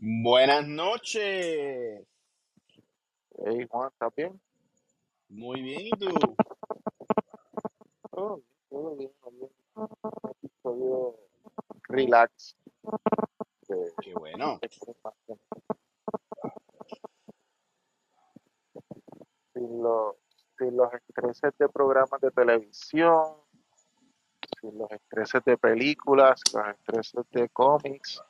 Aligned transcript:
Buenas 0.00 0.64
noches. 0.64 2.06
Hey 3.44 3.66
Juan, 3.68 3.90
¿estás 3.90 4.14
bien? 4.14 4.40
Muy 5.28 5.60
bien, 5.60 5.88
¿y 5.88 5.90
tú? 5.90 6.36
Todo 8.12 8.36
bien, 8.36 8.46
todo 8.70 8.96
bien, 8.96 9.10
también. 9.20 9.50
Episodio 10.40 11.16
relax 11.88 12.56
de 13.66 13.92
Qué 14.00 14.14
bueno. 14.14 14.60
sin 19.52 19.82
los, 19.82 20.14
sin 20.58 20.76
los 20.76 20.94
estreses 20.94 21.58
de 21.58 21.68
programas 21.68 22.20
de 22.20 22.30
televisión, 22.30 23.24
sin 24.60 24.78
los 24.78 24.92
estreses 24.92 25.44
de 25.44 25.58
películas, 25.58 26.40
sin 26.48 26.60
los 26.60 26.68
estreses 26.68 27.24
de 27.32 27.48
cómics. 27.48 28.22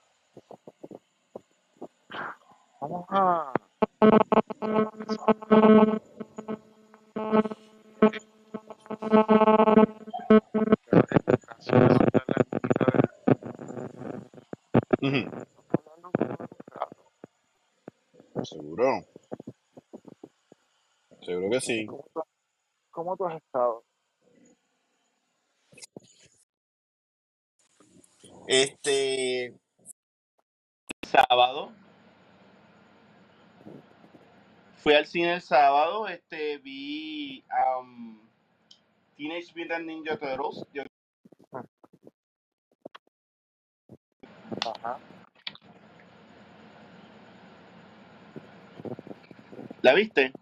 Vamos 2.89 3.07
a... 3.11 3.53
Ujú, 15.03 15.31
Seguro. 18.45 19.07
Seguro 21.23 21.51
que 21.51 21.61
sí. 21.61 21.87
¿Cómo 21.87 22.05
tú, 22.15 22.23
cómo 22.91 23.17
tú 23.17 23.27
has 23.27 23.37
estado? 23.37 23.85
Este 28.49 29.55
sábado 31.03 31.73
fui 34.79 34.95
al 34.95 34.98
cine 35.09 35.35
el 35.35 35.41
sábado, 35.43 36.07
este 36.09 36.59
vi 36.59 37.45
um, 37.81 38.21
Teenage 39.17 39.53
Mutant 39.57 39.85
Ninja 39.87 40.17
Turtles. 40.17 40.65
Yo- 40.73 40.83
Ajá. 44.75 44.99
¿La 49.83 49.95
viste? 49.95 50.33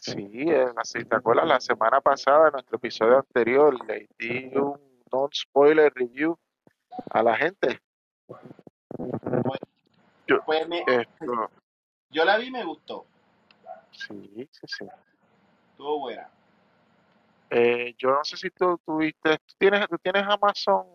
Sí, 0.00 0.16
en 0.32 0.74
la, 0.74 0.84
si 0.84 1.04
te 1.04 1.16
acuerdas, 1.16 1.46
la 1.46 1.60
semana 1.60 2.00
pasada, 2.00 2.46
en 2.48 2.52
nuestro 2.52 2.76
episodio 2.78 3.18
anterior, 3.18 3.76
le 3.86 4.08
di 4.18 4.50
un 4.56 4.80
non-spoiler 5.12 5.92
review 5.94 6.36
a 7.10 7.22
la 7.22 7.36
gente. 7.36 7.80
Pues, 8.26 8.40
Yo, 10.26 10.42
pues 10.46 10.66
me- 10.68 10.84
esto, 10.86 11.50
yo 12.10 12.24
la 12.24 12.38
vi 12.38 12.46
y 12.46 12.50
me 12.50 12.64
gustó. 12.64 13.06
Sí, 14.06 14.48
sí, 14.50 14.66
sí. 14.66 14.88
Estuvo 15.72 16.00
buena. 16.00 16.30
Eh, 17.50 17.94
yo 17.98 18.10
no 18.10 18.24
sé 18.24 18.36
si 18.36 18.50
tú 18.50 18.78
tuviste, 18.84 19.38
tú 19.38 19.54
tienes, 19.58 19.88
tú 19.88 19.98
tienes 19.98 20.22
Amazon, 20.22 20.86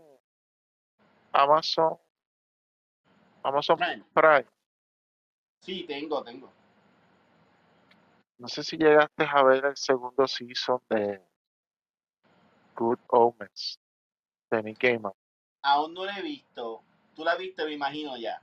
Amazon, 1.33 1.97
Amazon 3.43 3.77
Prime. 3.77 4.03
Prime. 4.13 4.45
Sí, 5.59 5.83
tengo, 5.83 6.23
tengo. 6.23 6.51
No 8.37 8.47
sé 8.47 8.63
si 8.63 8.77
llegaste 8.77 9.25
a 9.25 9.43
ver 9.43 9.65
el 9.65 9.77
segundo 9.77 10.27
season 10.27 10.81
de 10.89 11.21
Good 12.75 12.99
Omens 13.07 13.79
de 14.49 14.63
Nick 14.63 14.81
Gaiman. 14.81 15.13
Aún 15.61 15.93
no 15.93 16.05
la 16.05 16.17
he 16.19 16.21
visto. 16.21 16.83
Tú 17.15 17.23
la 17.23 17.35
viste, 17.35 17.65
me 17.65 17.73
imagino 17.73 18.17
ya. 18.17 18.41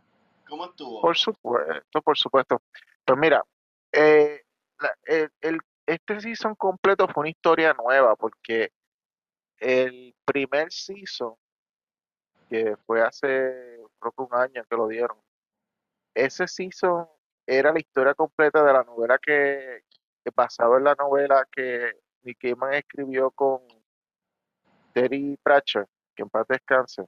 ¿Cómo 0.48 0.66
estuvo? 0.66 1.00
Por 1.00 1.16
supuesto, 1.16 2.02
por 2.02 2.18
supuesto. 2.18 2.60
Pues 3.04 3.18
mira, 3.18 3.44
eh, 3.92 4.41
la- 4.82 4.98
el, 5.04 5.30
el- 5.40 5.60
este 5.86 6.20
season 6.20 6.54
completo 6.54 7.08
fue 7.08 7.22
una 7.22 7.30
historia 7.30 7.74
nueva 7.74 8.14
porque 8.16 8.72
el 9.58 10.14
primer 10.24 10.70
season, 10.72 11.34
que 12.48 12.76
fue 12.86 13.02
hace 13.02 13.80
creo 13.98 14.12
que 14.12 14.22
un 14.22 14.34
año 14.34 14.64
que 14.68 14.76
lo 14.76 14.86
dieron, 14.88 15.16
ese 16.14 16.46
season 16.46 17.08
era 17.46 17.72
la 17.72 17.78
historia 17.80 18.14
completa 18.14 18.62
de 18.62 18.72
la 18.72 18.84
novela 18.84 19.18
que, 19.18 19.84
que 20.24 20.30
basado 20.34 20.76
en 20.78 20.84
la 20.84 20.94
novela 20.94 21.46
que 21.50 21.92
Nick 22.22 22.38
Gaiman 22.42 22.74
escribió 22.74 23.30
con 23.30 23.60
Terry 24.92 25.38
Pratchett, 25.42 25.88
que 26.14 26.22
en 26.22 26.30
paz 26.30 26.46
descanse. 26.48 27.04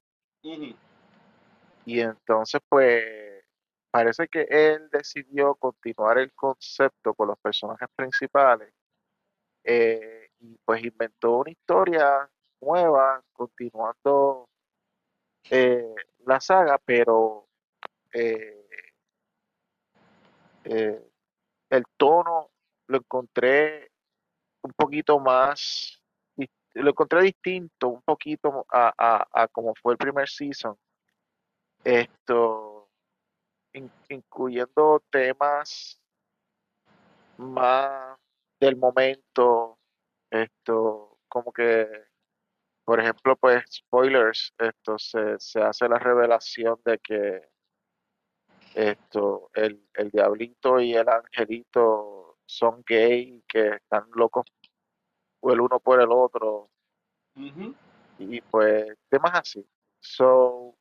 Y 1.86 2.00
entonces, 2.00 2.60
pues, 2.68 3.33
parece 3.94 4.26
que 4.26 4.44
él 4.50 4.88
decidió 4.90 5.54
continuar 5.54 6.18
el 6.18 6.32
concepto 6.32 7.14
con 7.14 7.28
los 7.28 7.38
personajes 7.38 7.88
principales 7.94 8.74
eh, 9.62 10.30
y 10.40 10.58
pues 10.64 10.84
inventó 10.84 11.38
una 11.38 11.52
historia 11.52 12.28
nueva, 12.60 13.22
continuando 13.32 14.48
eh, 15.48 15.94
la 16.26 16.40
saga, 16.40 16.76
pero 16.84 17.46
eh, 18.12 18.66
el 20.64 21.84
tono 21.96 22.50
lo 22.88 22.96
encontré 22.96 23.92
un 24.62 24.72
poquito 24.72 25.20
más, 25.20 26.02
lo 26.72 26.90
encontré 26.90 27.22
distinto, 27.22 27.90
un 27.90 28.02
poquito 28.02 28.66
a, 28.72 28.92
a, 28.98 29.42
a 29.44 29.46
como 29.46 29.72
fue 29.80 29.92
el 29.92 29.98
primer 29.98 30.28
season. 30.28 30.76
Esto, 31.84 32.73
in- 33.74 33.90
incluyendo 34.08 35.02
temas 35.10 36.00
más 37.36 38.18
del 38.60 38.76
momento, 38.76 39.78
esto, 40.30 41.18
como 41.28 41.52
que, 41.52 41.88
por 42.84 43.00
ejemplo, 43.00 43.36
pues, 43.36 43.64
spoilers, 43.70 44.54
esto, 44.58 44.98
se, 44.98 45.38
se 45.38 45.60
hace 45.60 45.88
la 45.88 45.98
revelación 45.98 46.80
de 46.84 46.98
que 46.98 47.48
esto, 48.74 49.50
el, 49.54 49.86
el 49.94 50.10
diablito 50.10 50.80
y 50.80 50.94
el 50.94 51.08
angelito 51.08 52.38
son 52.46 52.82
gay, 52.86 53.42
que 53.48 53.68
están 53.76 54.06
locos 54.14 54.46
el 55.42 55.60
uno 55.60 55.78
por 55.78 56.00
el 56.00 56.10
otro, 56.10 56.70
y 58.18 58.40
pues, 58.40 58.96
temas 59.08 59.32
así. 59.34 59.66
So, 60.00 60.74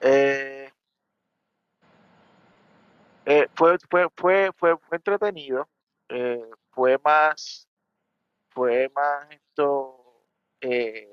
eh, 0.00 0.63
eh, 3.26 3.48
fue, 3.54 3.78
fue, 3.90 4.08
fue, 4.16 4.50
fue, 4.56 4.76
fue 4.78 4.96
entretenido, 4.96 5.68
eh, 6.08 6.44
fue 6.70 6.98
más 7.04 7.68
fue 8.50 8.88
más 8.94 9.26
esto 9.30 10.22
eh, 10.60 11.12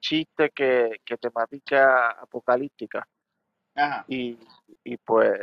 chiste 0.00 0.50
que, 0.50 1.00
que 1.04 1.16
temática 1.16 2.10
apocalíptica 2.10 3.06
Ajá. 3.74 4.04
y, 4.08 4.36
y 4.82 4.96
pues 4.96 5.38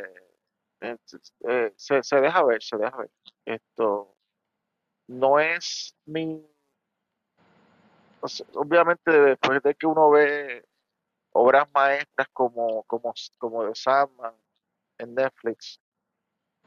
eh, 0.81 1.73
se, 1.75 2.03
se 2.03 2.21
deja 2.21 2.43
ver, 2.43 2.61
se 2.61 2.77
deja 2.77 2.97
ver. 2.97 3.09
Esto 3.45 4.15
no 5.07 5.39
es 5.39 5.95
mi, 6.05 6.45
o 8.19 8.27
sea, 8.27 8.45
obviamente 8.53 9.11
después 9.11 9.63
de 9.63 9.73
que 9.75 9.87
uno 9.87 10.09
ve 10.09 10.65
obras 11.31 11.67
maestras 11.73 12.27
como, 12.33 12.83
como, 12.83 13.13
como 13.37 13.65
The 13.65 13.75
Sandman 13.75 14.35
en 14.99 15.15
Netflix, 15.15 15.79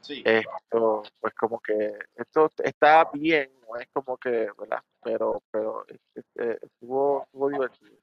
Sí. 0.01 0.23
esto 0.25 1.03
pues 1.19 1.33
como 1.35 1.59
que 1.59 1.97
esto 2.15 2.49
está 2.63 3.07
bien, 3.13 3.51
no 3.67 3.77
es 3.77 3.87
como 3.93 4.17
que, 4.17 4.49
¿verdad? 4.57 4.83
Pero, 5.03 5.41
pero 5.51 5.85
este, 6.15 6.65
estuvo, 6.65 7.23
estuvo 7.23 7.49
divertido. 7.49 7.97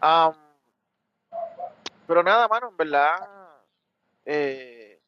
Am, 0.00 0.34
pero 2.06 2.22
nada, 2.22 2.46
mano, 2.46 2.68
en 2.68 2.76
verdad, 2.76 3.18
eh, 4.24 5.00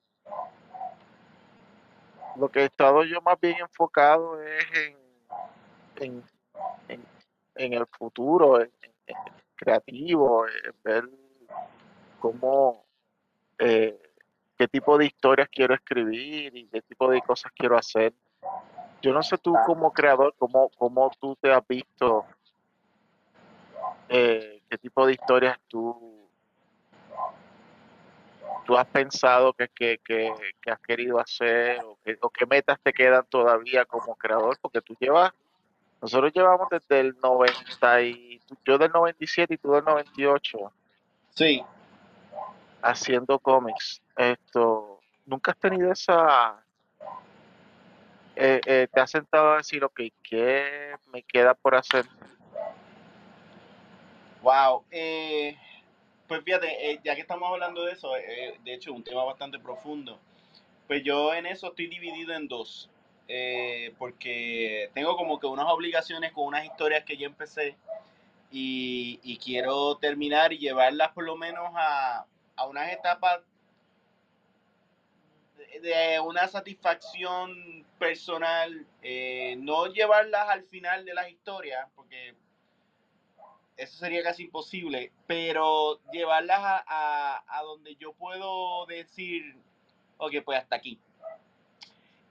lo 2.37 2.49
que 2.51 2.61
he 2.61 2.65
estado 2.65 3.05
yo 3.05 3.21
más 3.23 3.39
bien 3.41 3.59
enfocado 3.61 4.43
es 4.43 4.65
en, 4.75 4.99
en, 5.97 6.25
en, 6.89 7.07
en 7.55 7.73
el 7.75 7.87
futuro, 7.87 8.61
en, 8.61 8.71
en- 8.83 8.95
en 9.07 9.17
creativo, 9.57 10.47
en 10.47 10.75
ver 10.83 11.09
cómo, 12.21 12.85
eh, 13.59 13.99
qué 14.57 14.69
tipo 14.69 14.99
de 14.99 15.07
historias 15.07 15.49
quiero 15.49 15.75
escribir 15.75 16.57
y 16.57 16.67
qué 16.67 16.83
tipo 16.83 17.11
de 17.11 17.23
cosas 17.23 17.53
quiero 17.57 17.79
hacer. 17.79 18.13
Yo 19.01 19.13
no 19.13 19.23
sé 19.23 19.39
tú 19.39 19.55
como 19.65 19.93
creador, 19.93 20.35
cómo, 20.39 20.71
cómo 20.77 21.11
tú 21.21 21.37
te 21.41 21.53
has 21.53 21.67
visto, 21.67 22.27
eh, 24.09 24.63
qué 24.69 24.79
tipo 24.79 25.07
de 25.07 25.13
historias 25.13 25.59
tú, 25.69 26.29
tú 28.67 28.77
has 28.77 28.87
pensado 28.87 29.53
que, 29.53 29.69
que, 29.69 30.01
que, 30.05 30.71
has 30.71 30.81
querido 30.81 31.21
hacer 31.21 31.81
o, 31.85 32.31
qué 32.31 32.47
metas 32.47 32.79
te 32.83 32.93
quedan 32.93 33.25
todavía 33.29 33.85
como 33.85 34.17
creador, 34.17 34.59
porque 34.61 34.81
tú 34.81 34.97
llevas, 34.99 35.33
nosotros 36.03 36.33
llevamos 36.35 36.69
desde 36.69 37.01
el 37.01 37.17
90 37.23 38.03
y 38.03 38.41
yo 38.65 38.79
del 38.79 38.91
97 38.91 39.55
y 39.55 39.59
tú 39.59 39.73
del 39.73 39.85
98, 39.85 40.73
Sí. 41.31 41.65
Haciendo 42.83 43.39
cómics. 43.39 44.03
Esto, 44.17 45.01
¿nunca 45.27 45.53
has 45.53 45.59
tenido 45.59 45.93
esa... 45.93 46.63
eh, 48.37 48.61
eh, 48.67 48.89
te 48.93 49.01
has 49.01 49.11
sentado 49.11 49.53
a 49.53 49.57
decir, 49.59 49.83
ok, 49.85 50.01
¿qué 50.23 50.95
me 51.13 51.23
queda 51.23 51.55
por 51.55 51.75
hacer? 51.75 52.07
Wow. 54.43 54.85
Eh, 54.91 55.57
pues 56.27 56.43
fíjate, 56.45 56.91
eh, 56.93 57.01
ya 57.03 57.15
que 57.15 57.23
estamos 57.23 57.51
hablando 57.51 57.85
de 57.85 57.93
eso, 57.93 58.13
de 58.13 58.75
hecho, 58.75 58.93
un 58.93 59.03
tema 59.03 59.25
bastante 59.25 59.59
profundo. 59.59 60.19
Pues 60.87 61.03
yo 61.03 61.35
en 61.35 61.47
eso 61.47 61.69
estoy 61.69 61.89
dividido 61.89 62.35
en 62.35 62.49
dos. 62.49 62.89
porque 63.99 64.91
tengo 64.95 65.17
como 65.17 65.39
que 65.39 65.47
unas 65.47 65.67
obligaciones 65.67 66.33
con 66.33 66.47
unas 66.47 66.65
historias 66.65 67.05
que 67.05 67.17
ya 67.17 67.27
empecé 67.27 67.77
y 68.51 69.39
quiero 69.45 69.97
terminar 69.97 70.53
y 70.55 70.59
llevarlas 70.59 71.11
por 71.13 71.25
lo 71.25 71.37
menos 71.37 71.71
a, 71.75 72.25
a 72.59 72.67
unas 72.67 72.93
etapas 72.93 73.41
de, 75.83 76.21
una 76.21 76.47
satisfacción 76.49 77.87
personal, 77.99 78.87
eh, 79.03 79.57
no 79.59 79.87
llevarlas 79.87 80.49
al 80.49 80.65
final 80.65 81.05
de 81.05 81.15
las 81.15 81.31
historias, 81.31 81.89
porque 81.95 82.35
eso 83.77 83.97
sería 83.97 84.23
casi 84.23 84.45
imposible, 84.45 85.13
pero 85.27 86.01
llevarlas 86.13 86.59
a, 86.61 86.85
a, 86.87 87.59
a 87.59 87.63
donde 87.63 87.97
yo 87.97 88.13
puedo 88.13 88.87
decir, 88.87 89.57
ok, 90.19 90.35
pues 90.45 90.59
hasta 90.59 90.77
aquí. 90.77 90.99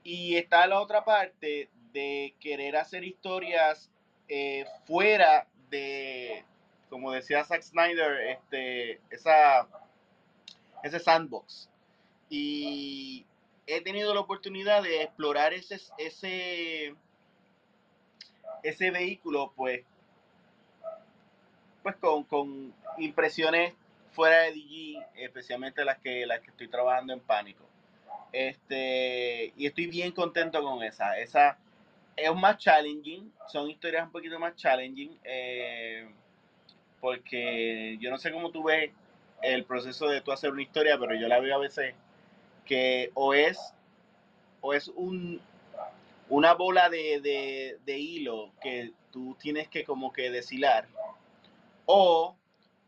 Y 0.04 0.36
está 0.36 0.66
la 0.66 0.80
otra 0.80 1.04
parte 1.04 1.70
de 1.92 2.34
querer 2.40 2.76
hacer 2.76 3.04
historias 3.04 3.90
eh, 4.28 4.66
fuera 4.86 5.46
de, 5.70 6.44
como 6.90 7.12
decía 7.12 7.44
Zack 7.44 7.62
Snyder, 7.62 8.20
este, 8.28 9.00
esa, 9.10 9.66
ese 10.82 10.98
sandbox. 10.98 11.68
Y 12.28 13.24
he 13.66 13.80
tenido 13.80 14.14
la 14.14 14.20
oportunidad 14.20 14.82
de 14.82 15.02
explorar 15.02 15.52
ese, 15.52 15.80
ese, 15.98 16.94
ese 18.62 18.90
vehículo, 18.90 19.52
pues, 19.56 19.84
pues 21.82 21.96
con, 21.96 22.24
con 22.24 22.74
impresiones 22.98 23.74
fuera 24.12 24.42
de 24.42 24.52
DG, 24.52 25.06
especialmente 25.16 25.84
las 25.84 25.98
que, 25.98 26.26
las 26.26 26.40
que 26.40 26.50
estoy 26.50 26.68
trabajando 26.68 27.12
en 27.12 27.20
Pánico. 27.20 27.64
Este, 28.32 29.52
y 29.56 29.66
estoy 29.66 29.86
bien 29.86 30.12
contento 30.12 30.62
con 30.62 30.82
esa. 30.82 31.18
Esa 31.18 31.58
es 32.16 32.34
más 32.34 32.58
challenging, 32.58 33.32
son 33.46 33.70
historias 33.70 34.04
un 34.04 34.12
poquito 34.12 34.38
más 34.38 34.56
challenging, 34.56 35.18
eh, 35.24 36.08
porque 37.00 37.96
yo 38.00 38.10
no 38.10 38.18
sé 38.18 38.32
cómo 38.32 38.50
tú 38.50 38.64
ves 38.64 38.90
el 39.42 39.64
proceso 39.64 40.08
de 40.08 40.20
tú 40.20 40.32
hacer 40.32 40.50
una 40.50 40.62
historia, 40.62 40.98
pero 40.98 41.14
yo 41.14 41.28
la 41.28 41.40
veo 41.40 41.54
a 41.54 41.58
veces 41.58 41.94
que 42.64 43.10
o 43.14 43.34
es, 43.34 43.58
o 44.60 44.74
es 44.74 44.88
un, 44.88 45.40
una 46.28 46.54
bola 46.54 46.90
de, 46.90 47.20
de, 47.20 47.78
de 47.84 47.98
hilo 47.98 48.50
que 48.60 48.92
tú 49.10 49.36
tienes 49.40 49.68
que 49.68 49.84
como 49.84 50.12
que 50.12 50.30
deshilar, 50.30 50.86
o 51.86 52.34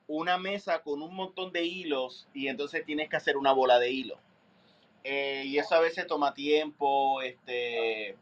una 0.06 0.38
mesa 0.38 0.82
con 0.82 1.02
un 1.02 1.14
montón 1.14 1.52
de 1.52 1.64
hilos 1.64 2.26
y 2.34 2.48
entonces 2.48 2.84
tienes 2.84 3.08
que 3.08 3.16
hacer 3.16 3.36
una 3.36 3.52
bola 3.52 3.78
de 3.78 3.90
hilo. 3.90 4.18
Eh, 5.04 5.44
y 5.46 5.56
eso 5.56 5.74
a 5.76 5.80
veces 5.80 6.06
toma 6.06 6.34
tiempo, 6.34 7.22
este, 7.22 8.16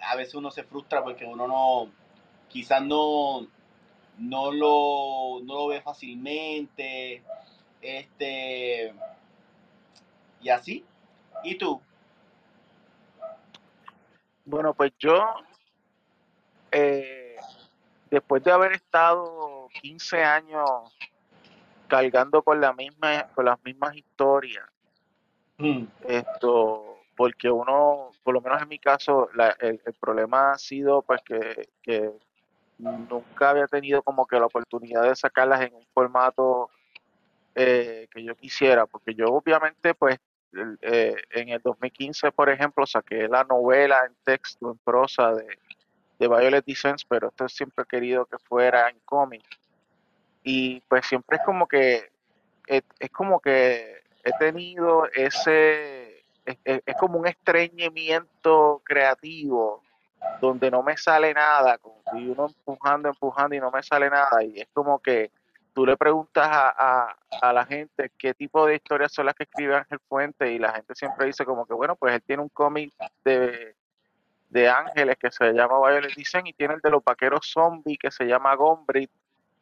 a 0.00 0.14
veces 0.16 0.34
uno 0.34 0.50
se 0.50 0.64
frustra 0.64 1.02
porque 1.02 1.24
uno 1.24 1.48
no, 1.48 1.90
quizás 2.48 2.82
no, 2.82 3.46
no 4.18 4.52
lo, 4.52 5.40
no 5.44 5.54
lo 5.54 5.66
ve 5.68 5.80
fácilmente, 5.80 7.22
este, 7.80 8.92
y 10.40 10.48
así. 10.48 10.84
¿Y 11.44 11.56
tú? 11.56 11.80
Bueno, 14.44 14.72
pues 14.74 14.92
yo, 14.98 15.22
eh, 16.72 17.36
después 18.10 18.42
de 18.42 18.52
haber 18.52 18.72
estado 18.72 19.68
15 19.80 20.22
años 20.24 20.70
cargando 21.86 22.42
con 22.42 22.60
la 22.60 22.72
misma, 22.72 23.28
con 23.34 23.44
las 23.44 23.62
mismas 23.64 23.94
historias, 23.96 24.64
Mm. 25.58 25.84
esto, 26.06 26.98
porque 27.16 27.50
uno, 27.50 28.12
por 28.22 28.32
lo 28.32 28.40
menos 28.40 28.62
en 28.62 28.68
mi 28.68 28.78
caso, 28.78 29.28
la- 29.34 29.56
el, 29.58 29.80
el 29.84 29.94
problema 29.94 30.52
ha 30.52 30.58
sido 30.58 31.02
pues 31.02 31.20
que, 31.22 31.68
que 31.82 32.12
nunca 32.78 33.50
había 33.50 33.66
tenido 33.66 34.02
como 34.02 34.24
que 34.26 34.38
la 34.38 34.46
oportunidad 34.46 35.02
de 35.02 35.16
sacarlas 35.16 35.62
en 35.62 35.74
un 35.74 35.84
formato 35.92 36.70
eh, 37.54 38.08
que 38.10 38.22
yo 38.22 38.34
quisiera, 38.36 38.86
porque 38.86 39.14
yo 39.14 39.26
obviamente 39.26 39.94
pues 39.94 40.18
eh, 40.80 41.14
en 41.30 41.50
el 41.50 41.60
2015, 41.60 42.32
por 42.32 42.48
ejemplo, 42.48 42.86
saqué 42.86 43.28
la 43.28 43.44
novela 43.44 44.00
en 44.06 44.14
texto, 44.24 44.70
en 44.70 44.78
prosa 44.78 45.34
de, 45.34 45.46
de 46.18 46.28
Violet 46.28 46.64
Descent, 46.64 47.00
pero 47.08 47.28
esto 47.28 47.48
siempre 47.48 47.84
he 47.84 47.86
querido 47.86 48.26
que 48.26 48.38
fuera 48.38 48.88
en 48.88 48.98
cómic. 49.04 49.44
Y 50.42 50.80
pues 50.88 51.06
siempre 51.06 51.36
es 51.36 51.42
como 51.44 51.66
que, 51.66 52.10
es, 52.66 52.82
como 53.12 53.40
que 53.40 54.02
he 54.24 54.32
tenido 54.38 55.06
ese, 55.12 56.24
es, 56.44 56.96
como 56.98 57.18
un 57.18 57.26
estreñimiento 57.26 58.80
creativo 58.84 59.82
donde 60.40 60.70
no 60.70 60.82
me 60.82 60.96
sale 60.96 61.32
nada, 61.34 61.78
como 61.78 61.98
y 62.14 62.26
uno 62.26 62.46
empujando, 62.46 63.10
empujando 63.10 63.54
y 63.54 63.60
no 63.60 63.70
me 63.70 63.82
sale 63.82 64.08
nada. 64.08 64.42
Y 64.42 64.60
es 64.60 64.68
como 64.72 64.98
que 64.98 65.30
tú 65.78 65.86
le 65.86 65.96
preguntas 65.96 66.44
a, 66.50 66.74
a, 66.76 67.16
a 67.40 67.52
la 67.52 67.64
gente 67.64 68.10
qué 68.18 68.34
tipo 68.34 68.66
de 68.66 68.74
historias 68.74 69.12
son 69.12 69.26
las 69.26 69.36
que 69.36 69.44
escribe 69.44 69.76
Ángel 69.76 70.00
Fuente 70.08 70.50
y 70.50 70.58
la 70.58 70.72
gente 70.72 70.92
siempre 70.96 71.26
dice 71.26 71.44
como 71.44 71.66
que, 71.66 71.72
bueno, 71.72 71.94
pues 71.94 72.14
él 72.14 72.22
tiene 72.22 72.42
un 72.42 72.48
cómic 72.48 72.92
de, 73.24 73.76
de 74.50 74.68
ángeles 74.68 75.16
que 75.18 75.30
se 75.30 75.52
llama 75.52 75.78
Violet 75.78 76.16
Dicen 76.16 76.48
y 76.48 76.52
tiene 76.52 76.74
el 76.74 76.80
de 76.80 76.90
los 76.90 77.04
vaqueros 77.04 77.48
zombies 77.48 77.96
que 77.96 78.10
se 78.10 78.24
llama 78.24 78.56
Gombrit 78.56 79.08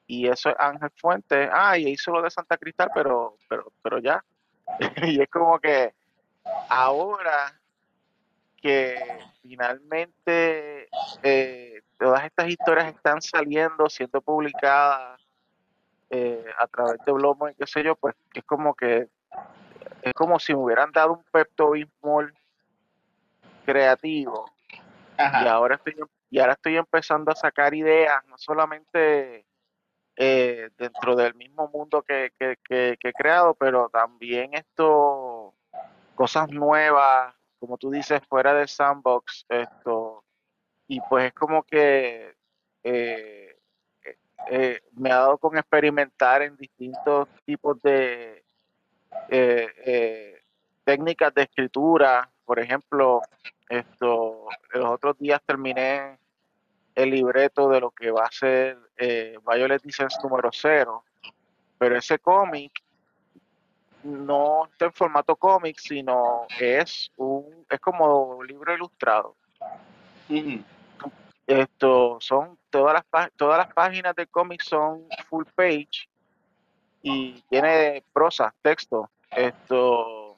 y 0.07 0.27
eso 0.27 0.49
es 0.49 0.57
Ángel 0.59 0.89
Fuente. 0.97 1.51
Ah, 1.53 1.77
y 1.77 1.87
hizo 1.89 2.11
lo 2.13 2.23
de 2.23 2.31
Santa 2.31 2.57
Cristal, 2.57 2.91
pero, 2.95 3.37
pero, 3.47 3.71
pero 3.83 3.99
ya. 3.99 4.25
y 5.03 5.21
es 5.21 5.29
como 5.29 5.59
que 5.59 5.93
ahora 6.71 7.61
que 8.57 9.19
finalmente 9.43 10.89
eh, 11.23 11.83
todas 11.99 12.25
estas 12.25 12.49
historias 12.49 12.95
están 12.95 13.21
saliendo, 13.21 13.91
siendo 13.91 14.23
publicadas 14.23 15.26
eh, 16.11 16.45
a 16.59 16.67
través 16.67 16.99
de 17.05 17.13
Blomo 17.13 17.49
y 17.49 17.55
qué 17.55 17.67
sé 17.67 17.83
yo, 17.83 17.97
pues 17.97 18.15
es 18.35 18.45
como 18.45 18.75
que 18.75 19.09
es 20.03 20.13
como 20.15 20.39
si 20.39 20.55
me 20.55 20.61
hubieran 20.61 20.93
dado 20.93 21.15
un 21.15 21.25
Pepto 21.33 21.71
Bismol 21.71 22.35
creativo. 23.65 24.51
Y 25.19 25.47
ahora 25.47 25.77
estoy 25.77 25.97
y 26.31 26.39
ahora 26.41 26.53
estoy 26.53 26.77
empezando 26.77 27.31
a 27.31 27.37
sacar 27.37 27.75
ideas, 27.75 28.25
no 28.27 28.37
solamente 28.37 29.47
eh, 30.17 30.71
dentro 30.77 31.15
del 31.15 31.35
mismo 31.35 31.69
mundo 31.69 32.03
que, 32.03 32.33
que, 32.39 32.57
que, 32.65 32.97
que 33.01 33.09
he 33.09 33.13
creado, 33.13 33.55
pero 33.55 33.89
también 33.89 34.55
esto 34.55 35.55
cosas 36.17 36.49
nuevas, 36.51 37.35
como 37.61 37.79
tú 37.79 37.91
dices, 37.91 38.21
fuera 38.29 38.55
del 38.55 38.69
sandbox, 38.69 39.47
esto. 39.49 40.25
Y 40.89 41.01
pues 41.03 41.27
es 41.27 41.33
como 41.35 41.63
que 41.63 42.35
eh, 42.83 43.46
eh, 44.51 44.81
me 44.93 45.11
ha 45.11 45.17
dado 45.17 45.39
con 45.39 45.57
experimentar 45.57 46.43
en 46.43 46.57
distintos 46.57 47.29
tipos 47.45 47.81
de 47.83 48.45
eh, 49.29 49.69
eh, 49.85 50.43
técnicas 50.85 51.35
de 51.35 51.43
escritura. 51.43 52.29
Por 52.45 52.61
ejemplo, 52.61 53.23
esto, 53.69 54.47
los 54.73 54.85
otros 54.85 55.19
días 55.19 55.41
terminé 55.45 56.19
el 56.95 57.11
libreto 57.11 57.69
de 57.69 57.81
lo 57.81 57.91
que 57.91 58.11
va 58.11 58.25
a 58.25 58.31
ser 58.31 58.79
Violet 58.97 59.83
Descent 59.83 60.13
número 60.23 60.51
cero, 60.53 61.05
pero 61.77 61.97
ese 61.97 62.19
cómic 62.19 62.73
no 64.05 64.67
está 64.67 64.87
en 64.87 64.93
formato 64.93 65.37
cómic, 65.37 65.79
sino 65.79 66.47
es 66.59 67.11
un 67.17 67.67
es 67.69 67.81
como 67.81 68.37
un 68.37 68.47
libro 68.47 68.73
ilustrado 68.73 69.35
Ujú. 70.29 70.63
Esto 71.47 72.19
son 72.21 72.59
todas 72.71 72.95
las 73.13 73.31
todas 73.37 73.59
las 73.59 73.73
páginas 73.73 74.15
del 74.15 74.29
cómic 74.29 74.61
son 74.63 75.07
full 75.29 75.45
page 75.55 76.09
y 77.03 77.41
tiene 77.49 78.03
prosa, 78.13 78.53
texto. 78.63 79.09
Esto 79.31 80.37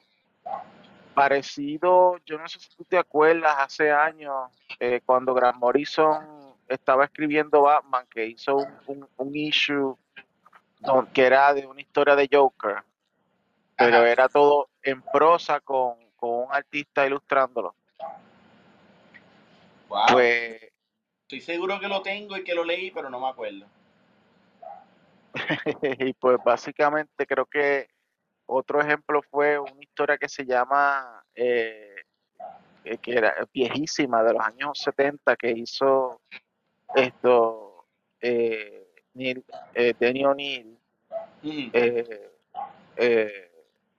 parecido, 1.13 2.17
yo 2.25 2.37
no 2.37 2.47
sé 2.47 2.59
si 2.59 2.69
tú 2.75 2.83
te 2.85 2.97
acuerdas 2.97 3.55
hace 3.57 3.91
años 3.91 4.49
eh, 4.79 5.01
cuando 5.05 5.33
Grant 5.33 5.57
Morrison 5.57 6.53
estaba 6.67 7.05
escribiendo 7.05 7.61
Batman 7.63 8.05
que 8.09 8.25
hizo 8.27 8.55
un, 8.57 8.67
un- 8.87 9.07
un 9.17 9.35
issue 9.35 9.97
don- 10.79 11.07
que 11.07 11.25
era 11.25 11.53
de 11.53 11.65
una 11.65 11.81
historia 11.81 12.15
de 12.15 12.29
Joker, 12.31 12.77
pero 13.77 13.97
Ajá. 13.97 14.09
era 14.09 14.29
todo 14.29 14.69
en 14.83 15.01
prosa 15.01 15.59
con, 15.59 15.95
con 16.15 16.29
un 16.29 16.47
artista 16.51 17.05
ilustrándolo. 17.05 17.73
Wow. 19.89 20.05
Pues 20.11 20.68
Estoy 21.29 21.41
seguro 21.41 21.79
que 21.79 21.87
lo 21.87 22.01
tengo 22.01 22.35
y 22.37 22.43
que 22.43 22.55
lo 22.55 22.63
leí, 22.63 22.89
pero 22.89 23.07
no 23.07 23.19
me 23.19 23.27
acuerdo. 23.29 23.67
y 25.99 26.11
pues 26.13 26.39
básicamente 26.43 27.27
creo 27.27 27.45
que 27.45 27.87
otro 28.47 28.81
ejemplo 28.81 29.21
fue 29.29 29.59
una 29.59 29.79
historia 29.79 30.17
que 30.17 30.27
se 30.27 30.43
llama, 30.43 31.23
eh, 31.35 31.97
eh, 32.83 32.97
que 32.97 33.13
era 33.13 33.47
viejísima, 33.53 34.23
de 34.23 34.33
los 34.33 34.43
años 34.43 34.79
70, 34.79 35.35
que 35.35 35.51
hizo 35.51 36.19
esto, 36.95 37.85
eh, 38.19 38.87
Neil, 39.13 39.45
eh, 39.75 39.93
Danny 39.99 40.25
O'Neill, 40.25 40.79
Ujú. 41.43 41.69
eh, 41.73 42.31
eh, 42.95 43.51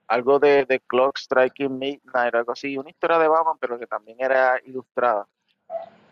algo 0.09 0.37
de, 0.37 0.65
de 0.65 0.81
Clock 0.81 1.17
Striking 1.17 1.79
Midnight, 1.79 2.35
algo 2.35 2.51
así, 2.51 2.77
una 2.77 2.89
historia 2.89 3.17
de 3.19 3.29
Batman, 3.29 3.55
pero 3.57 3.79
que 3.79 3.87
también 3.87 4.17
era 4.19 4.59
ilustrada. 4.65 5.25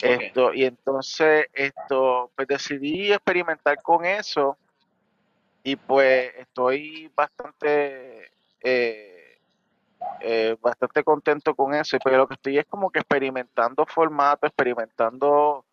Esto, 0.02 0.54
y 0.54 0.64
entonces 0.64 1.48
esto, 1.54 2.32
pues 2.36 2.48
decidí 2.48 3.12
experimentar 3.12 3.82
con 3.82 4.06
eso 4.06 4.58
y 5.64 5.76
pues 5.76 6.34
estoy 6.38 7.12
bastante 7.14 8.32
eh, 8.62 9.20
eh, 10.22 10.56
bastante 10.62 11.04
contento 11.04 11.54
con 11.56 11.74
eso, 11.74 11.98
pero 12.04 12.18
lo 12.18 12.28
que 12.28 12.36
estoy 12.36 12.58
es 12.58 12.66
como 12.66 12.90
que 12.90 13.00
experimentando 13.00 13.86
formato, 13.86 14.48
experimentando 14.48 15.66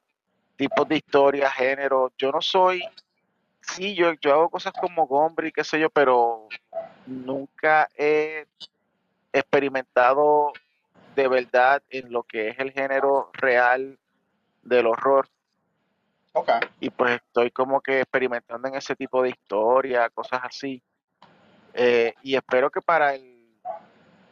tipos 0.57 0.89
de 0.89 0.97
historia, 0.97 1.51
género. 1.51 2.13
Yo 2.19 2.33
no 2.33 2.41
soy, 2.41 2.83
sí, 3.61 3.95
yo, 3.95 4.13
yo 4.15 4.33
hago 4.33 4.49
cosas 4.49 4.73
como 4.73 5.07
Gombrich, 5.07 5.55
qué 5.55 5.65
sé 5.65 5.79
yo, 5.79 5.91
pero 5.91 6.49
nunca 7.07 7.89
he 7.97 8.47
experimentado 9.33 10.53
de 11.15 11.29
verdad 11.29 11.83
en 11.91 12.13
lo 12.13 12.23
que 12.23 12.49
es 12.49 12.59
el 12.59 12.73
género 12.73 13.31
real 13.33 13.99
del 14.67 14.87
horror. 14.87 15.29
Y 16.81 16.91
pues 16.91 17.17
estoy 17.17 17.51
como 17.51 17.81
que 17.81 18.01
experimentando 18.01 18.69
en 18.69 18.75
ese 18.75 18.95
tipo 18.95 19.23
de 19.23 19.31
historia, 19.31 20.11
cosas 20.11 20.41
así. 20.43 20.83
Eh, 21.73 22.15
y 22.23 22.37
espero 22.37 22.71
que 22.71 22.83
para 22.83 23.15
el, 23.15 23.59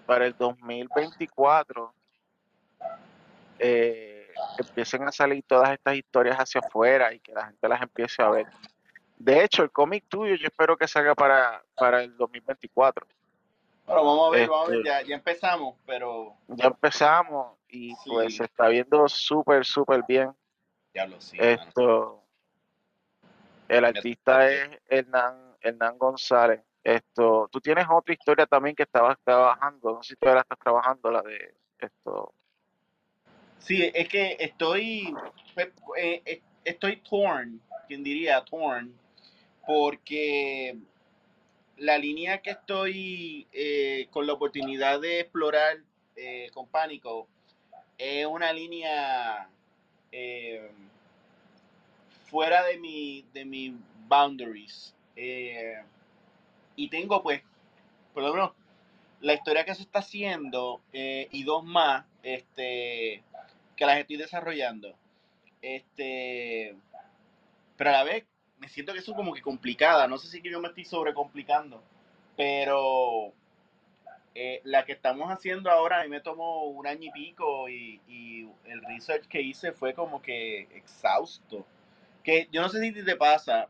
para 0.06 0.26
el 0.26 0.36
2024 0.36 1.94
eh, 3.58 4.28
empiecen 4.58 5.04
a 5.04 5.12
salir 5.12 5.44
todas 5.46 5.70
estas 5.70 5.96
historias 5.96 6.36
hacia 6.36 6.60
afuera 6.60 7.12
y 7.14 7.20
que 7.20 7.32
la 7.32 7.46
gente 7.46 7.68
las 7.68 7.80
empiece 7.80 8.22
a 8.22 8.28
ver. 8.28 8.46
De 9.16 9.42
hecho, 9.42 9.62
el 9.62 9.70
cómic 9.70 10.04
tuyo 10.08 10.34
yo 10.34 10.46
espero 10.46 10.76
que 10.76 10.88
salga 10.88 11.14
para, 11.14 11.62
para 11.74 12.02
el 12.02 12.16
2024. 12.16 13.06
Bueno, 13.86 14.04
vamos 14.04 14.28
a 14.28 14.30
ver, 14.30 14.48
vamos 14.48 14.68
a 14.68 14.70
ver, 14.70 14.78
Este, 14.78 14.88
ya, 14.88 15.02
ya 15.02 15.14
empezamos, 15.16 15.76
pero 15.84 16.36
ya 16.48 16.66
empezamos 16.66 17.58
y 17.68 17.94
pues 18.06 18.36
se 18.36 18.44
está 18.44 18.68
viendo 18.68 19.08
súper, 19.08 19.64
súper 19.64 20.02
bien. 20.08 20.32
ya 20.94 21.06
lo 21.06 21.20
sí, 21.20 21.36
mano. 21.36 21.50
Esto, 21.50 22.22
el 23.68 23.84
artista 23.84 24.50
es 24.50 24.70
Hernán, 24.88 25.56
Hernán 25.60 25.98
González. 25.98 26.60
Esto, 26.82 27.48
tú 27.50 27.60
tienes 27.60 27.86
otra 27.90 28.14
historia 28.14 28.46
también 28.46 28.76
que 28.76 28.82
estabas 28.84 29.18
trabajando, 29.24 29.92
no 29.94 30.02
sé 30.02 30.10
si 30.10 30.16
todavía 30.16 30.36
la 30.36 30.42
estás 30.42 30.58
trabajando, 30.58 31.10
la 31.10 31.22
de 31.22 31.54
esto. 31.78 32.32
Sí, 33.58 33.90
es 33.94 34.08
que 34.08 34.36
estoy, 34.38 35.14
pues, 35.54 35.68
eh, 35.96 36.22
eh, 36.26 36.42
estoy 36.64 36.96
torn, 36.98 37.60
quien 37.88 38.04
diría 38.04 38.44
torn, 38.44 38.94
porque 39.66 40.76
la 41.78 41.98
línea 41.98 42.40
que 42.40 42.50
estoy 42.50 43.46
eh, 43.52 44.08
con 44.10 44.26
la 44.26 44.34
oportunidad 44.34 45.00
de 45.00 45.20
explorar 45.20 45.78
eh, 46.16 46.50
con 46.52 46.66
Pánico 46.68 47.26
es 47.98 48.26
una 48.26 48.52
línea 48.52 49.48
eh, 50.12 50.70
fuera 52.26 52.64
de 52.64 52.78
mi, 52.78 53.24
de 53.32 53.44
mis 53.44 53.72
boundaries. 54.08 54.94
Y 56.76 56.88
tengo 56.88 57.22
pues, 57.22 57.42
por 58.12 58.24
lo 58.24 58.32
menos, 58.32 58.52
la 59.20 59.34
historia 59.34 59.64
que 59.64 59.74
se 59.74 59.82
está 59.82 60.00
haciendo 60.00 60.80
y 60.92 61.42
dos 61.44 61.64
más 61.64 62.04
este, 62.22 63.22
que 63.76 63.86
las 63.86 63.98
estoy 63.98 64.16
desarrollando. 64.16 64.94
Este, 65.62 66.74
pero 67.76 67.90
a 67.90 67.92
la 67.92 68.04
vez 68.04 68.24
siento 68.68 68.92
que 68.92 69.02
son 69.02 69.14
como 69.14 69.32
que 69.34 69.42
complicada. 69.42 70.06
No 70.08 70.18
sé 70.18 70.28
si 70.28 70.42
yo 70.42 70.60
me 70.60 70.68
estoy 70.68 70.84
sobrecomplicando, 70.84 71.82
pero 72.36 73.32
eh, 74.34 74.60
la 74.64 74.84
que 74.84 74.92
estamos 74.92 75.30
haciendo 75.30 75.70
ahora 75.70 76.00
a 76.00 76.02
mí 76.04 76.10
me 76.10 76.20
tomó 76.20 76.64
un 76.64 76.86
año 76.86 77.02
y 77.02 77.10
pico 77.10 77.68
y, 77.68 78.00
y 78.08 78.48
el 78.64 78.82
research 78.84 79.26
que 79.28 79.40
hice 79.40 79.72
fue 79.72 79.94
como 79.94 80.20
que 80.20 80.62
exhausto. 80.74 81.66
Que 82.22 82.48
yo 82.50 82.62
no 82.62 82.68
sé 82.68 82.80
si 82.80 83.04
te 83.04 83.16
pasa 83.16 83.68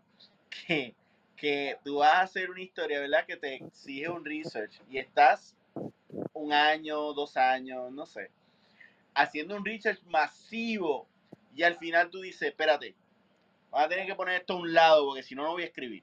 que, 0.66 0.94
que 1.36 1.78
tú 1.84 1.96
vas 1.96 2.14
a 2.14 2.20
hacer 2.22 2.50
una 2.50 2.62
historia, 2.62 3.00
¿verdad? 3.00 3.26
Que 3.26 3.36
te 3.36 3.56
exige 3.56 4.08
un 4.08 4.24
research 4.24 4.80
y 4.88 4.98
estás 4.98 5.56
un 6.32 6.52
año, 6.52 7.12
dos 7.12 7.36
años, 7.36 7.90
no 7.92 8.06
sé, 8.06 8.30
haciendo 9.14 9.56
un 9.56 9.64
research 9.64 10.02
masivo 10.04 11.06
y 11.54 11.62
al 11.62 11.76
final 11.76 12.10
tú 12.10 12.20
dices, 12.20 12.42
espérate, 12.42 12.94
vas 13.74 13.86
a 13.86 13.88
tener 13.88 14.06
que 14.06 14.14
poner 14.14 14.40
esto 14.40 14.54
a 14.54 14.56
un 14.56 14.72
lado 14.72 15.04
porque 15.06 15.22
si 15.22 15.34
no, 15.34 15.42
no 15.44 15.52
voy 15.52 15.62
a 15.62 15.66
escribir. 15.66 16.02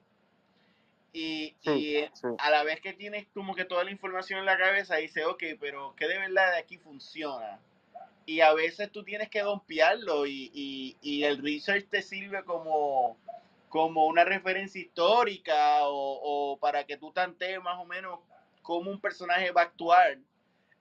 Y, 1.13 1.55
Sí, 1.61 1.71
y 1.71 2.09
sí. 2.13 2.27
a 2.37 2.49
la 2.49 2.63
vez 2.63 2.79
que 2.81 2.93
tienes 2.93 3.27
como 3.33 3.53
que 3.55 3.65
toda 3.65 3.83
la 3.83 3.91
información 3.91 4.39
en 4.39 4.45
la 4.45 4.57
cabeza, 4.57 4.95
dices, 4.97 5.25
ok, 5.25 5.43
pero 5.59 5.93
¿qué 5.97 6.07
de 6.07 6.17
verdad 6.17 6.51
de 6.53 6.59
aquí 6.59 6.77
funciona? 6.77 7.59
Y 8.25 8.41
a 8.41 8.53
veces 8.53 8.91
tú 8.91 9.03
tienes 9.03 9.29
que 9.29 9.41
dompearlo 9.41 10.25
y, 10.25 10.51
y, 10.53 10.97
y 11.01 11.23
el 11.23 11.41
research 11.43 11.89
te 11.89 12.01
sirve 12.01 12.43
como, 12.45 13.17
como 13.67 14.05
una 14.05 14.23
referencia 14.23 14.79
histórica 14.79 15.87
o, 15.87 16.53
o 16.53 16.57
para 16.59 16.85
que 16.85 16.97
tú 16.97 17.11
tantees 17.11 17.61
más 17.61 17.77
o 17.79 17.85
menos 17.85 18.19
cómo 18.61 18.89
un 18.91 19.01
personaje 19.01 19.51
va 19.51 19.61
a 19.61 19.65
actuar. 19.65 20.17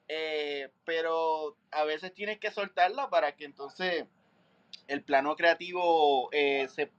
Eh, 0.06 0.70
pero 0.84 1.56
a 1.70 1.84
veces 1.84 2.12
tienes 2.14 2.38
que 2.38 2.50
soltarla 2.50 3.08
para 3.10 3.34
que 3.36 3.44
entonces 3.44 4.04
el 4.86 5.02
plano 5.02 5.36
creativo 5.36 6.28
eh, 6.32 6.68
se 6.68 6.90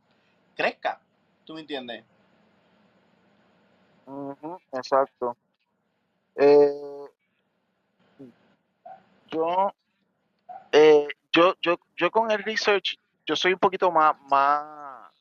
crezca. 0.56 1.00
¿Tú 1.46 1.54
me 1.54 1.62
entiendes? 1.62 2.04
Exacto. 4.72 5.36
Eh, 6.36 7.06
yo, 9.30 9.74
eh, 10.72 11.08
yo, 11.32 11.56
yo, 11.62 11.80
yo 11.96 12.12
con 12.12 12.32
el 12.32 12.44
research, 12.44 12.98
yo 13.26 13.36
soy 13.36 13.54
un 13.54 13.60
poquito 13.60 13.92
más, 13.92 14.16
más, 14.30 15.12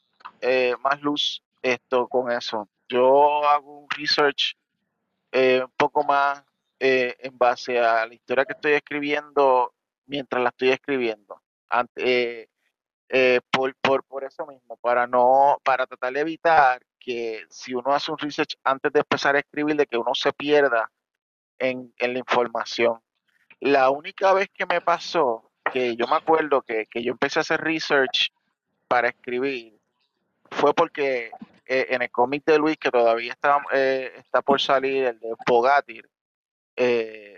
eh, 0.41 0.75
más 0.81 1.01
luz 1.01 1.43
esto 1.63 2.09
con 2.09 2.31
eso. 2.31 2.69
Yo 2.89 3.45
hago 3.49 3.81
un 3.81 3.91
research 3.91 4.57
eh, 5.33 5.63
un 5.63 5.73
poco 5.77 6.03
más 6.03 6.43
en 6.83 7.37
base 7.37 7.79
a 7.79 8.07
la 8.07 8.15
historia 8.15 8.47
que 8.47 8.55
estoy 8.55 8.73
escribiendo 8.73 9.75
mientras 10.07 10.43
la 10.43 10.49
estoy 10.49 10.71
escribiendo. 10.71 11.39
Eh, 11.97 12.49
eh, 13.09 13.41
por, 13.51 13.75
por, 13.77 14.05
por 14.05 14.25
eso 14.25 14.47
mismo, 14.47 14.77
para 14.77 15.07
no, 15.07 15.59
para 15.65 15.87
tratar 15.87 16.13
de 16.13 16.21
evitar 16.21 16.83
que 16.99 17.45
si 17.49 17.75
uno 17.75 17.93
hace 17.93 18.13
un 18.13 18.19
research 18.19 18.57
antes 18.63 18.93
de 18.93 19.01
empezar 19.01 19.35
a 19.35 19.41
escribir, 19.41 19.77
de 19.77 19.87
que 19.87 19.97
uno 19.97 20.15
se 20.15 20.33
pierda 20.33 20.91
en, 21.59 21.93
en 21.99 22.13
la 22.13 22.19
información. 22.19 23.01
La 23.59 23.91
única 23.91 24.33
vez 24.33 24.49
que 24.55 24.67
me 24.67 24.81
pasó, 24.81 25.51
que 25.73 25.97
yo 25.97 26.07
me 26.07 26.17
acuerdo 26.17 26.63
que, 26.63 26.87
que 26.87 27.03
yo 27.03 27.13
empecé 27.13 27.41
a 27.41 27.43
hacer 27.43 27.61
research 27.61 28.33
para 28.89 29.09
escribir, 29.09 29.79
fue 30.51 30.75
porque 30.75 31.31
eh, 31.67 31.87
en 31.91 32.03
el 32.03 32.11
cómic 32.11 32.45
de 32.45 32.59
Luis, 32.59 32.77
que 32.77 32.91
todavía 32.91 33.33
está, 33.33 33.59
eh, 33.73 34.13
está 34.17 34.43
por 34.43 34.61
salir, 34.61 35.05
el 35.05 35.21
de 35.21 35.35
Bogatir, 35.47 36.09
eh, 36.77 37.30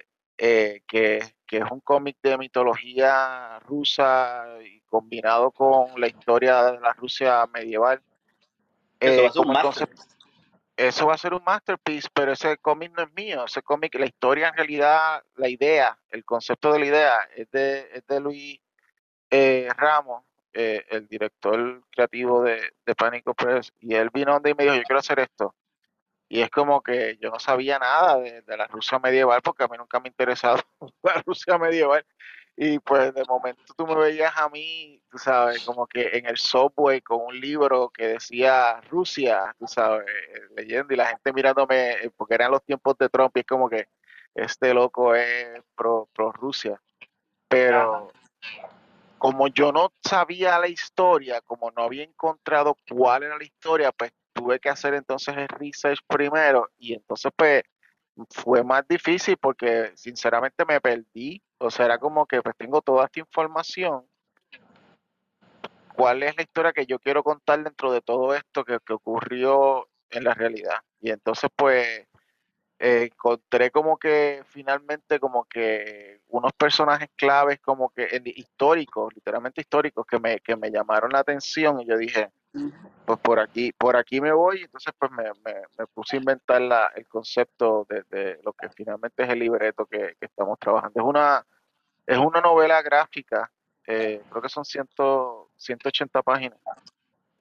eh, 0.44 0.82
que, 0.88 1.20
que 1.46 1.58
es 1.58 1.70
un 1.70 1.78
cómic 1.78 2.16
de 2.20 2.36
mitología 2.36 3.60
rusa 3.60 4.44
y 4.64 4.80
combinado 4.80 5.52
con 5.52 6.00
la 6.00 6.08
historia 6.08 6.64
de 6.64 6.80
la 6.80 6.92
Rusia 6.94 7.46
medieval. 7.46 8.02
Eso 8.98 9.20
eh, 9.20 9.22
va 9.22 9.28
a 9.28 9.32
ser 9.32 9.40
un 9.40 9.46
como 9.46 9.58
el 9.58 9.64
master. 9.64 9.88
concepto- 9.88 10.16
eso 10.76 11.06
va 11.06 11.14
a 11.14 11.18
ser 11.18 11.34
un 11.34 11.44
masterpiece, 11.44 12.08
pero 12.12 12.32
ese 12.32 12.56
cómic 12.56 12.90
no 12.96 13.04
es 13.04 13.12
mío. 13.12 13.44
Ese 13.44 13.62
cómic, 13.62 13.94
la 13.94 14.06
historia 14.06 14.48
en 14.48 14.54
realidad, 14.54 15.22
la 15.36 15.48
idea, 15.48 15.96
el 16.10 16.24
concepto 16.24 16.72
de 16.72 16.80
la 16.80 16.86
idea 16.86 17.14
es 17.36 17.48
de, 17.52 17.88
es 17.92 18.04
de 18.08 18.18
Luis 18.18 18.60
eh, 19.30 19.68
Ramos, 19.76 20.24
eh, 20.52 20.84
el 20.90 21.06
director 21.06 21.84
creativo 21.88 22.42
de, 22.42 22.72
de 22.84 22.94
Pánico 22.96 23.32
Press, 23.32 23.72
y 23.78 23.94
él 23.94 24.10
vino 24.12 24.32
donde 24.32 24.50
y 24.50 24.54
me 24.54 24.64
dijo, 24.64 24.74
yo 24.74 24.82
quiero 24.82 24.98
hacer 24.98 25.20
esto. 25.20 25.54
Y 26.32 26.40
es 26.40 26.48
como 26.48 26.82
que 26.82 27.18
yo 27.20 27.30
no 27.30 27.38
sabía 27.38 27.78
nada 27.78 28.18
de, 28.18 28.40
de 28.40 28.56
la 28.56 28.66
Rusia 28.66 28.98
medieval 28.98 29.42
porque 29.42 29.64
a 29.64 29.68
mí 29.68 29.76
nunca 29.76 30.00
me 30.00 30.08
ha 30.08 30.12
interesado 30.12 30.62
la 31.02 31.22
Rusia 31.26 31.58
medieval. 31.58 32.06
Y 32.56 32.78
pues 32.78 33.12
de 33.12 33.22
momento 33.26 33.62
tú 33.76 33.86
me 33.86 33.94
veías 33.94 34.32
a 34.38 34.48
mí, 34.48 34.98
tú 35.10 35.18
sabes, 35.18 35.62
como 35.62 35.86
que 35.86 36.08
en 36.16 36.24
el 36.24 36.38
subway 36.38 37.02
con 37.02 37.20
un 37.20 37.38
libro 37.38 37.90
que 37.90 38.06
decía 38.06 38.80
Rusia, 38.88 39.54
tú 39.58 39.66
sabes, 39.66 40.06
leyendo 40.56 40.94
y 40.94 40.96
la 40.96 41.08
gente 41.08 41.34
mirándome, 41.34 41.90
eh, 41.90 42.10
porque 42.16 42.36
eran 42.36 42.50
los 42.50 42.64
tiempos 42.64 42.96
de 42.96 43.10
Trump 43.10 43.36
y 43.36 43.40
es 43.40 43.46
como 43.46 43.68
que 43.68 43.88
este 44.34 44.72
loco 44.72 45.14
es 45.14 45.62
pro, 45.74 46.08
pro 46.14 46.32
Rusia. 46.32 46.80
Pero 47.46 48.10
como 49.18 49.48
yo 49.48 49.70
no 49.70 49.92
sabía 50.02 50.58
la 50.58 50.68
historia, 50.68 51.42
como 51.42 51.70
no 51.72 51.82
había 51.82 52.04
encontrado 52.04 52.74
cuál 52.88 53.24
era 53.24 53.36
la 53.36 53.44
historia, 53.44 53.92
pues 53.92 54.12
tuve 54.32 54.58
que 54.60 54.68
hacer 54.68 54.94
entonces 54.94 55.36
el 55.36 55.48
research 55.48 56.00
primero 56.06 56.68
y 56.78 56.94
entonces 56.94 57.32
pues 57.36 57.62
fue 58.30 58.62
más 58.62 58.86
difícil 58.88 59.36
porque 59.38 59.92
sinceramente 59.94 60.64
me 60.64 60.80
perdí. 60.80 61.42
O 61.58 61.70
sea, 61.70 61.86
era 61.86 61.98
como 61.98 62.26
que 62.26 62.42
pues 62.42 62.56
tengo 62.56 62.82
toda 62.82 63.06
esta 63.06 63.20
información. 63.20 64.06
¿Cuál 65.94 66.22
es 66.22 66.36
la 66.36 66.42
historia 66.42 66.72
que 66.72 66.86
yo 66.86 66.98
quiero 66.98 67.22
contar 67.22 67.62
dentro 67.62 67.92
de 67.92 68.00
todo 68.00 68.34
esto 68.34 68.64
que, 68.64 68.78
ocurrió 68.90 69.88
en 70.10 70.24
la 70.24 70.34
realidad? 70.34 70.78
Y 71.00 71.10
entonces 71.10 71.50
pues 71.54 72.06
eh, 72.78 73.10
encontré 73.12 73.70
como 73.70 73.98
que 73.98 74.42
finalmente 74.46 75.20
como 75.20 75.44
que 75.44 76.20
unos 76.28 76.52
personajes 76.54 77.08
claves 77.14 77.60
como 77.60 77.90
que 77.90 78.20
históricos, 78.36 79.14
literalmente 79.14 79.60
históricos, 79.60 80.06
que 80.06 80.18
me, 80.18 80.40
que 80.40 80.56
me 80.56 80.70
llamaron 80.70 81.12
la 81.12 81.20
atención 81.20 81.80
y 81.80 81.86
yo 81.86 81.96
dije, 81.96 82.30
pues 83.06 83.18
por 83.20 83.40
aquí, 83.40 83.72
por 83.72 83.96
aquí 83.96 84.20
me 84.20 84.32
voy, 84.32 84.62
entonces 84.62 84.92
pues 84.98 85.10
me, 85.12 85.24
me, 85.44 85.62
me 85.78 85.86
puse 85.86 86.16
a 86.16 86.18
inventar 86.20 86.60
la, 86.60 86.92
el 86.94 87.06
concepto 87.08 87.86
de, 87.88 88.04
de, 88.10 88.40
lo 88.42 88.52
que 88.52 88.68
finalmente 88.70 89.22
es 89.22 89.28
el 89.30 89.38
libreto 89.38 89.86
que, 89.86 90.16
que, 90.20 90.26
estamos 90.26 90.58
trabajando. 90.58 91.00
Es 91.00 91.06
una, 91.06 91.46
es 92.06 92.18
una 92.18 92.40
novela 92.40 92.82
gráfica, 92.82 93.50
eh, 93.86 94.22
creo 94.28 94.42
que 94.42 94.48
son 94.48 94.64
100, 94.64 94.88
180 95.56 96.22
páginas. 96.22 96.58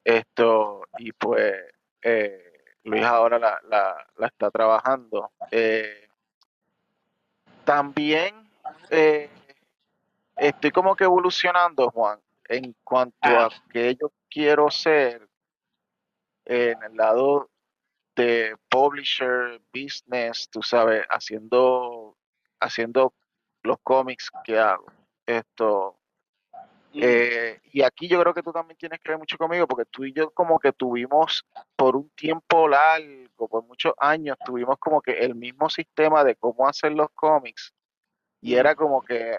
Esto, 0.03 0.83
y 0.97 1.11
pues 1.11 1.55
eh, 2.01 2.75
Luis 2.83 3.03
ahora 3.03 3.37
la, 3.37 3.59
la, 3.69 4.07
la 4.15 4.27
está 4.27 4.49
trabajando. 4.49 5.31
Eh, 5.51 6.07
también 7.65 8.49
estoy 10.37 10.71
como 10.71 10.95
que 10.95 11.03
evolucionando, 11.03 11.91
Juan, 11.91 12.19
en 12.45 12.75
cuanto 12.83 13.29
a 13.29 13.49
que 13.71 13.95
yo 13.95 14.11
quiero 14.31 14.71
ser 14.71 15.29
en 16.45 16.81
el 16.83 16.95
lado 16.95 17.51
de 18.15 18.55
publisher, 18.69 19.61
business, 19.73 20.49
tú 20.49 20.63
sabes, 20.63 21.05
haciendo, 21.09 22.17
haciendo 22.59 23.13
los 23.61 23.77
cómics 23.83 24.31
que 24.43 24.57
hago. 24.57 24.85
Esto, 25.25 25.99
eh, 26.93 27.59
y 27.71 27.83
aquí 27.83 28.07
yo 28.07 28.19
creo 28.19 28.33
que 28.33 28.43
tú 28.43 28.51
también 28.51 28.77
tienes 28.77 28.99
que 28.99 29.09
ver 29.09 29.19
mucho 29.19 29.37
conmigo, 29.37 29.67
porque 29.67 29.85
tú 29.85 30.03
y 30.03 30.13
yo 30.13 30.31
como 30.31 30.59
que 30.59 30.73
tuvimos 30.73 31.45
por 31.75 31.95
un 31.95 32.09
tiempo 32.11 32.67
largo, 32.67 33.47
por 33.47 33.63
muchos 33.65 33.93
años, 33.97 34.37
tuvimos 34.43 34.77
como 34.79 35.01
que 35.01 35.11
el 35.19 35.35
mismo 35.35 35.69
sistema 35.69 36.23
de 36.23 36.35
cómo 36.35 36.67
hacer 36.67 36.91
los 36.91 37.09
cómics. 37.13 37.73
Y 38.41 38.55
era 38.55 38.75
como 38.75 39.01
que 39.01 39.37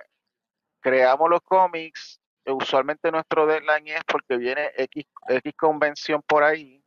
creamos 0.81 1.29
los 1.29 1.41
cómics, 1.43 2.22
usualmente 2.47 3.11
nuestro 3.11 3.47
deadline 3.47 3.89
es 3.89 4.05
porque 4.05 4.37
viene 4.37 4.71
X, 4.77 5.07
X 5.29 5.55
convención 5.57 6.23
por 6.23 6.43
ahí, 6.43 6.83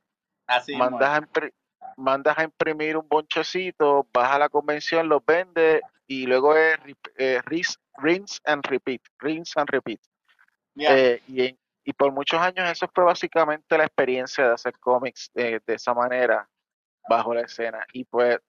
Así 0.48 0.76
mandas, 0.76 1.10
a 1.10 1.22
impri- 1.22 1.54
mandas 1.98 2.38
a 2.38 2.44
imprimir 2.44 2.98
un 2.98 3.08
bonchecito, 3.08 4.08
vas 4.14 4.32
a 4.32 4.40
la 4.40 4.50
convención, 4.50 5.08
los 5.08 5.26
vendes 5.26 5.82
y 6.08 6.26
luego 6.26 6.56
es 6.56 6.78
eh, 7.18 7.42
rinse, 7.46 7.78
rinse 7.98 8.40
and 8.46 8.66
repeat, 8.66 9.02
rinse 9.20 9.60
and 9.60 9.70
repeat. 9.70 10.00
Yeah. 10.76 10.96
Eh, 10.96 11.58
y 11.88 11.94
por 11.94 12.12
muchos 12.12 12.40
años 12.40 12.70
eso 12.70 12.90
fue 12.94 13.04
básicamente 13.04 13.78
la 13.78 13.86
experiencia 13.86 14.48
de 14.48 14.54
hacer 14.54 14.78
cómics 14.80 15.32
eh, 15.36 15.60
de 15.66 15.74
esa 15.76 15.94
manera, 15.94 16.50
bajo 17.08 17.34
la 17.34 17.42
escena. 17.42 17.86
Y 17.94 18.04
pues 18.06 18.40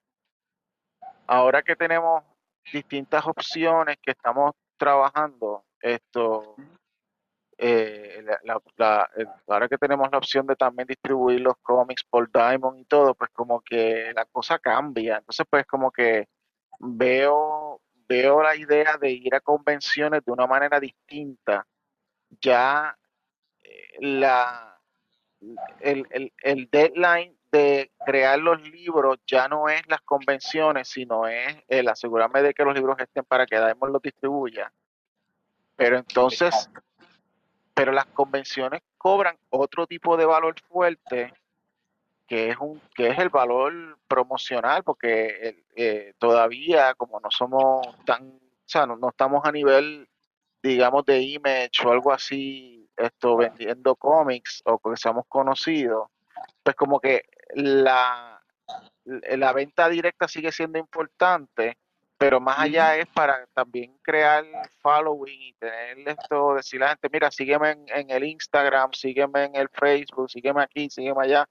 ahora 1.27 1.63
que 1.63 1.77
tenemos 1.77 2.25
distintas 2.73 3.27
opciones 3.27 3.97
que 4.03 4.13
estamos 4.13 4.53
trabajando, 4.79 5.65
esto, 5.81 6.57
eh, 7.59 8.25
el- 8.45 9.31
ahora 9.49 9.69
que 9.69 9.79
tenemos 9.79 10.09
la 10.11 10.19
opción 10.19 10.47
de 10.47 10.57
también 10.57 10.87
distribuir 10.87 11.41
los 11.41 11.57
cómics 11.63 12.05
por 12.05 12.31
Diamond 12.31 12.79
y 12.81 12.85
todo, 12.85 13.15
pues 13.15 13.31
como 13.33 13.61
que 13.61 14.13
la 14.15 14.25
cosa 14.27 14.59
cambia. 14.59 15.19
Entonces 15.19 15.47
pues 15.49 15.67
como 15.67 15.91
que 15.91 16.29
veo, 16.79 17.81
veo 18.09 18.43
la 18.43 18.57
idea 18.57 18.97
de 18.99 19.11
ir 19.11 19.35
a 19.35 19.41
convenciones 19.41 20.25
de 20.25 20.33
una 20.33 20.47
manera 20.47 20.79
distinta. 20.81 21.67
Ya 22.41 22.97
eh, 23.63 23.97
la, 24.01 24.79
el, 25.81 26.07
el, 26.11 26.33
el 26.43 26.69
deadline 26.71 27.37
de 27.53 27.93
crear 28.05 28.39
los 28.39 28.61
libros 28.69 29.19
ya 29.27 29.49
no 29.49 29.69
es 29.69 29.87
las 29.89 30.03
convenciones, 30.03 30.89
sino 30.89 31.27
es 31.27 31.57
el 31.69 31.89
asegurarme 31.89 32.43
de 32.43 32.53
que 32.53 32.65
los 32.65 32.75
libros 32.75 32.99
estén 32.99 33.25
para 33.25 33.47
que 33.47 33.57
Diamond 33.57 33.93
los 33.93 34.03
distribuya. 34.03 34.71
Pero 35.77 35.97
entonces, 35.99 36.71
pero 37.77 37.93
las 37.93 38.07
convenciones 38.07 38.81
cobran 38.97 39.37
otro 39.51 39.87
tipo 39.87 40.17
de 40.17 40.25
valor 40.25 40.55
fuerte 40.63 41.35
que 42.27 42.49
es 42.49 42.57
un 42.59 42.81
que 42.95 43.09
es 43.09 43.19
el 43.19 43.29
valor 43.29 43.99
promocional 44.09 44.83
porque 44.83 45.63
eh, 45.77 46.15
todavía 46.19 46.95
como 46.95 47.21
no 47.21 47.31
somos 47.31 47.87
tan 48.07 48.29
o 48.29 48.41
sea 48.65 48.87
no, 48.87 48.97
no 48.97 49.11
estamos 49.11 49.45
a 49.45 49.53
nivel 49.53 50.09
digamos 50.63 51.05
de 51.05 51.21
image 51.21 51.85
o 51.85 51.93
algo 51.93 52.13
así 52.15 52.89
esto 52.97 53.37
vendiendo 53.37 53.95
cómics 53.95 54.63
o 54.65 54.79
que 54.79 54.97
seamos 54.97 55.27
conocidos 55.29 56.09
pues 56.63 56.75
como 56.77 56.99
que 56.99 57.25
la 57.55 58.43
la 59.05 59.53
venta 59.53 59.91
directa 59.91 60.29
sigue 60.29 60.51
siendo 60.51 60.79
importante 60.79 61.77
pero 62.19 62.41
más 62.41 62.59
allá 62.59 62.97
es 62.97 63.07
para 63.09 63.47
también 63.55 63.97
crear 64.03 64.45
following 64.81 65.41
y 65.43 65.53
tener 65.55 66.09
esto, 66.09 66.55
decirle 66.55 66.87
a 66.87 66.89
la 66.89 66.95
gente, 66.95 67.09
mira, 67.13 67.31
sígueme 67.31 67.71
en, 67.73 67.85
en 67.89 68.11
el 68.11 68.25
Instagram, 68.25 68.93
sígueme 68.93 69.45
en 69.45 69.57
el 69.57 69.69
Facebook, 69.69 70.31
sígueme 70.31 70.63
aquí, 70.63 70.89
sígueme 70.91 71.25
allá, 71.25 71.47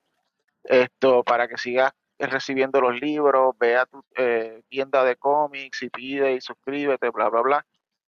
esto, 0.63 1.23
para 1.23 1.47
que 1.47 1.58
sigas 1.58 1.91
recibiendo 2.17 2.82
los 2.82 2.99
libros, 2.99 3.56
vea 3.60 3.86
tu 3.86 4.04
eh, 4.17 4.63
tienda 4.69 5.04
de 5.04 5.15
cómics 5.17 5.84
y 5.84 5.89
pide 5.89 6.34
y 6.34 6.41
suscríbete, 6.41 7.10
bla, 7.10 7.30
bla, 7.30 7.41
bla. 7.41 7.65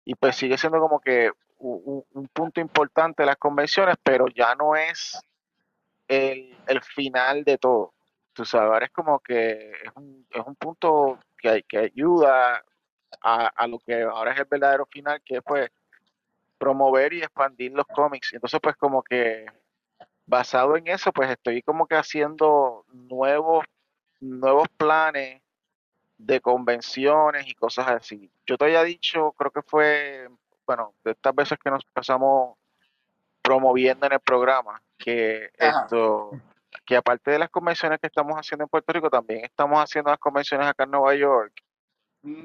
Y 0.05 0.15
pues 0.15 0.35
sigue 0.35 0.57
siendo 0.57 0.79
como 0.79 0.99
que 0.99 1.31
un, 1.57 1.81
un- 1.85 2.05
un 2.13 2.27
punto 2.29 2.61
importante 2.61 3.23
de 3.23 3.27
las 3.27 3.37
convenciones, 3.37 3.95
pero 4.03 4.27
ya 4.27 4.55
no 4.55 4.75
es 4.75 5.19
el, 6.07 6.55
el 6.67 6.81
final 6.83 7.43
de 7.43 7.57
todo. 7.57 7.93
Tú 8.33 8.45
sabes, 8.45 8.83
es 8.83 8.91
como 8.91 9.19
que 9.19 9.71
es 9.71 9.91
un, 9.95 10.27
es 10.29 10.41
un 10.45 10.55
punto 10.55 11.19
que, 11.53 11.63
que 11.63 11.77
ayuda 11.77 12.63
a, 13.21 13.47
a 13.47 13.67
lo 13.67 13.79
que 13.79 14.01
ahora 14.01 14.33
es 14.33 14.39
el 14.39 14.45
verdadero 14.45 14.85
final, 14.85 15.21
que 15.23 15.37
es 15.37 15.43
pues 15.43 15.69
promover 16.57 17.13
y 17.13 17.19
expandir 17.21 17.71
los 17.71 17.85
cómics. 17.87 18.33
Entonces 18.33 18.59
pues 18.61 18.75
como 18.75 19.03
que 19.03 19.45
basado 20.25 20.75
en 20.75 20.87
eso, 20.87 21.11
pues 21.11 21.29
estoy 21.29 21.61
como 21.61 21.87
que 21.87 21.95
haciendo 21.95 22.85
nuevos, 22.91 23.65
nuevos 24.19 24.67
planes 24.77 25.41
de 26.17 26.41
convenciones 26.41 27.47
y 27.47 27.53
cosas 27.53 27.87
así. 27.89 28.31
Yo 28.45 28.57
te 28.57 28.65
había 28.65 28.83
dicho, 28.83 29.33
creo 29.33 29.51
que 29.51 29.61
fue, 29.61 30.27
bueno, 30.65 30.93
de 31.03 31.11
estas 31.11 31.35
veces 31.35 31.59
que 31.63 31.69
nos 31.69 31.83
pasamos 31.85 32.57
promoviendo 33.41 34.07
en 34.07 34.13
el 34.13 34.19
programa, 34.19 34.81
que 34.97 35.51
Ajá. 35.59 35.83
esto, 35.83 36.31
que 36.85 36.95
aparte 36.95 37.31
de 37.31 37.39
las 37.39 37.49
convenciones 37.49 37.99
que 37.99 38.07
estamos 38.07 38.35
haciendo 38.35 38.63
en 38.63 38.69
Puerto 38.69 38.93
Rico, 38.93 39.09
también 39.09 39.43
estamos 39.43 39.79
haciendo 39.81 40.11
las 40.11 40.19
convenciones 40.19 40.67
acá 40.67 40.83
en 40.83 40.91
Nueva 40.91 41.15
York, 41.15 41.53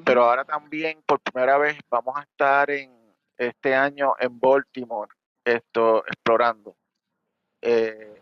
pero 0.04 0.24
ahora 0.24 0.44
también 0.44 1.02
por 1.06 1.20
primera 1.20 1.58
vez 1.58 1.78
vamos 1.90 2.16
a 2.16 2.22
estar 2.22 2.70
en 2.70 3.14
este 3.36 3.74
año 3.74 4.14
en 4.18 4.38
Baltimore, 4.38 5.10
esto, 5.44 6.04
explorando. 6.06 6.76
Eh, 7.62 8.20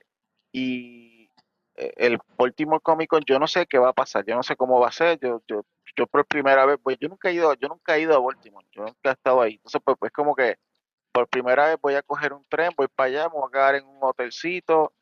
y 0.52 1.30
eh, 1.76 1.92
el 1.96 2.18
Baltimore 2.36 2.80
Comic 2.80 3.08
Con, 3.08 3.22
yo 3.24 3.38
no 3.38 3.46
sé 3.46 3.66
qué 3.66 3.78
va 3.78 3.90
a 3.90 3.92
pasar, 3.92 4.24
yo 4.24 4.34
no 4.34 4.42
sé 4.42 4.56
cómo 4.56 4.80
va 4.80 4.88
a 4.88 4.92
ser, 4.92 5.18
yo, 5.20 5.42
yo, 5.46 5.64
yo 5.96 6.06
por 6.06 6.26
primera 6.26 6.66
vez, 6.66 6.78
pues 6.82 6.96
yo 7.00 7.08
nunca 7.08 7.30
he 7.30 7.34
ido, 7.34 7.54
yo 7.54 7.68
nunca 7.68 7.96
he 7.96 8.00
ido 8.00 8.14
a 8.14 8.20
Baltimore, 8.20 8.66
yo 8.72 8.82
nunca 8.82 9.10
he 9.10 9.12
estado 9.12 9.40
ahí, 9.42 9.54
entonces 9.54 9.80
pues, 9.84 9.96
pues 9.98 10.12
como 10.12 10.34
que 10.34 10.56
por 11.12 11.28
primera 11.28 11.66
vez 11.66 11.78
voy 11.80 11.94
a 11.94 12.02
coger 12.02 12.32
un 12.32 12.44
tren, 12.48 12.72
voy 12.76 12.88
para 12.88 13.08
allá, 13.08 13.28
me 13.28 13.40
voy 13.40 13.48
a 13.48 13.52
quedar 13.52 13.74
en 13.76 13.86
un 13.86 13.98
hotelcito. 14.00 14.92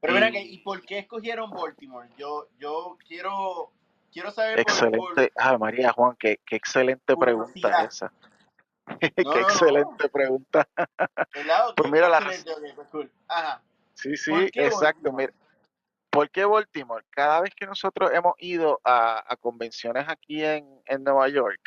Pero 0.00 0.14
mira 0.14 0.30
que, 0.30 0.40
y- 0.42 0.54
¿y 0.54 0.58
por 0.58 0.80
qué 0.84 0.98
escogieron 0.98 1.50
Baltimore? 1.50 2.08
Yo, 2.16 2.48
yo 2.58 2.96
quiero, 3.06 3.70
quiero 4.12 4.30
saber 4.30 4.64
por, 4.64 4.64
por- 4.64 5.10
Excelente, 5.20 5.32
ay 5.36 5.58
María 5.58 5.92
Juan, 5.92 6.16
qué, 6.18 6.40
qué 6.46 6.56
excelente 6.56 7.16
pregunta 7.16 7.84
esa, 7.84 8.12
No, 8.86 8.98
qué 9.00 9.22
no, 9.22 9.32
no. 9.32 9.40
excelente 9.40 10.08
pregunta. 10.08 10.68
¿verdad? 11.34 11.68
Ok, 11.68 11.74
Pues 11.76 11.90
mira, 11.92 12.08
la- 12.08 12.18
excelente, 12.18 12.82
cool. 12.90 13.10
Ajá. 13.28 13.62
Sí, 13.94 14.16
sí, 14.16 14.30
¿Por 14.30 14.50
qué 14.50 14.64
exacto. 14.66 15.12
Baltimore? 15.12 15.26
Mira, 15.26 15.32
¿por 16.10 16.30
qué 16.30 16.44
Baltimore? 16.44 17.04
Cada 17.10 17.40
vez 17.42 17.54
que 17.54 17.66
nosotros 17.66 18.10
hemos 18.14 18.34
ido 18.38 18.80
a, 18.84 19.22
a 19.30 19.36
convenciones 19.36 20.06
aquí 20.08 20.42
en, 20.42 20.66
en 20.86 21.04
Nueva 21.04 21.28
York, 21.28 21.60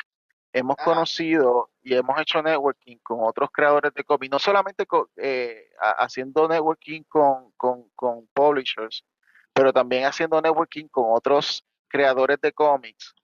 hemos 0.52 0.76
Ajá. 0.78 0.84
conocido 0.84 1.70
y 1.84 1.94
hemos 1.94 2.18
hecho 2.20 2.42
networking 2.42 2.98
con 3.02 3.18
otros 3.20 3.50
creadores 3.52 3.92
de 3.94 4.02
cómics, 4.04 4.32
no 4.32 4.38
solamente 4.38 4.86
eh, 5.16 5.68
ha- 5.80 6.02
haciendo 6.04 6.48
networking 6.48 7.02
con, 7.04 7.52
con, 7.52 7.90
con 7.94 8.26
publishers, 8.34 9.04
pero 9.52 9.72
también 9.72 10.04
haciendo 10.06 10.40
networking 10.40 10.88
con 10.88 11.04
otros 11.10 11.64
creadores 11.88 12.40
de 12.40 12.52
cómics. 12.52 13.14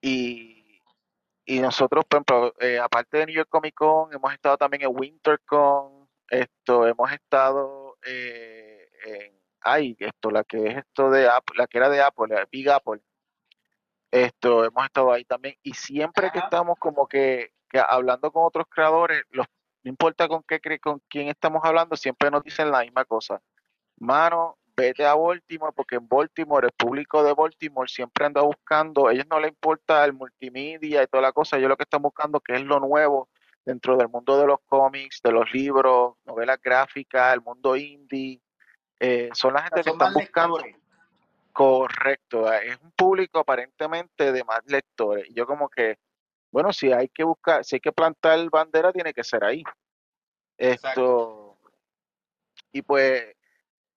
Y, 0.00 0.80
y 1.44 1.60
nosotros, 1.60 2.04
por 2.06 2.18
ejemplo, 2.18 2.54
eh, 2.60 2.78
aparte 2.78 3.18
de 3.18 3.26
New 3.26 3.34
York 3.36 3.48
Comic 3.50 3.74
Con, 3.74 4.12
hemos 4.14 4.32
estado 4.32 4.56
también 4.56 4.84
en 4.84 4.96
WinterCon, 4.96 6.08
esto, 6.30 6.86
hemos 6.86 7.12
estado 7.12 7.98
eh, 8.06 8.88
en, 9.04 9.38
ay, 9.60 9.96
esto, 9.98 10.30
la 10.30 10.44
que 10.44 10.66
es 10.66 10.76
esto 10.78 11.10
de 11.10 11.28
Apple, 11.28 11.56
la 11.58 11.66
que 11.66 11.78
era 11.78 11.88
de 11.88 12.00
Apple, 12.00 12.34
la 12.34 12.46
Big 12.50 12.68
Apple, 12.70 13.00
Esto, 14.10 14.64
hemos 14.64 14.84
estado 14.84 15.12
ahí 15.12 15.24
también. 15.24 15.56
Y 15.62 15.74
siempre 15.74 16.30
que 16.30 16.38
estamos 16.38 16.78
como 16.78 17.06
que, 17.08 17.52
que 17.74 17.84
hablando 17.88 18.30
con 18.30 18.44
otros 18.44 18.66
creadores, 18.68 19.24
los, 19.30 19.46
no 19.82 19.88
importa 19.88 20.28
con 20.28 20.44
qué 20.44 20.60
con 20.78 21.02
quién 21.08 21.28
estamos 21.28 21.60
hablando, 21.64 21.96
siempre 21.96 22.30
nos 22.30 22.44
dicen 22.44 22.70
la 22.70 22.82
misma 22.82 23.04
cosa. 23.04 23.42
Mano, 23.98 24.58
vete 24.76 25.04
a 25.04 25.14
Baltimore, 25.14 25.72
porque 25.74 25.96
en 25.96 26.06
Baltimore, 26.06 26.68
el 26.68 26.72
público 26.72 27.24
de 27.24 27.34
Baltimore 27.34 27.88
siempre 27.88 28.26
anda 28.26 28.42
buscando, 28.42 29.08
a 29.08 29.12
ellos 29.12 29.26
no 29.28 29.40
les 29.40 29.50
importa 29.50 30.04
el 30.04 30.12
multimedia 30.12 31.02
y 31.02 31.06
toda 31.08 31.22
la 31.22 31.32
cosa, 31.32 31.56
ellos 31.56 31.68
lo 31.68 31.76
que 31.76 31.82
están 31.82 32.02
buscando 32.02 32.38
que 32.38 32.54
es 32.54 32.62
lo 32.62 32.78
nuevo 32.78 33.28
dentro 33.64 33.96
del 33.96 34.08
mundo 34.08 34.38
de 34.38 34.46
los 34.46 34.60
cómics, 34.66 35.20
de 35.24 35.32
los 35.32 35.52
libros, 35.52 36.14
novelas 36.24 36.60
gráficas, 36.62 37.34
el 37.34 37.40
mundo 37.40 37.74
indie. 37.74 38.40
Eh, 39.00 39.30
son 39.32 39.54
la 39.54 39.62
gente 39.62 39.82
que 39.82 39.90
están 39.90 40.14
buscando. 40.14 40.58
lectores. 40.58 40.84
Correcto, 41.52 42.52
es 42.52 42.78
un 42.80 42.92
público 42.92 43.40
aparentemente 43.40 44.30
de 44.30 44.44
más 44.44 44.60
lectores. 44.66 45.28
Y 45.28 45.34
yo 45.34 45.46
como 45.46 45.68
que, 45.68 45.98
bueno, 46.54 46.72
si 46.72 46.92
hay 46.92 47.08
que 47.08 47.24
buscar, 47.24 47.64
si 47.64 47.74
hay 47.74 47.80
que 47.80 47.90
plantar 47.90 48.48
bandera, 48.48 48.92
tiene 48.92 49.12
que 49.12 49.24
ser 49.24 49.42
ahí. 49.42 49.64
Exacto. 50.56 51.00
Esto, 51.00 51.58
y 52.70 52.80
pues 52.82 53.34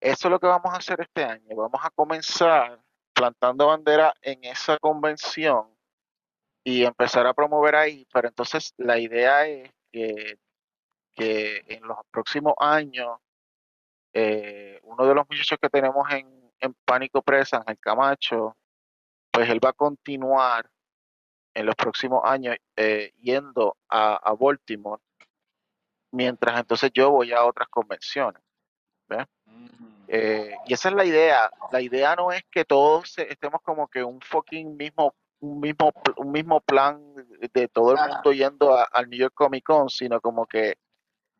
eso 0.00 0.26
es 0.26 0.32
lo 0.32 0.40
que 0.40 0.48
vamos 0.48 0.74
a 0.74 0.78
hacer 0.78 1.00
este 1.00 1.22
año. 1.22 1.54
Vamos 1.54 1.80
a 1.80 1.90
comenzar 1.90 2.80
plantando 3.14 3.68
bandera 3.68 4.12
en 4.22 4.42
esa 4.42 4.76
convención 4.80 5.72
y 6.64 6.84
empezar 6.84 7.28
a 7.28 7.32
promover 7.32 7.76
ahí. 7.76 8.04
Pero 8.12 8.26
entonces 8.26 8.74
la 8.76 8.98
idea 8.98 9.46
es 9.46 9.70
que, 9.92 10.36
que 11.12 11.62
en 11.68 11.86
los 11.86 11.98
próximos 12.10 12.54
años, 12.58 13.20
eh, 14.12 14.80
uno 14.82 15.06
de 15.06 15.14
los 15.14 15.24
muchachos 15.30 15.60
que 15.62 15.70
tenemos 15.70 16.10
en, 16.10 16.52
en 16.58 16.74
Pánico 16.84 17.22
Presa, 17.22 17.62
el 17.68 17.78
Camacho, 17.78 18.56
pues 19.30 19.48
él 19.48 19.60
va 19.64 19.68
a 19.68 19.74
continuar 19.74 20.68
en 21.54 21.66
los 21.66 21.74
próximos 21.74 22.22
años 22.24 22.56
eh, 22.76 23.12
yendo 23.20 23.76
a, 23.88 24.14
a 24.16 24.34
Baltimore, 24.34 25.02
mientras 26.12 26.58
entonces 26.58 26.90
yo 26.92 27.10
voy 27.10 27.32
a 27.32 27.44
otras 27.44 27.68
convenciones. 27.68 28.42
¿ves? 29.08 29.26
Eh, 30.08 30.54
y 30.66 30.72
esa 30.74 30.88
es 30.88 30.94
la 30.94 31.04
idea. 31.04 31.50
La 31.70 31.80
idea 31.80 32.16
no 32.16 32.32
es 32.32 32.42
que 32.50 32.64
todos 32.64 33.18
estemos 33.18 33.60
como 33.62 33.88
que 33.88 34.02
un 34.02 34.20
fucking 34.20 34.76
mismo, 34.76 35.14
un 35.40 35.60
mismo, 35.60 35.92
un 36.16 36.32
mismo 36.32 36.60
plan 36.60 37.14
de- 37.52 37.68
todo 37.68 37.92
el 37.92 37.98
mundo 38.08 38.32
yendo 38.32 38.76
al 38.92 39.08
New 39.10 39.18
York 39.18 39.34
Comic 39.34 39.64
Con, 39.64 39.88
sino 39.90 40.20
como 40.20 40.46
que 40.46 40.76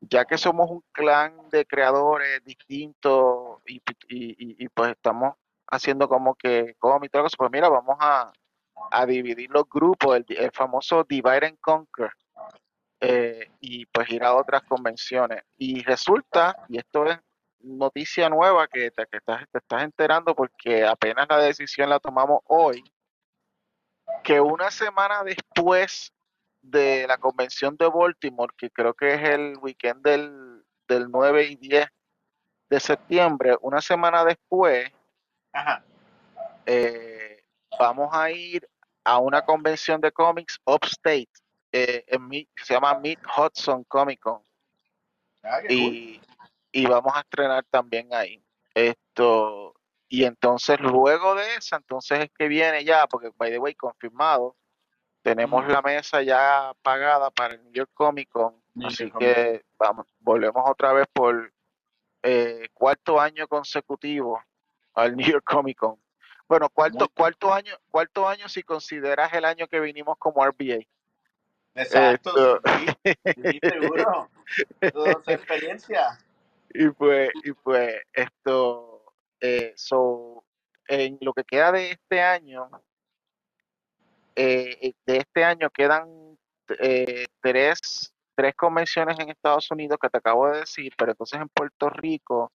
ya 0.00 0.24
que 0.24 0.38
somos 0.38 0.70
un 0.70 0.84
clan 0.92 1.48
de 1.50 1.66
creadores 1.66 2.44
distintos 2.44 3.58
y, 3.66 3.76
y- 4.08 4.30
y- 4.38 4.64
y, 4.64 4.68
pues 4.68 4.90
estamos 4.92 5.34
haciendo 5.66 6.08
como 6.08 6.34
que 6.34 6.74
cómic 6.78 7.08
y 7.08 7.10
todo 7.10 7.26
eso, 7.26 7.36
pues 7.36 7.50
mira, 7.50 7.68
vamos 7.68 7.96
a, 8.00 8.32
a 8.90 9.06
dividir 9.06 9.50
los 9.50 9.68
grupos, 9.68 10.16
el, 10.16 10.26
el 10.28 10.50
famoso 10.52 11.04
divide 11.04 11.46
and 11.46 11.58
conquer, 11.60 12.10
eh, 13.00 13.50
y 13.60 13.86
pues 13.86 14.10
ir 14.10 14.24
a 14.24 14.34
otras 14.34 14.62
convenciones. 14.62 15.42
Y 15.56 15.82
resulta, 15.82 16.56
y 16.68 16.78
esto 16.78 17.06
es 17.06 17.18
noticia 17.60 18.28
nueva 18.28 18.66
que 18.68 18.90
te, 18.90 19.06
que 19.06 19.18
estás, 19.18 19.44
te 19.50 19.58
estás 19.58 19.82
enterando 19.82 20.34
porque 20.34 20.86
apenas 20.86 21.26
la 21.28 21.38
decisión 21.38 21.88
la 21.90 22.00
tomamos 22.00 22.40
hoy, 22.46 22.82
que 24.22 24.40
una 24.40 24.70
semana 24.70 25.22
después 25.22 26.12
de 26.60 27.06
la 27.06 27.18
convención 27.18 27.76
de 27.76 27.88
Baltimore, 27.88 28.52
que 28.56 28.70
creo 28.70 28.94
que 28.94 29.14
es 29.14 29.28
el 29.28 29.56
weekend 29.58 30.02
del, 30.02 30.64
del 30.88 31.10
9 31.10 31.44
y 31.44 31.56
10 31.56 31.88
de 32.70 32.80
septiembre, 32.80 33.56
una 33.60 33.80
semana 33.80 34.24
después, 34.24 34.90
Ajá. 35.52 35.82
eh, 36.66 37.17
vamos 37.78 38.08
a 38.12 38.30
ir 38.30 38.68
a 39.04 39.18
una 39.18 39.42
convención 39.44 40.00
de 40.00 40.12
cómics 40.12 40.58
upstate, 40.64 41.28
eh, 41.72 42.04
en 42.06 42.28
se 42.56 42.74
llama 42.74 42.98
Mid 42.98 43.18
Hudson 43.36 43.84
Comic 43.84 44.20
Con, 44.20 44.42
Ah, 45.42 45.60
cool. 45.60 45.70
y, 45.70 46.20
y 46.72 46.86
vamos 46.86 47.12
a 47.14 47.20
estrenar 47.20 47.64
también 47.70 48.12
ahí. 48.12 48.42
Esto, 48.74 49.74
y 50.08 50.24
entonces 50.24 50.80
luego 50.80 51.34
de 51.34 51.56
esa, 51.56 51.76
entonces 51.76 52.20
es 52.20 52.30
que 52.36 52.48
viene 52.48 52.84
ya, 52.84 53.06
porque 53.06 53.30
by 53.36 53.50
the 53.50 53.58
way, 53.58 53.74
confirmado, 53.74 54.56
tenemos 55.22 55.66
la 55.68 55.82
mesa 55.82 56.22
ya 56.22 56.72
pagada 56.82 57.30
para 57.30 57.54
el 57.54 57.62
New 57.64 57.72
York 57.72 57.90
Comic 57.94 58.28
Con, 58.28 58.62
New 58.74 58.88
así 58.88 59.04
York 59.04 59.18
que 59.18 59.64
vamos, 59.78 60.06
volvemos 60.20 60.62
otra 60.68 60.92
vez 60.92 61.06
por 61.12 61.52
eh, 62.22 62.68
cuarto 62.72 63.20
año 63.20 63.46
consecutivo 63.48 64.42
al 64.94 65.16
New 65.16 65.26
York 65.26 65.44
Comic 65.44 65.78
Con. 65.78 66.00
Bueno, 66.48 66.68
cuarto, 66.70 67.08
cuarto 67.10 67.52
año, 67.52 67.74
cuarto 67.90 68.26
año 68.26 68.48
si 68.48 68.62
consideras 68.62 69.32
el 69.34 69.44
año 69.44 69.68
que 69.68 69.80
vinimos 69.80 70.16
como 70.18 70.44
RBA. 70.44 70.86
Exacto, 71.74 72.60
sí, 72.64 73.12
sí, 73.24 73.58
seguro. 73.62 74.30
Toda 74.92 75.12
experiencia. 75.26 76.18
y 76.70 76.88
pues, 76.90 77.30
y 77.44 77.52
pues 77.52 77.96
esto, 78.12 79.12
eh, 79.40 79.72
so, 79.76 80.44
en 80.88 81.18
lo 81.20 81.32
que 81.34 81.44
queda 81.44 81.70
de 81.70 81.92
este 81.92 82.22
año, 82.22 82.70
eh, 84.34 84.94
de 85.04 85.16
este 85.16 85.44
año 85.44 85.68
quedan 85.70 86.38
eh, 86.80 87.26
tres, 87.40 88.14
tres 88.34 88.54
convenciones 88.54 89.18
en 89.18 89.30
Estados 89.30 89.70
Unidos 89.70 89.98
que 90.00 90.08
te 90.08 90.18
acabo 90.18 90.48
de 90.48 90.60
decir, 90.60 90.92
pero 90.96 91.12
entonces 91.12 91.40
en 91.40 91.48
Puerto 91.48 91.90
Rico 91.90 92.52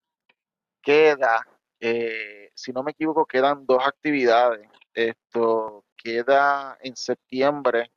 queda, 0.81 1.45
eh, 1.79 2.42
si 2.53 2.71
no 2.71 2.83
me 2.83 2.91
equivoco, 2.91 3.25
quedan 3.25 3.65
dos 3.65 3.85
actividades. 3.85 4.69
Esto 4.93 5.85
queda 5.97 6.77
en 6.81 6.95
septiembre. 6.95 7.91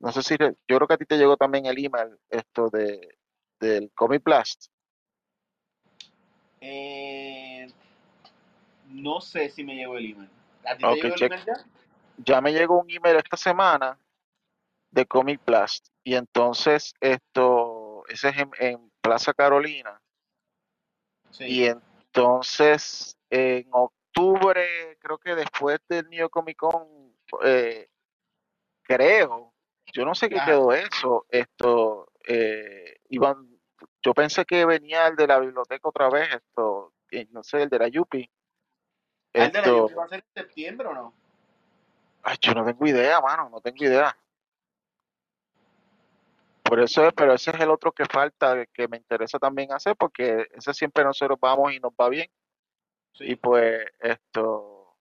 No 0.00 0.12
sé 0.12 0.22
si, 0.22 0.36
yo 0.38 0.76
creo 0.76 0.86
que 0.86 0.94
a 0.94 0.98
ti 0.98 1.04
te 1.04 1.16
llegó 1.16 1.36
también 1.36 1.66
el 1.66 1.84
email, 1.84 2.18
esto 2.28 2.68
de, 2.68 3.18
del 3.58 3.90
Comic 3.92 4.22
Blast. 4.22 4.66
Eh, 6.60 7.70
no 8.86 9.20
sé 9.20 9.48
si 9.50 9.64
me 9.64 9.76
llegó 9.76 9.96
el 9.96 10.12
email. 10.12 10.30
¿A 10.64 10.76
ti 10.76 10.82
te 10.82 10.94
llegó 10.94 11.14
el 11.14 11.22
email 11.22 11.44
ya? 11.46 11.64
Ya 12.18 12.40
me 12.40 12.52
llegó 12.52 12.80
un 12.80 12.90
email 12.90 13.16
esta 13.16 13.36
semana 13.36 13.98
de 14.90 15.06
Comic 15.06 15.42
Blast. 15.44 15.88
Y 16.04 16.14
entonces 16.14 16.94
esto, 17.00 18.04
ese 18.08 18.28
es 18.30 18.38
en, 18.38 18.50
en 18.58 18.92
Plaza 19.00 19.32
Carolina. 19.32 20.00
Sí. 21.30 21.44
Y 21.44 21.64
entonces 21.64 23.16
en 23.30 23.68
octubre, 23.70 24.98
creo 24.98 25.18
que 25.18 25.34
después 25.34 25.80
del 25.88 26.08
New 26.10 26.18
York 26.18 26.32
Comic 26.32 26.56
Con, 26.56 27.14
eh, 27.44 27.88
creo, 28.82 29.54
yo 29.92 30.04
no 30.04 30.14
sé 30.14 30.28
qué 30.28 30.40
quedó 30.44 30.72
eso, 30.72 31.26
esto, 31.28 32.12
eh, 32.26 33.00
iban, 33.08 33.48
yo 34.02 34.12
pensé 34.12 34.44
que 34.44 34.64
venía 34.64 35.06
el 35.06 35.16
de 35.16 35.26
la 35.26 35.38
biblioteca 35.38 35.88
otra 35.88 36.10
vez, 36.10 36.28
esto, 36.34 36.92
no 37.30 37.42
sé, 37.42 37.62
el 37.62 37.68
de 37.68 37.78
la 37.78 37.88
Yupi. 37.88 38.30
¿Ah, 39.34 39.44
el 39.44 39.52
de 39.52 39.62
la 39.62 39.68
Yupi 39.68 39.94
va 39.94 40.04
a 40.04 40.08
ser 40.08 40.18
en 40.18 40.42
septiembre 40.42 40.88
o 40.88 40.94
no? 40.94 41.20
ay, 42.22 42.36
yo 42.40 42.54
no 42.54 42.64
tengo 42.64 42.86
idea, 42.86 43.20
mano, 43.20 43.48
no 43.50 43.60
tengo 43.60 43.84
idea. 43.84 44.16
Por 46.62 46.80
eso 46.80 47.06
es, 47.06 47.12
pero 47.14 47.34
ese 47.34 47.50
es 47.50 47.60
el 47.60 47.70
otro 47.70 47.92
que 47.92 48.04
falta, 48.04 48.64
que 48.66 48.86
me 48.86 48.98
interesa 48.98 49.38
también 49.38 49.72
hacer, 49.72 49.96
porque 49.96 50.46
ese 50.52 50.72
siempre 50.72 51.02
nosotros 51.02 51.38
vamos 51.40 51.72
y 51.72 51.80
nos 51.80 51.92
va 51.92 52.08
bien. 52.08 52.30
Y 53.18 53.36
pues 53.36 53.86
esto 53.98 54.96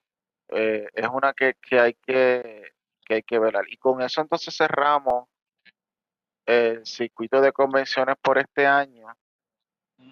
eh, 0.49 0.87
es 0.93 1.07
una 1.07 1.33
que, 1.33 1.55
que 1.61 1.79
hay 1.79 1.93
que, 1.93 2.73
que 3.05 3.15
hay 3.15 3.23
que 3.23 3.39
velar. 3.39 3.65
Y 3.69 3.77
con 3.77 4.01
eso 4.01 4.21
entonces 4.21 4.55
cerramos 4.55 5.29
el 6.45 6.85
circuito 6.85 7.39
de 7.41 7.51
convenciones 7.51 8.15
por 8.21 8.39
este 8.39 8.65
año, 8.65 9.07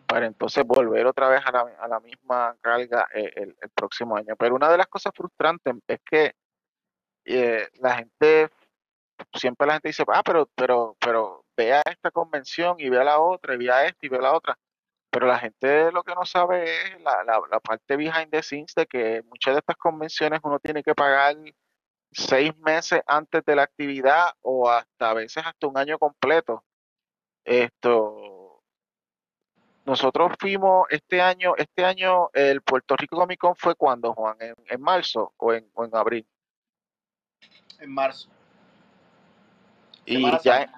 para 0.05 0.27
entonces 0.27 0.63
volver 0.65 1.05
otra 1.05 1.29
vez 1.29 1.41
a 1.45 1.51
la, 1.51 1.61
a 1.79 1.87
la 1.87 1.99
misma 1.99 2.55
carga 2.61 3.07
eh, 3.13 3.31
el, 3.35 3.57
el 3.59 3.69
próximo 3.71 4.15
año. 4.15 4.35
Pero 4.37 4.55
una 4.55 4.69
de 4.69 4.77
las 4.77 4.87
cosas 4.87 5.13
frustrantes 5.15 5.75
es 5.87 5.99
que 6.05 6.33
eh, 7.25 7.67
la 7.79 7.95
gente, 7.95 8.49
siempre 9.33 9.67
la 9.67 9.73
gente 9.73 9.89
dice, 9.89 10.03
ah, 10.07 10.21
pero, 10.23 10.47
pero, 10.55 10.95
pero 10.99 11.43
vea 11.55 11.81
esta 11.89 12.11
convención 12.11 12.75
y 12.79 12.89
vea 12.89 13.03
la 13.03 13.19
otra, 13.19 13.55
y 13.55 13.57
vea 13.57 13.85
esta 13.85 14.05
y 14.05 14.09
vea 14.09 14.21
la 14.21 14.33
otra. 14.33 14.57
Pero 15.17 15.25
la 15.25 15.39
gente 15.39 15.91
lo 15.91 16.03
que 16.03 16.13
no 16.13 16.25
sabe 16.25 16.63
es 16.63 17.01
la, 17.01 17.23
la, 17.23 17.41
la 17.49 17.59
parte 17.59 17.95
behind 17.95 18.29
the 18.29 18.43
scenes 18.43 18.75
de 18.75 18.85
que 18.85 19.23
muchas 19.23 19.55
de 19.55 19.59
estas 19.61 19.75
convenciones 19.75 20.39
uno 20.43 20.59
tiene 20.59 20.83
que 20.83 20.93
pagar 20.93 21.35
seis 22.11 22.55
meses 22.59 23.01
antes 23.07 23.43
de 23.43 23.55
la 23.55 23.63
actividad 23.63 24.33
o 24.41 24.69
hasta 24.69 25.09
a 25.09 25.15
veces 25.15 25.43
hasta 25.43 25.65
un 25.65 25.75
año 25.75 25.97
completo. 25.97 26.63
Esto, 27.43 28.61
nosotros 29.85 30.33
fuimos 30.39 30.85
este 30.91 31.19
año, 31.19 31.55
este 31.57 31.83
año 31.83 32.29
el 32.33 32.61
Puerto 32.61 32.95
Rico 32.95 33.17
Comic 33.17 33.39
Con 33.39 33.55
fue 33.55 33.73
cuando, 33.73 34.13
Juan, 34.13 34.37
en, 34.39 34.53
en 34.67 34.81
marzo 34.81 35.33
o 35.37 35.51
en, 35.51 35.67
o 35.73 35.83
en 35.83 35.95
abril. 35.95 36.27
En 37.79 37.91
marzo. 37.91 38.29
Y 40.05 40.29
ya, 40.43 40.71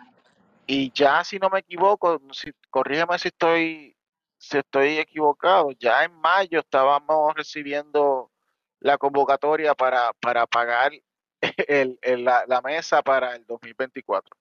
y 0.65 0.93
ya 0.93 1.25
si 1.25 1.39
no 1.39 1.49
me 1.49 1.59
equivoco, 1.59 2.21
si, 2.31 2.53
corrígeme 2.69 3.19
si 3.19 3.27
estoy, 3.27 3.97
si 4.39 4.57
estoy 4.57 4.97
equivocado, 4.97 5.69
ya 5.71 6.03
en 6.05 6.13
mayo 6.13 6.59
estábamos 6.59 7.35
recibiendo 7.35 8.31
la 8.79 8.97
convocatoria 8.97 9.75
para, 9.75 10.13
para 10.13 10.47
pagar 10.47 10.93
el, 11.67 11.99
el- 12.01 12.23
la, 12.23 12.45
la 12.47 12.61
mesa 12.61 13.01
para 13.03 13.35
el 13.35 13.45
2024. 13.45 14.35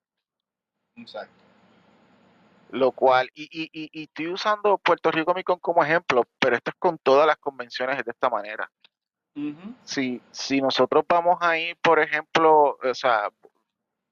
Exacto. 0.95 1.33
Lo 2.71 2.91
cual, 2.91 3.29
y, 3.33 3.43
y, 3.51 3.69
y, 3.73 3.89
y 3.91 4.03
estoy 4.03 4.27
usando 4.27 4.77
Puerto 4.77 5.11
Rico 5.11 5.25
Comic 5.33 5.45
Con 5.45 5.59
como 5.59 5.83
ejemplo, 5.83 6.23
pero 6.39 6.55
esto 6.55 6.71
es 6.71 6.75
con 6.79 6.97
todas 6.99 7.27
las 7.27 7.37
convenciones 7.37 8.03
de 8.05 8.11
esta 8.11 8.29
manera. 8.29 8.71
Ujú. 9.35 9.73
Si, 9.83 10.21
si 10.31 10.61
nosotros 10.61 11.03
vamos 11.09 11.37
a 11.41 11.57
ir, 11.57 11.75
por 11.81 11.99
ejemplo, 11.99 12.77
o 12.81 12.93
sea, 12.93 13.29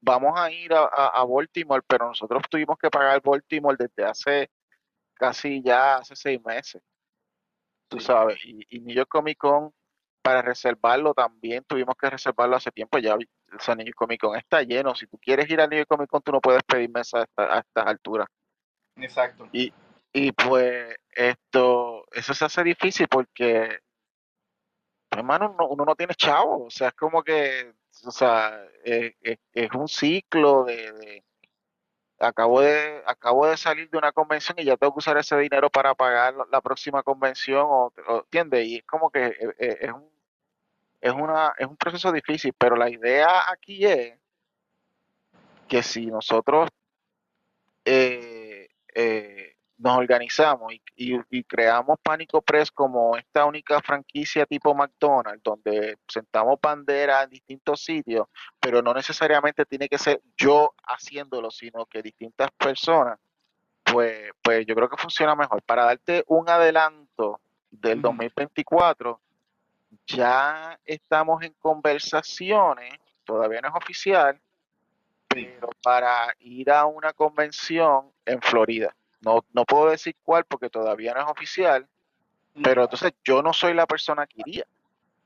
vamos 0.01 0.33
a 0.39 0.51
ir 0.51 0.73
a, 0.73 0.81
a, 0.85 1.07
a 1.21 1.23
Baltimore, 1.23 1.83
pero 1.87 2.07
nosotros 2.07 2.43
tuvimos 2.49 2.77
que 2.77 2.89
pagar 2.89 3.21
Baltimore 3.21 3.77
desde 3.79 4.03
hace 4.03 4.49
casi 5.17 5.61
ya 5.61 5.97
hace 5.97 6.15
seis 6.15 6.39
meses, 6.45 6.81
tú 7.89 7.99
sabes, 7.99 8.37
y, 8.45 8.59
y 8.69 8.79
New 8.81 8.95
York 8.95 9.09
Comic 9.09 9.37
Con, 9.37 9.73
para 10.21 10.41
reservarlo 10.41 11.13
también 11.13 11.63
tuvimos 11.63 11.95
que 11.95 12.09
reservarlo 12.09 12.55
hace 12.57 12.71
tiempo, 12.71 12.97
ya, 12.97 13.15
o 13.15 13.19
sea, 13.59 13.75
New 13.75 13.85
York 13.85 13.95
Comic 13.97 14.19
Con 14.21 14.35
está 14.35 14.61
lleno, 14.63 14.93
si 14.95 15.07
tú 15.07 15.17
quieres 15.17 15.49
ir 15.49 15.61
a 15.61 15.67
New 15.67 15.77
York 15.77 15.87
Comic 15.89 16.09
Con, 16.09 16.21
tú 16.21 16.31
no 16.31 16.41
puedes 16.41 16.63
pedir 16.63 16.89
mesa 16.89 17.19
a, 17.19 17.23
esta- 17.23 17.55
a 17.55 17.59
estas 17.59 17.87
alturas. 17.87 18.27
Exacto. 18.97 19.47
Y, 19.51 19.73
y 20.11 20.31
pues 20.31 20.95
esto, 21.11 22.05
eso 22.11 22.33
se 22.33 22.45
hace 22.45 22.63
difícil 22.63 23.07
porque, 23.07 23.79
pues, 25.09 25.19
hermano, 25.19 25.51
uno, 25.51 25.67
uno 25.69 25.85
no 25.85 25.95
tiene 25.95 26.13
chavo, 26.15 26.65
o 26.65 26.69
sea, 26.69 26.89
es 26.89 26.93
como 26.95 27.23
que, 27.23 27.73
o 28.05 28.11
sea, 28.11 28.61
es, 28.83 29.13
es- 29.21 29.39
es 29.53 29.71
un 29.73 29.87
ciclo 29.87 30.63
de, 30.65 30.91
de- 30.93 31.23
acabo 32.19 32.61
de, 32.61 33.03
acabo 33.05 33.47
de 33.47 33.57
salir 33.57 33.89
de 33.89 33.97
una 33.97 34.11
convención 34.11 34.57
y 34.59 34.65
ya 34.65 34.77
tengo 34.77 34.93
que 34.93 34.99
usar 34.99 35.17
ese 35.17 35.37
dinero 35.37 35.69
para 35.69 35.95
pagar 35.95 36.33
la- 36.51 36.61
próxima 36.61 37.03
convención, 37.03 37.65
o, 37.69 37.93
o- 38.07 38.19
¿entiendes? 38.23 38.67
Y 38.67 38.77
es 38.77 38.85
como 38.85 39.09
que 39.11 39.25
eh, 39.27 39.55
eh, 39.59 39.77
es 39.81 39.91
un, 39.91 40.09
es 41.01 41.13
una, 41.13 41.53
es 41.57 41.67
un 41.67 41.77
proceso 41.77 42.11
difícil, 42.11 42.53
pero 42.57 42.75
la 42.75 42.89
idea 42.89 43.49
aquí 43.51 43.85
es 43.85 44.17
que 45.67 45.83
si 45.83 46.07
nosotros 46.07 46.69
eh, 47.85 48.69
eh, 48.95 49.46
nos 49.77 49.97
organizamos 49.97 50.73
y, 50.73 50.81
y- 50.95 51.21
y 51.29 51.43
creamos 51.43 51.99
Pánico 52.01 52.41
Press 52.41 52.71
como 52.71 53.15
esta 53.15 53.45
única 53.45 53.79
franquicia 53.81 54.45
tipo 54.45 54.73
McDonald's, 54.73 55.43
donde 55.43 55.97
sentamos 56.07 56.59
banderas 56.61 57.25
en 57.25 57.29
distintos 57.29 57.83
sitios, 57.83 58.27
pero 58.59 58.81
no 58.81 58.93
necesariamente 58.93 59.65
tiene 59.65 59.87
que 59.87 59.97
ser 59.99 60.21
yo 60.35 60.73
haciéndolo, 60.83 61.51
sino 61.51 61.85
que 61.85 62.01
distintas 62.01 62.49
personas, 62.57 63.19
pues, 63.83 64.31
pues 64.41 64.65
yo 64.65 64.73
creo 64.75 64.89
que 64.89 64.97
funciona 64.97 65.35
mejor. 65.35 65.61
Para 65.61 65.85
darte 65.85 66.23
un 66.27 66.49
adelanto 66.49 67.39
del 67.69 67.99
Ujú. 67.99 68.07
2024, 68.07 69.21
ya 70.07 70.79
estamos 70.85 71.43
en 71.43 71.53
conversaciones, 71.59 72.93
todavía 73.23 73.61
no 73.61 73.69
es 73.69 73.75
oficial, 73.75 74.39
pero 75.27 75.69
para 75.83 76.33
ir 76.39 76.71
a 76.71 76.85
una 76.85 77.13
convención 77.13 78.11
en 78.25 78.41
Florida. 78.41 78.95
No, 79.21 79.43
no 79.53 79.65
puedo 79.65 79.89
decir 79.89 80.15
cuál 80.23 80.45
porque 80.45 80.69
todavía 80.69 81.13
no 81.13 81.21
es 81.21 81.27
oficial, 81.27 81.87
pero 82.63 82.83
entonces 82.83 83.13
yo 83.23 83.41
no 83.41 83.53
soy 83.53 83.73
la 83.73 83.85
persona 83.87 84.27
que 84.27 84.41
iría. 84.45 84.65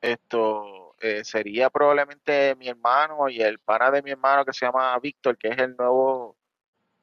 Esto 0.01 0.95
eh, 0.99 1.23
sería 1.23 1.69
probablemente 1.69 2.55
mi 2.55 2.67
hermano 2.67 3.29
y 3.29 3.41
el 3.41 3.59
pana 3.59 3.91
de 3.91 4.01
mi 4.01 4.11
hermano 4.11 4.45
que 4.45 4.53
se 4.53 4.65
llama 4.65 4.97
Víctor, 4.99 5.37
que 5.37 5.49
es 5.49 5.57
el 5.59 5.75
nuevo, 5.77 6.35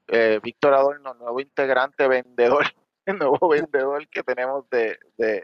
eh, 0.08 0.40
Víctor 0.42 0.74
Adorno, 0.74 1.12
el 1.12 1.18
nuevo 1.18 1.40
integrante 1.40 2.08
vendedor, 2.08 2.64
el 3.06 3.18
nuevo 3.18 3.48
vendedor 3.48 4.08
que 4.08 4.22
tenemos 4.22 4.68
de, 4.70 4.98
de, 5.16 5.42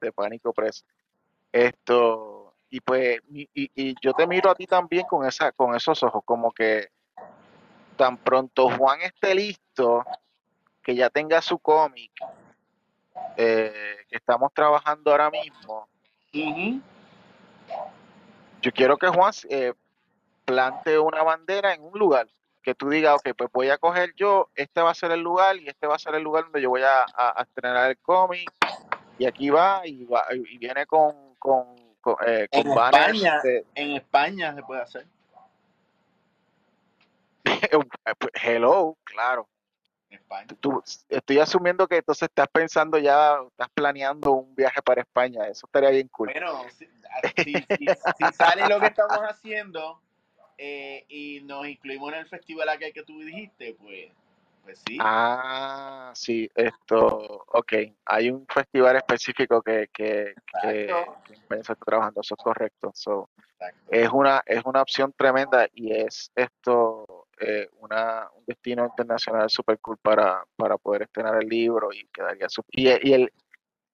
de 0.00 0.12
Pánico 0.12 0.52
Press. 0.52 0.84
Esto, 1.52 2.54
y 2.68 2.80
pues, 2.80 3.20
y- 3.28 3.48
y 3.54 3.94
yo 4.02 4.12
te 4.12 4.26
miro 4.26 4.50
a 4.50 4.54
ti 4.54 4.66
también 4.66 5.06
con 5.06 5.26
esa, 5.26 5.52
con 5.52 5.74
esos 5.74 6.02
ojos, 6.02 6.22
como 6.24 6.52
que 6.52 6.88
tan 7.96 8.16
pronto 8.18 8.68
Juan 8.70 9.00
esté 9.02 9.34
listo, 9.34 10.04
que 10.82 10.94
ya 10.94 11.10
tenga 11.10 11.40
su 11.42 11.58
cómic, 11.58 12.12
eh, 13.36 13.96
que 14.08 14.16
estamos 14.16 14.52
trabajando 14.54 15.10
ahora 15.10 15.30
mismo, 15.30 15.88
yo 18.62 18.72
quiero 18.72 18.96
que 18.96 19.08
Juan 19.08 19.32
eh, 19.48 19.72
plante 20.44 20.98
una 20.98 21.22
bandera 21.22 21.74
en 21.74 21.82
un 21.82 21.98
lugar, 21.98 22.28
que 22.62 22.74
tú 22.74 22.88
digas, 22.90 23.14
ok, 23.16 23.34
pues 23.36 23.50
voy 23.52 23.70
a 23.70 23.78
coger 23.78 24.12
yo, 24.16 24.50
este 24.54 24.80
va 24.82 24.90
a 24.90 24.94
ser 24.94 25.12
el 25.12 25.20
lugar 25.20 25.56
y 25.56 25.68
este 25.68 25.86
va 25.86 25.96
a 25.96 25.98
ser 25.98 26.14
el 26.14 26.22
lugar 26.22 26.44
donde 26.44 26.60
yo 26.60 26.68
voy 26.70 26.82
a, 26.82 27.02
a- 27.02 27.40
a 27.40 27.42
estrenar 27.42 27.90
el 27.90 27.98
cómic, 27.98 28.50
y 29.18 29.26
aquí 29.26 29.50
va 29.50 29.82
y, 29.86 30.04
va, 30.04 30.24
y 30.32 30.58
viene 30.58 30.86
con, 30.86 31.34
con, 31.36 31.76
con, 32.00 32.16
eh, 32.26 32.48
con 32.50 32.66
En 32.66 32.74
banners 32.74 33.16
España, 33.22 33.40
de- 33.42 33.66
en 33.74 33.90
España 33.92 34.54
se 34.54 34.62
puede 34.62 34.82
hacer. 34.82 35.06
hello, 38.42 38.96
claro. 39.04 39.48
España. 40.16 40.46
Tú, 40.60 40.82
estoy 41.08 41.38
asumiendo 41.38 41.86
que 41.86 41.96
entonces 41.96 42.28
estás 42.28 42.48
pensando 42.52 42.98
ya, 42.98 43.38
estás 43.48 43.68
planeando 43.74 44.32
un 44.32 44.54
viaje 44.54 44.80
para 44.82 45.02
España, 45.02 45.46
eso 45.46 45.66
estaría 45.66 45.90
bien 45.90 46.08
cool. 46.08 46.30
Bueno, 46.32 46.64
si, 46.70 46.86
si, 47.44 47.54
si- 47.76 47.86
si 48.18 48.32
sale 48.32 48.66
lo 48.68 48.80
que 48.80 48.86
estamos 48.86 49.18
haciendo 49.18 50.00
eh, 50.58 51.04
y 51.08 51.40
nos 51.42 51.66
incluimos 51.66 52.12
en 52.12 52.18
el 52.20 52.26
festival 52.26 52.68
aquel 52.68 52.92
que 52.92 53.02
tú 53.02 53.18
dijiste, 53.20 53.74
pues, 53.80 54.10
pues 54.62 54.78
sí. 54.86 54.98
Ah, 55.00 56.12
sí, 56.14 56.50
esto, 56.54 57.44
ok, 57.48 57.72
hay 58.04 58.30
un 58.30 58.46
festival 58.46 58.96
específico 58.96 59.62
que, 59.62 59.88
que, 59.92 60.34
que, 60.60 60.94
que 61.48 61.54
está 61.54 61.74
trabajando, 61.76 62.20
eso 62.20 62.34
es 62.36 62.44
correcto. 62.44 62.90
So, 62.94 63.30
es 63.88 64.08
una, 64.10 64.42
es 64.46 64.62
una 64.64 64.82
opción 64.82 65.12
tremenda 65.16 65.66
y 65.74 65.92
es 65.92 66.30
esto 66.34 67.26
eh, 67.40 67.68
una, 67.78 68.28
un 68.34 68.44
destino 68.46 68.84
internacional 68.84 69.48
super 69.50 69.78
cool 69.80 69.98
para, 69.98 70.44
para 70.56 70.76
poder 70.78 71.02
estrenar 71.02 71.42
el 71.42 71.48
libro 71.48 71.92
y 71.92 72.06
quedaría 72.08 72.48
su- 72.48 72.64
y, 72.70 72.88
y 73.08 73.12
el 73.14 73.32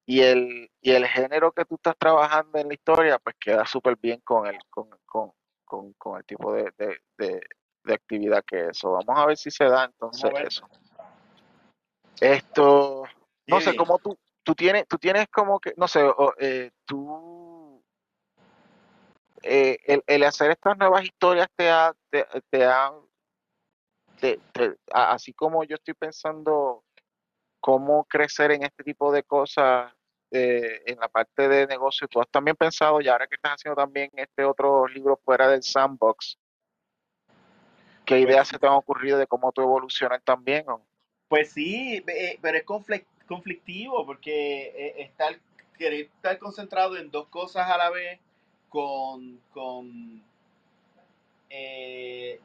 y 0.08 0.20
el 0.20 0.70
y 0.80 0.92
el 0.92 1.06
género 1.06 1.52
que 1.52 1.64
tú 1.64 1.76
estás 1.76 1.96
trabajando 1.98 2.58
en 2.58 2.68
la 2.68 2.74
historia 2.74 3.18
pues 3.18 3.36
queda 3.40 3.64
súper 3.66 3.96
bien 3.96 4.20
con 4.20 4.46
el 4.46 4.58
con, 4.70 4.88
con, 5.04 5.32
con, 5.64 5.92
con 5.94 6.18
el 6.18 6.24
tipo 6.24 6.52
de, 6.52 6.72
de, 6.78 7.00
de, 7.18 7.40
de 7.84 7.94
actividad 7.94 8.44
que 8.44 8.66
es. 8.66 8.68
Eso 8.78 8.92
vamos 8.92 9.18
a 9.18 9.26
ver 9.26 9.36
si 9.36 9.50
se 9.50 9.64
da 9.64 9.84
entonces 9.84 10.30
eso. 10.46 10.68
Esto 12.20 13.04
no 13.48 13.60
sé 13.60 13.76
cómo 13.76 13.98
tú 13.98 14.16
tú 14.42 14.54
tienes 14.54 14.86
tú 14.88 14.96
tienes 14.98 15.28
como 15.28 15.58
que 15.60 15.74
no 15.76 15.88
sé 15.88 16.02
o, 16.04 16.34
eh, 16.38 16.70
tú 16.84 17.82
eh, 19.42 19.78
el, 19.86 20.02
el 20.06 20.22
hacer 20.24 20.50
estas 20.52 20.76
nuevas 20.78 21.04
historias 21.04 21.48
te 21.56 21.70
ha, 21.70 21.94
te, 22.10 22.26
te 22.50 22.64
ha 22.64 22.92
te- 24.20 24.38
te- 24.52 24.76
a- 24.92 25.12
así 25.12 25.32
como 25.32 25.64
yo 25.64 25.76
estoy 25.76 25.94
pensando 25.94 26.84
cómo 27.60 28.04
crecer 28.04 28.52
en 28.52 28.62
este 28.62 28.84
tipo 28.84 29.12
de 29.12 29.22
cosas 29.22 29.92
eh, 30.30 30.82
en 30.86 30.98
la 30.98 31.08
parte 31.08 31.48
de 31.48 31.66
negocio, 31.66 32.08
tú 32.08 32.20
has 32.20 32.28
también 32.28 32.56
pensado, 32.56 33.00
y 33.00 33.08
ahora 33.08 33.26
que 33.26 33.36
estás 33.36 33.52
haciendo 33.52 33.80
también 33.80 34.10
este 34.14 34.44
otro 34.44 34.86
libro 34.88 35.16
fuera 35.24 35.48
del 35.48 35.62
sandbox, 35.62 36.36
¿qué 38.04 38.16
Pues 38.16 38.22
ideas 38.26 38.48
se 38.48 38.58
te 38.58 38.66
han 38.66 38.72
ocurrido 38.72 39.18
de 39.18 39.26
cómo 39.26 39.52
tú 39.52 39.62
evolucionar 39.62 40.20
también? 40.22 40.68
o? 40.68 40.82
Pues 41.28 41.52
sí, 41.52 42.04
eh, 42.06 42.38
pero 42.40 42.58
es 42.58 42.64
conflic- 42.64 43.06
conflictivo 43.26 44.04
porque 44.04 44.66
eh, 44.76 45.02
estar, 45.02 45.38
querer 45.78 46.06
estar 46.06 46.38
concentrado 46.38 46.96
en 46.96 47.10
dos 47.10 47.28
cosas 47.28 47.70
a 47.70 47.76
la 47.76 47.90
vez 47.90 48.20
con, 48.68 49.38
con 49.52 50.22
eh, 51.50 52.40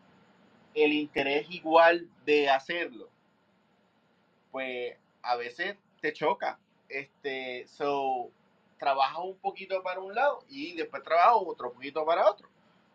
el 0.74 0.94
interés 0.94 1.50
igual 1.50 2.08
de 2.26 2.50
hacerlo, 2.50 3.10
pues 4.52 4.96
a 5.22 5.36
veces 5.36 5.76
te 6.02 6.14
choca. 6.14 6.60
Este, 6.90 7.68
so, 7.68 8.30
trabajas 8.78 9.20
un 9.20 9.38
poquito 9.38 9.82
para 9.84 10.00
un 10.00 10.14
lado 10.14 10.44
y 10.50 10.74
después 10.76 11.04
trabajas 11.04 11.36
otro 11.36 11.72
poquito 11.72 12.06
para 12.06 12.30
otro. 12.30 12.50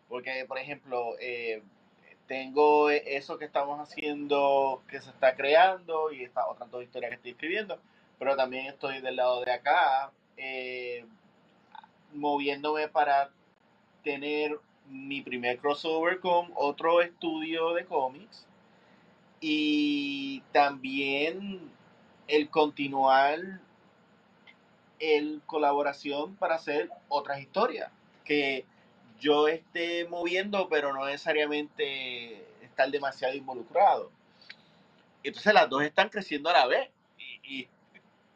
Porque, 0.09 0.45
por 0.45 0.57
ejemplo, 0.57 1.15
eh, 1.19 1.61
tengo 2.27 2.89
eso 2.89 3.37
que 3.37 3.45
estamos 3.45 3.79
haciendo, 3.79 4.83
que 4.87 5.01
se 5.01 5.09
está 5.09 5.35
creando 5.35 6.11
y 6.11 6.23
estas 6.23 6.45
otras 6.47 6.69
dos 6.69 6.83
historias 6.83 7.09
que 7.09 7.15
estoy 7.15 7.31
escribiendo, 7.31 7.79
pero 8.19 8.35
también 8.35 8.67
estoy 8.67 9.01
del 9.01 9.15
lado 9.15 9.43
de 9.43 9.51
acá, 9.51 10.11
eh, 10.35 11.05
moviéndome 12.13 12.87
para 12.89 13.31
tener 14.03 14.59
mi 14.89 15.21
primer 15.21 15.57
crossover 15.57 16.19
con 16.19 16.51
otro 16.55 17.01
estudio 17.01 17.73
de 17.73 17.85
cómics. 17.85 18.45
Y 19.39 20.41
también 20.51 21.71
el 22.27 22.49
continuar 22.49 23.61
el 24.99 25.41
colaboración 25.45 26.35
para 26.35 26.55
hacer 26.55 26.89
otras 27.07 27.39
historias 27.39 27.91
que 28.25 28.65
yo 29.19 29.47
esté 29.47 30.07
moviendo 30.07 30.67
pero 30.69 30.91
no 30.91 31.05
necesariamente 31.05 32.45
estar 32.63 32.89
demasiado 32.89 33.35
involucrado. 33.35 34.11
Entonces 35.23 35.53
las 35.53 35.69
dos 35.69 35.83
están 35.83 36.09
creciendo 36.09 36.49
a 36.49 36.53
la 36.53 36.65
vez. 36.67 36.89
Y, 37.17 37.59
y 37.59 37.67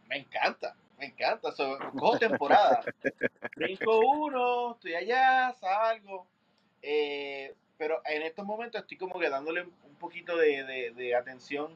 me 0.08 0.18
encanta 0.18 0.76
me 1.02 1.08
encanta. 1.08 1.52
So, 1.52 1.78
cojo 1.98 2.20
temporada 2.20 2.84
brinco 3.56 4.00
uno 4.00 4.74
estoy 4.74 4.94
allá 4.94 5.54
salgo 5.60 6.28
pero 6.82 8.02
en 8.06 8.22
estos 8.24 8.46
momentos 8.46 8.82
estoy 8.82 8.98
como 8.98 9.20
que 9.20 9.30
dándole 9.30 9.64
un 9.64 9.96
poquito 10.00 10.36
de, 10.38 11.16
atención 11.16 11.76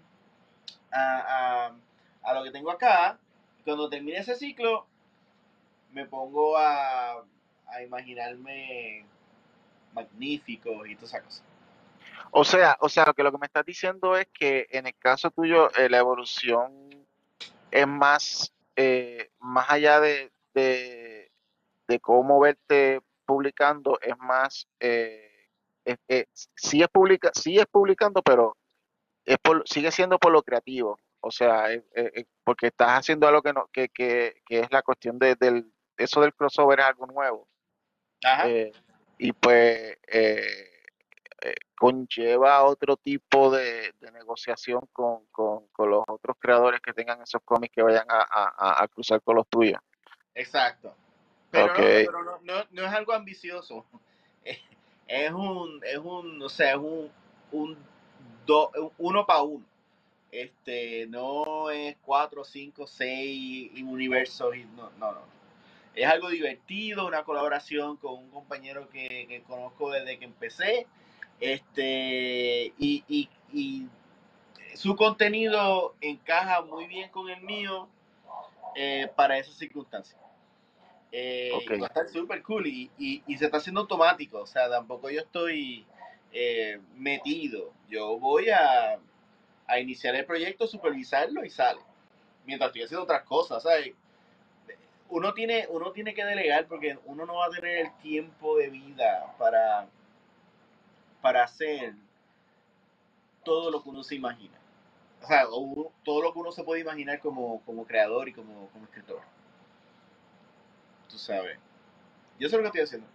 a, 0.91 1.71
lo 2.33 2.43
que 2.43 2.51
tengo 2.51 2.71
acá. 2.71 3.19
Cuando 3.63 3.89
termine 3.89 4.17
ese 4.17 4.35
ciclo, 4.35 4.85
me 5.91 6.05
pongo 6.05 6.57
a, 6.57 7.23
a 7.67 7.81
imaginarme 7.83 9.05
magnífico 9.93 10.85
y 10.85 10.95
todas 10.95 11.09
esas 11.09 11.23
cosas. 11.23 11.43
O 12.31 12.43
sea, 12.43 12.77
o 12.81 12.89
sea, 12.89 13.05
lo 13.05 13.13
que 13.13 13.23
lo 13.23 13.31
que 13.31 13.37
me 13.37 13.45
estás 13.45 13.65
diciendo 13.65 14.17
es 14.17 14.27
que 14.33 14.67
en 14.71 14.87
el 14.87 14.95
caso 14.95 15.31
tuyo 15.31 15.69
eh, 15.77 15.89
la 15.89 15.99
evolución 15.99 16.89
es 17.71 17.87
más, 17.87 18.53
eh, 18.75 19.29
más 19.39 19.69
allá 19.69 19.99
de, 19.99 20.31
de, 20.53 21.99
cómo 22.01 22.39
verte 22.39 22.99
publicando, 23.25 23.99
es 24.01 24.17
más, 24.19 24.67
eh, 24.79 25.51
sí, 26.55 26.81
es 26.81 26.87
publica, 26.89 27.31
sí 27.33 27.57
es 27.57 27.65
publicando, 27.65 28.21
pero 28.21 28.55
es 29.25 29.37
sigue 29.65 29.91
siendo 29.91 30.17
por 30.17 30.31
lo 30.31 30.43
creativo. 30.43 30.97
O 31.21 31.31
sea, 31.31 31.67
porque 32.43 32.67
estás 32.67 32.99
haciendo 32.99 33.27
algo 33.27 33.41
que, 33.41 33.51
no, 33.51 33.67
que, 33.73 33.89
que, 33.89 34.41
que 34.45 34.59
es 34.59 34.71
la 34.71 34.83
cuestión 34.83 35.17
de, 35.17 35.35
del, 35.35 35.71
eso 35.97 36.21
del 36.21 36.35
crossover 36.35 36.79
es 36.79 36.85
algo 36.85 37.07
nuevo. 37.07 37.47
Ajá. 38.23 38.47
y 39.17 39.33
pues 39.33 39.97
eh, 41.45 41.55
conlleva 41.77 42.63
otro 42.63 42.97
tipo 42.97 43.51
de, 43.51 43.93
negociación 44.13 44.81
con, 44.91 45.27
los 45.77 46.03
otros 46.07 46.37
creadores 46.39 46.81
que 46.81 46.93
tengan 46.93 47.21
esos 47.21 47.41
cómics 47.43 47.73
que 47.75 47.83
vayan 47.83 48.05
a, 48.09 48.87
cruzar 48.87 49.21
con 49.21 49.35
los 49.35 49.47
tuyos. 49.47 49.79
Exacto. 50.33 50.95
Pero, 51.55 52.39
no, 52.71 52.83
es 52.83 52.93
algo 52.93 53.13
ambicioso. 53.13 53.85
Es 55.07 55.31
un, 55.31 55.81
es 55.83 55.99
un, 55.99 56.41
o 56.41 56.49
sea, 56.49 56.71
es 56.71 56.77
un, 56.77 57.11
un 57.51 57.77
uno 58.97 59.25
para 59.27 59.43
uno. 59.43 59.63
Este, 60.31 61.05
no 61.05 61.69
es 61.69 61.95
cuatro, 62.01 62.43
cinco, 62.43 62.87
seis 62.87 63.71
universos. 63.83 64.55
Y 64.55 64.63
no, 64.75 64.89
no, 64.97 65.11
no. 65.11 65.21
Es 65.93 66.07
algo 66.07 66.29
divertido, 66.29 67.05
una 67.05 67.23
colaboración 67.23 67.97
con 67.97 68.15
un 68.15 68.31
compañero 68.31 68.89
que, 68.89 69.27
que 69.27 69.43
conozco 69.43 69.91
desde 69.91 70.17
que 70.17 70.25
empecé 70.25 70.87
este, 71.39 72.73
y, 72.77 73.29
su 74.73 74.95
contenido 74.97 75.95
encaja 76.01 76.61
muy 76.61 76.85
bien 76.87 77.09
con 77.09 77.29
el 77.29 77.41
mío 77.41 77.87
eh, 78.75 79.09
para 79.15 79.37
esas 79.37 79.55
circunstancias. 79.55 80.19
Eh, 81.17 81.51
va 81.79 81.85
a 81.85 81.87
estar 81.87 82.09
súper 82.09 82.43
cool 82.43 82.67
y, 82.67 83.23
se 83.37 83.45
está 83.45 83.57
haciendo 83.57 83.81
automático, 83.81 84.41
o 84.41 84.45
sea, 84.45 84.69
tampoco 84.69 85.09
yo 85.09 85.21
estoy 85.21 85.85
eh, 86.33 86.79
metido. 86.95 87.71
Yo 87.87 88.19
voy 88.19 88.49
a, 88.49 88.99
a, 89.67 89.79
iniciar 89.79 90.15
el 90.15 90.25
proyecto, 90.25 90.67
supervisarlo 90.67 91.45
y 91.45 91.49
sale. 91.49 91.79
Mientras 92.45 92.69
estoy 92.69 92.83
haciendo 92.83 93.03
otras 93.03 93.23
cosas, 93.23 93.63
¿sabes? 93.63 93.93
Uno 95.07 95.33
tiene, 95.33 95.67
uno 95.69 95.91
tiene 95.91 96.13
que 96.13 96.25
delegar 96.25 96.67
porque 96.67 96.97
uno 97.05 97.25
no 97.25 97.35
va 97.35 97.45
a 97.45 97.51
tener 97.51 97.77
el 97.77 97.97
tiempo 98.01 98.57
de 98.57 98.69
vida 98.69 99.33
para 99.37 99.87
para 101.21 101.43
hacer 101.43 101.95
todo 103.43 103.71
lo 103.71 103.81
que 103.81 103.89
uno 103.89 104.03
se 104.03 104.15
imagina. 104.15 104.59
O 105.23 105.25
sea, 105.25 105.45
todo 106.03 106.21
lo 106.21 106.33
que 106.33 106.39
uno 106.39 106.51
se 106.51 106.63
puede 106.63 106.81
imaginar 106.81 107.19
como, 107.19 107.63
creador 107.87 108.29
y 108.29 108.33
como, 108.33 108.69
escritor. 108.83 109.21
Tú 111.09 111.17
sabes. 111.17 111.57
Yo 112.39 112.49
sé 112.49 112.57
lo 112.57 112.63
que 112.63 112.67
estoy 112.67 112.81
haciendo. 112.81 113.07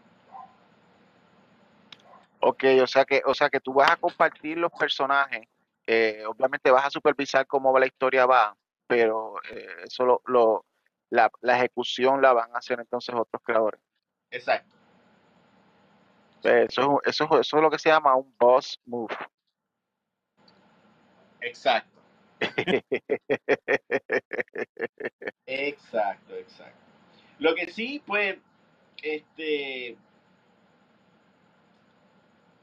Ok, 2.40 2.64
o 2.83 2.87
sea 2.87 3.05
que, 3.05 3.22
o 3.26 3.35
sea 3.35 3.50
que 3.50 3.61
tú 3.61 3.74
vas 3.74 3.90
a 3.90 3.96
compartir 3.96 4.57
los 4.57 4.72
personajes. 4.72 5.46
Eh, 5.87 6.24
obviamente 6.26 6.70
vas 6.70 6.87
a 6.87 6.90
supervisar 6.90 7.46
cómo 7.46 7.79
la 7.79 7.87
historia 7.87 8.24
va, 8.24 8.57
pero 8.87 9.35
eh, 9.50 9.66
eso 9.85 10.22
lo, 10.24 10.64
la, 11.11 11.31
la 11.40 11.57
ejecución 11.57 12.22
la 12.22 12.33
van 12.33 12.55
a 12.55 12.59
hacer 12.59 12.81
entonces 12.81 13.14
otros 13.14 13.42
creadores. 13.44 13.81
Exacto. 14.31 14.76
Eso, 16.42 17.03
eso, 17.05 17.24
eso 17.40 17.57
es 17.57 17.62
lo 17.62 17.70
que 17.70 17.79
se 17.79 17.90
llama 17.90 18.14
un 18.16 18.35
boss 18.38 18.81
move. 18.87 19.14
Exacto. 21.40 22.00
exacto, 25.46 26.37
exacto. 26.37 26.89
Lo 27.40 27.55
que 27.55 27.72
sí, 27.72 28.03
pues, 28.07 28.37
este, 29.03 29.96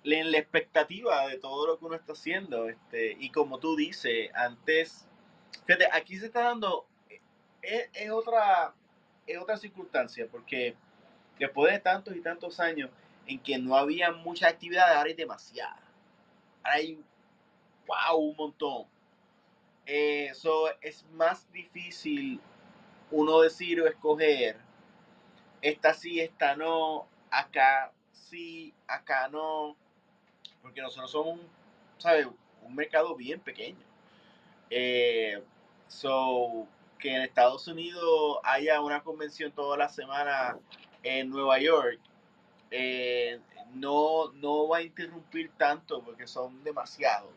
la 0.03 0.37
expectativa 0.37 1.27
de 1.27 1.39
todo 1.39 1.65
lo 1.65 1.79
que 1.79 1.85
uno 1.85 1.95
está 1.95 2.13
haciendo, 2.13 2.69
este, 2.69 3.17
y 3.19 3.31
como 3.31 3.57
tú 3.57 3.75
dices, 3.75 4.29
antes, 4.35 5.07
fíjate, 5.65 5.89
aquí 5.91 6.17
se 6.17 6.27
está 6.27 6.43
dando, 6.43 6.85
es, 7.63 7.89
es 7.91 8.11
otra, 8.11 8.75
es 9.25 9.39
otra 9.39 9.57
circunstancia, 9.57 10.27
porque 10.31 10.75
después 11.39 11.73
de 11.73 11.79
tantos 11.79 12.15
y 12.15 12.21
tantos 12.21 12.59
años, 12.59 12.91
en 13.25 13.39
que 13.39 13.57
no 13.57 13.75
había 13.75 14.11
mucha 14.11 14.47
actividad, 14.47 14.95
ahora 14.95 15.09
hay 15.09 15.15
demasiada. 15.15 15.81
Ahora 16.63 16.77
hay, 16.77 17.03
wow, 17.87 18.17
un 18.17 18.35
montón. 18.37 18.85
Eso 19.87 20.69
eh, 20.69 20.77
es 20.81 21.03
más 21.13 21.51
difícil 21.51 22.39
uno 23.09 23.41
decir 23.41 23.81
o 23.81 23.87
escoger, 23.87 24.66
esta 25.61 25.93
sí, 25.93 26.19
esta 26.19 26.55
no, 26.55 27.07
acá 27.31 27.91
sí, 28.11 28.73
acá 28.87 29.27
no, 29.29 29.75
porque 30.61 30.81
nosotros 30.81 31.11
somos, 31.11 31.39
¿sabes? 31.97 32.27
Un 32.63 32.75
mercado 32.75 33.15
bien 33.15 33.39
pequeño. 33.39 33.85
Eh, 34.69 35.41
so, 35.87 36.67
que 36.99 37.15
en 37.15 37.21
Estados 37.21 37.67
Unidos 37.67 38.37
haya 38.43 38.81
una 38.81 39.01
convención 39.03 39.51
toda 39.51 39.77
la 39.77 39.89
semana 39.89 40.57
en 41.03 41.29
Nueva 41.29 41.59
York 41.59 41.99
eh, 42.71 43.39
no, 43.73 44.31
no 44.33 44.67
va 44.67 44.77
a 44.77 44.81
interrumpir 44.81 45.51
tanto 45.57 46.01
porque 46.01 46.27
son 46.27 46.63
demasiados. 46.63 47.29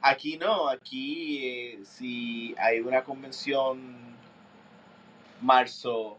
Aquí 0.00 0.36
no, 0.36 0.68
aquí 0.68 1.46
eh, 1.46 1.80
si 1.84 2.54
hay 2.58 2.80
una 2.80 3.02
convención 3.02 4.16
marzo, 5.40 6.18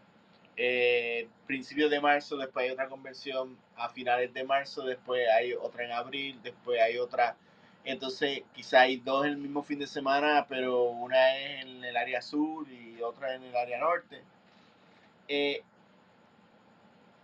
eh, 0.62 1.26
principios 1.46 1.90
de 1.90 2.02
marzo, 2.02 2.36
después 2.36 2.66
hay 2.66 2.72
otra 2.72 2.86
convención 2.86 3.56
a 3.76 3.88
finales 3.88 4.34
de 4.34 4.44
marzo, 4.44 4.82
después 4.82 5.26
hay 5.30 5.54
otra 5.54 5.86
en 5.86 5.92
abril, 5.92 6.38
después 6.42 6.78
hay 6.82 6.98
otra. 6.98 7.34
Entonces, 7.82 8.42
quizá 8.52 8.82
hay 8.82 8.98
dos 8.98 9.24
en 9.24 9.32
el 9.32 9.38
mismo 9.38 9.62
fin 9.62 9.78
de 9.78 9.86
semana, 9.86 10.44
pero 10.46 10.82
una 10.82 11.38
es 11.38 11.64
en 11.64 11.82
el 11.82 11.96
área 11.96 12.20
sur 12.20 12.70
y 12.70 13.00
otra 13.00 13.34
en 13.36 13.44
el 13.44 13.56
área 13.56 13.78
norte. 13.78 14.22
Eh, 15.28 15.62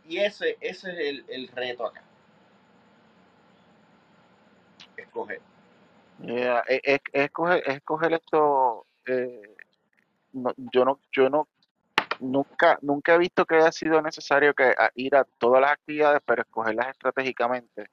y 0.09 0.16
ese, 0.16 0.57
ese 0.62 0.92
es 0.92 0.99
el, 0.99 1.25
el 1.29 1.49
reto 1.49 1.85
acá. 1.85 2.03
Escoger. 4.96 5.42
Yeah, 6.22 6.64
es, 6.66 7.01
escoger, 7.12 7.62
escoger 7.66 8.14
esto. 8.14 8.87
Eh, 9.05 9.57
no, 10.33 10.55
yo 10.57 10.87
no, 10.87 11.01
yo 11.12 11.29
no, 11.29 11.49
nunca, 12.20 12.79
nunca 12.83 13.14
he 13.14 13.18
visto 13.18 13.44
que 13.44 13.57
haya 13.57 13.72
sido 13.72 14.00
necesario 14.02 14.55
que 14.55 14.74
ir 14.94 15.14
a 15.16 15.24
todas 15.38 15.61
las 15.61 15.72
actividades, 15.72 16.20
pero 16.24 16.42
escogerlas 16.42 16.88
estratégicamente. 16.88 17.87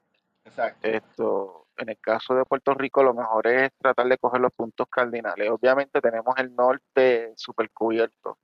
Exacto. 0.45 0.87
Esto, 0.87 1.67
en 1.77 1.89
el 1.89 1.99
caso 1.99 2.35
de 2.35 2.45
Puerto 2.45 2.73
Rico, 2.73 3.03
lo 3.03 3.13
mejor 3.13 3.47
es 3.47 3.71
tratar 3.77 4.07
de 4.07 4.17
coger 4.17 4.41
los 4.41 4.53
puntos 4.53 4.87
cardinales. 4.89 5.49
Obviamente 5.49 6.01
tenemos 6.01 6.35
el 6.37 6.53
norte 6.55 7.33
super 7.35 7.69
cubierto. 7.71 8.37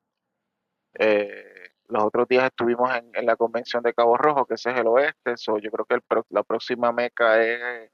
Eh, 0.97 1.71
los 1.87 2.03
otros 2.03 2.27
días 2.27 2.45
estuvimos 2.45 2.91
en, 2.95 3.25
la 3.25 3.35
convención 3.35 3.83
de 3.83 3.93
Cabo 3.93 4.17
Rojo, 4.17 4.45
que 4.45 4.55
ese 4.55 4.71
es 4.71 4.77
el 4.77 4.87
oeste. 4.87 5.37
So, 5.37 5.57
yo 5.57 5.71
creo 5.71 5.85
que 5.85 5.95
el, 5.95 6.03
la 6.29 6.43
próxima 6.43 6.91
meca 6.91 7.41
es 7.41 7.91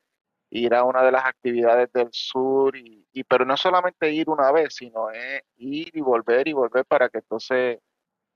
ir 0.50 0.74
a 0.74 0.84
una 0.84 1.04
de 1.04 1.12
las 1.12 1.26
actividades 1.26 1.92
del 1.92 2.10
sur, 2.12 2.76
y, 2.76 3.06
pero 3.28 3.46
no 3.46 3.58
solamente 3.58 4.12
ir 4.12 4.30
una 4.30 4.52
vez, 4.52 4.76
sino 4.76 5.08
ir 5.58 5.90
y 5.96 6.02
volver 6.02 6.48
y 6.48 6.54
volver 6.54 6.86
para 6.86 7.10
que 7.10 7.20
entonces 7.20 7.80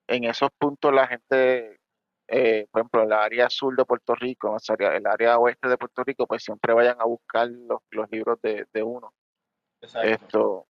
en 0.08 0.24
esos 0.24 0.50
puntos 0.58 0.94
la 0.94 1.08
gente, 1.08 1.80
eh, 2.28 2.68
por 2.72 2.82
ejemplo, 2.82 3.04
en 3.04 3.10
la 3.10 3.24
área 3.24 3.50
sur 3.50 3.76
de 3.76 3.86
Puerto 3.86 4.16
Rico, 4.16 4.58
en 4.80 4.96
el 4.96 5.08
área 5.08 5.38
oeste 5.38 5.70
de 5.70 5.78
Puerto 5.78 6.04
Rico, 6.04 6.26
pues 6.26 6.44
siempre 6.44 6.74
vayan 6.74 7.00
a 7.00 7.06
buscar 7.06 7.48
los, 7.48 7.82
los 7.92 8.10
libros 8.12 8.42
de, 8.42 8.66
de 8.74 8.84
uno. 8.84 9.14
Exacto. 9.82 10.08
Esto, 10.08 10.68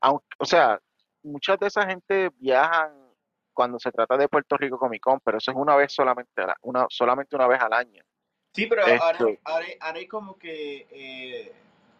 aunque, 0.00 0.26
o 0.38 0.44
sea, 0.44 0.80
muchas 1.22 1.58
de 1.58 1.68
esa 1.68 1.86
gente 1.86 2.30
viajan 2.36 2.92
cuando 3.52 3.78
se 3.78 3.92
trata 3.92 4.16
de 4.16 4.28
Puerto 4.28 4.56
Rico 4.56 4.78
Comic 4.78 5.02
Con, 5.02 5.20
pero 5.20 5.38
eso 5.38 5.50
es 5.50 5.56
una 5.56 5.76
vez 5.76 5.92
solamente, 5.92 6.42
una, 6.62 6.86
solamente 6.88 7.36
una 7.36 7.46
vez 7.46 7.60
al 7.60 7.72
año. 7.72 8.02
Sí, 8.52 8.66
pero 8.66 8.82
ahora, 8.84 9.66
hay 9.80 10.06
como 10.06 10.36
que 10.36 10.86
eh, 10.90 11.52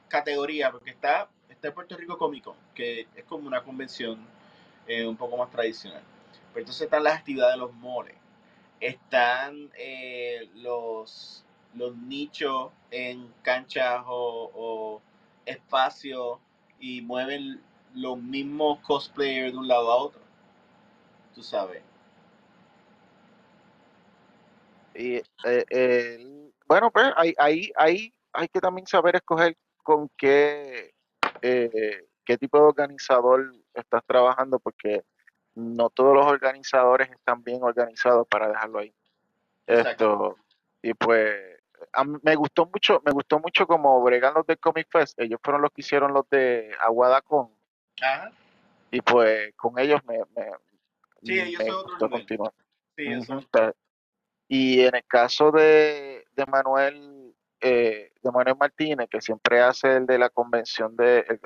categoría, 0.09 0.73
porque 0.73 0.91
está, 0.91 1.29
está 1.49 1.73
Puerto 1.73 1.97
Rico 1.97 2.19
Comic 2.19 2.45
Con, 2.45 2.57
que 2.75 3.07
es 3.15 3.25
como 3.25 3.47
una 3.47 3.63
convención 3.63 4.27
eh, 4.87 5.07
un 5.07 5.17
poco 5.17 5.37
más 5.37 5.51
tradicional. 5.51 6.03
Pero 6.53 6.63
entonces 6.63 6.83
están 6.83 7.05
las 7.05 7.19
actividades 7.19 7.55
de 7.55 7.61
los 7.61 7.73
moles, 7.75 8.17
están 8.81 9.71
eh, 9.79 10.49
los 10.57 11.45
los 11.75 11.97
nichos 11.97 12.73
en 12.91 13.33
canchas 13.43 14.03
o, 14.07 14.51
o 14.55 15.03
espacios 15.47 16.39
y 16.81 17.01
mueven 17.03 17.63
los 17.95 18.19
mismos 18.19 18.81
cosplayers 18.81 19.53
de 19.53 19.59
un 19.59 19.69
lado 19.69 19.93
a 19.93 19.97
otro. 19.97 20.21
Tú 21.35 21.43
sabes. 21.43 21.83
Y, 24.95 25.17
eh, 25.45 25.65
el- 25.71 26.53
bueno, 26.67 26.91
pues 26.91 27.07
ahí, 27.17 27.35
ahí, 27.39 27.73
ahí 27.77 28.13
hay 28.33 28.49
que 28.49 28.61
también 28.61 28.87
saber 28.87 29.17
escoger 29.17 29.57
con 29.83 30.09
qué, 30.17 30.95
eh, 31.43 32.07
qué 32.25 32.39
tipo 32.39 32.59
de 32.59 32.65
organizador 32.65 33.53
estás 33.75 34.03
trabajando, 34.07 34.59
porque 34.59 35.03
no 35.55 35.91
todos 35.91 36.15
los 36.15 36.27
organizadores 36.27 37.11
están 37.11 37.43
bien 37.43 37.63
organizados 37.63 38.27
para 38.29 38.49
dejarlo 38.49 38.79
ahí. 38.79 38.95
Exacto. 39.67 40.13
Esto, 40.13 40.37
y 40.83 40.95
pues 40.95 41.59
a 41.93 42.05
me 42.05 42.35
gustó 42.37 42.67
mucho, 42.67 43.03
me 43.05 43.13
gustó 43.13 43.39
mucho 43.41 43.67
como 43.67 44.03
bregan 44.03 44.35
los 44.35 44.47
de 44.47 44.57
Comic 44.57 44.89
Fest. 44.91 45.19
Ellos 45.21 45.41
fueron 45.43 45.63
los 45.63 45.71
que 45.73 45.81
hicieron 45.81 46.13
los 46.13 46.29
de 46.31 46.71
Aguadacón. 46.81 47.51
Ajá. 48.03 48.31
Y 48.91 49.01
pues 49.01 49.55
con 49.57 49.79
ellos 49.79 50.01
me, 50.05 50.19
me, 50.37 50.51
Sí, 51.23 51.39
ellos 51.39 51.59
me 51.59 51.67
son 51.67 51.83
gustó 51.85 52.11
continuar. 52.11 52.53
Sí, 52.97 53.07
ta- 53.51 53.75
Y 54.53 54.81
en 54.81 54.97
el 54.97 55.05
caso 55.07 55.53
de, 55.53 56.25
de 56.33 56.47
Manuel, 56.47 57.33
eh, 57.61 58.11
de 58.21 58.31
Manuel 58.33 58.57
Martínez, 58.59 59.09
que 59.09 59.21
siempre 59.21 59.61
hace 59.61 59.97
el 59.99 60.07
de 60.07 60.19
la 60.19 60.29
convención 60.29 60.97
de, 60.97 61.21
el, 61.21 61.41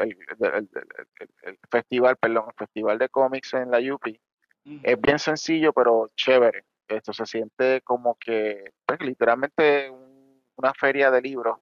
el- 1.42 1.58
festival, 1.70 2.16
perdón, 2.16 2.46
el 2.48 2.54
festival 2.54 2.98
de 2.98 3.10
cómics 3.10 3.52
en 3.52 3.70
la 3.70 3.78
UPI, 3.78 4.18
Ujú. 4.64 4.80
es 4.82 4.98
bien 5.02 5.18
sencillo, 5.18 5.74
pero 5.74 6.10
chévere. 6.16 6.64
Esto 6.88 7.12
se 7.12 7.26
siente 7.26 7.82
como 7.82 8.16
que, 8.18 8.72
pues, 8.86 8.98
literalmente 9.00 9.90
un- 9.90 10.42
una 10.56 10.72
feria 10.72 11.10
de 11.10 11.20
libros, 11.20 11.58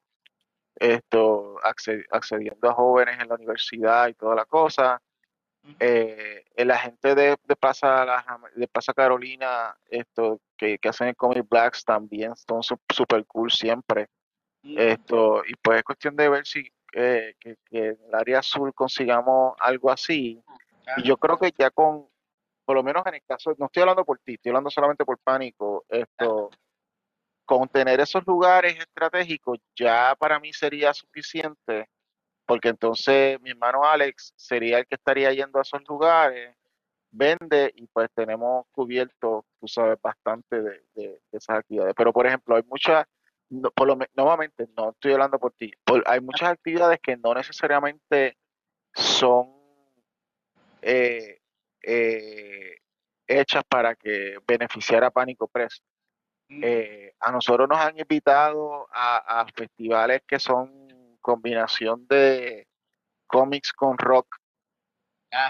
esto, 0.76 1.56
acce- 1.64 2.06
accediendo 2.12 2.70
a 2.70 2.74
jóvenes 2.74 3.18
en 3.20 3.28
la 3.28 3.34
universidad 3.34 4.06
y 4.06 4.14
toda 4.14 4.36
la 4.36 4.44
cosa. 4.44 5.02
Eh, 5.78 6.44
la 6.56 6.78
gente 6.78 7.14
de, 7.14 7.36
de 7.44 7.56
Plaza, 7.56 8.04
Las 8.04 8.26
Am- 8.28 8.44
de 8.54 8.68
Plaza 8.68 8.92
Carolina, 8.94 9.76
esto, 9.90 10.40
que, 10.56 10.78
que 10.78 10.88
hacen 10.88 11.08
el 11.08 11.16
Comic 11.16 11.48
Blacks 11.48 11.84
también 11.84 12.34
son 12.36 12.62
su- 12.62 12.78
super 12.92 13.24
cool 13.26 13.50
siempre. 13.50 14.08
Esto, 14.78 15.42
y 15.46 15.54
pues 15.56 15.78
es 15.78 15.82
cuestión 15.84 16.14
de 16.16 16.28
ver 16.28 16.46
si 16.46 16.64
eh, 16.92 17.34
que, 17.40 17.56
que 17.64 17.88
en 17.88 17.98
el 18.06 18.14
área 18.14 18.38
azul 18.40 18.72
consigamos 18.74 19.54
algo 19.58 19.90
así. 19.90 20.40
Y 20.98 21.02
yo 21.04 21.16
creo 21.16 21.36
que 21.38 21.52
ya 21.58 21.70
con, 21.70 22.06
por 22.64 22.76
lo 22.76 22.82
menos 22.82 23.04
en 23.06 23.14
el 23.14 23.22
caso, 23.26 23.54
no 23.58 23.66
estoy 23.66 23.80
hablando 23.82 24.04
por 24.04 24.18
ti, 24.20 24.34
estoy 24.34 24.50
hablando 24.50 24.70
solamente 24.70 25.04
por 25.04 25.18
pánico, 25.18 25.84
esto, 25.88 26.50
con 27.44 27.68
tener 27.68 27.98
esos 28.00 28.24
lugares 28.26 28.78
estratégicos 28.78 29.58
ya 29.74 30.14
para 30.18 30.38
mí 30.38 30.52
sería 30.52 30.94
suficiente, 30.94 31.88
porque 32.52 32.68
entonces 32.68 33.40
mi 33.40 33.48
hermano 33.48 33.82
Alex 33.82 34.34
sería 34.36 34.78
el 34.80 34.86
que 34.86 34.96
estaría 34.96 35.32
yendo 35.32 35.58
a 35.58 35.62
esos 35.62 35.80
lugares, 35.88 36.54
vende 37.10 37.72
y 37.74 37.86
pues 37.86 38.10
tenemos 38.14 38.66
cubierto, 38.72 39.46
tú 39.58 39.66
sabes, 39.66 39.98
bastante 40.02 40.60
de, 40.60 40.84
de- 40.94 41.22
de 41.30 41.38
esas 41.38 41.60
actividades. 41.60 41.94
Pero 41.96 42.12
por 42.12 42.26
ejemplo, 42.26 42.54
hay 42.54 42.62
muchas, 42.64 43.06
no, 43.48 43.70
por 43.70 43.86
lo, 43.86 43.96
me- 43.96 44.10
nuevamente, 44.14 44.68
no 44.76 44.90
estoy 44.90 45.12
hablando 45.12 45.38
por 45.38 45.52
ti, 45.54 45.72
por- 45.82 46.04
hay 46.06 46.20
muchas 46.20 46.50
actividades 46.50 47.00
que 47.02 47.16
no 47.16 47.32
necesariamente 47.32 48.36
son 48.94 49.50
eh, 50.82 51.40
eh, 51.82 52.76
hechas 53.26 53.64
para 53.66 53.94
que 53.94 54.36
beneficiar 54.46 55.04
a 55.04 55.10
Pánico 55.10 55.48
Press. 55.48 55.82
Ujú. 56.50 56.60
Eh, 56.62 57.14
a 57.18 57.32
nosotros 57.32 57.66
nos 57.66 57.78
han 57.78 57.98
invitado 57.98 58.86
a, 58.92 59.40
a 59.40 59.46
festivales 59.46 60.20
que 60.26 60.38
son 60.38 60.81
combinación 61.22 62.06
de 62.08 62.68
cómics 63.26 63.72
con 63.72 63.96
rock 63.96 64.36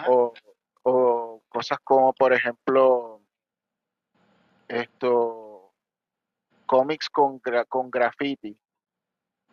o, 0.09 0.33
o 0.85 1.43
cosas 1.49 1.79
como, 1.83 2.13
por 2.13 2.33
ejemplo, 2.33 3.21
esto, 4.69 5.73
cómics 6.67 7.09
con, 7.11 7.41
gra- 7.41 7.67
con 7.69 7.91
graffiti, 7.91 8.57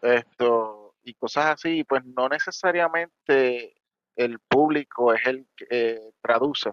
esto, 0.02 0.96
y 1.04 1.14
cosas 1.16 1.46
así, 1.48 1.84
pues 1.84 2.04
no 2.06 2.30
necesariamente 2.30 3.76
el 4.16 4.40
público 4.40 5.14
es 5.14 5.26
el 5.26 5.48
que 5.56 5.66
eh, 5.70 6.12
traduce. 6.22 6.72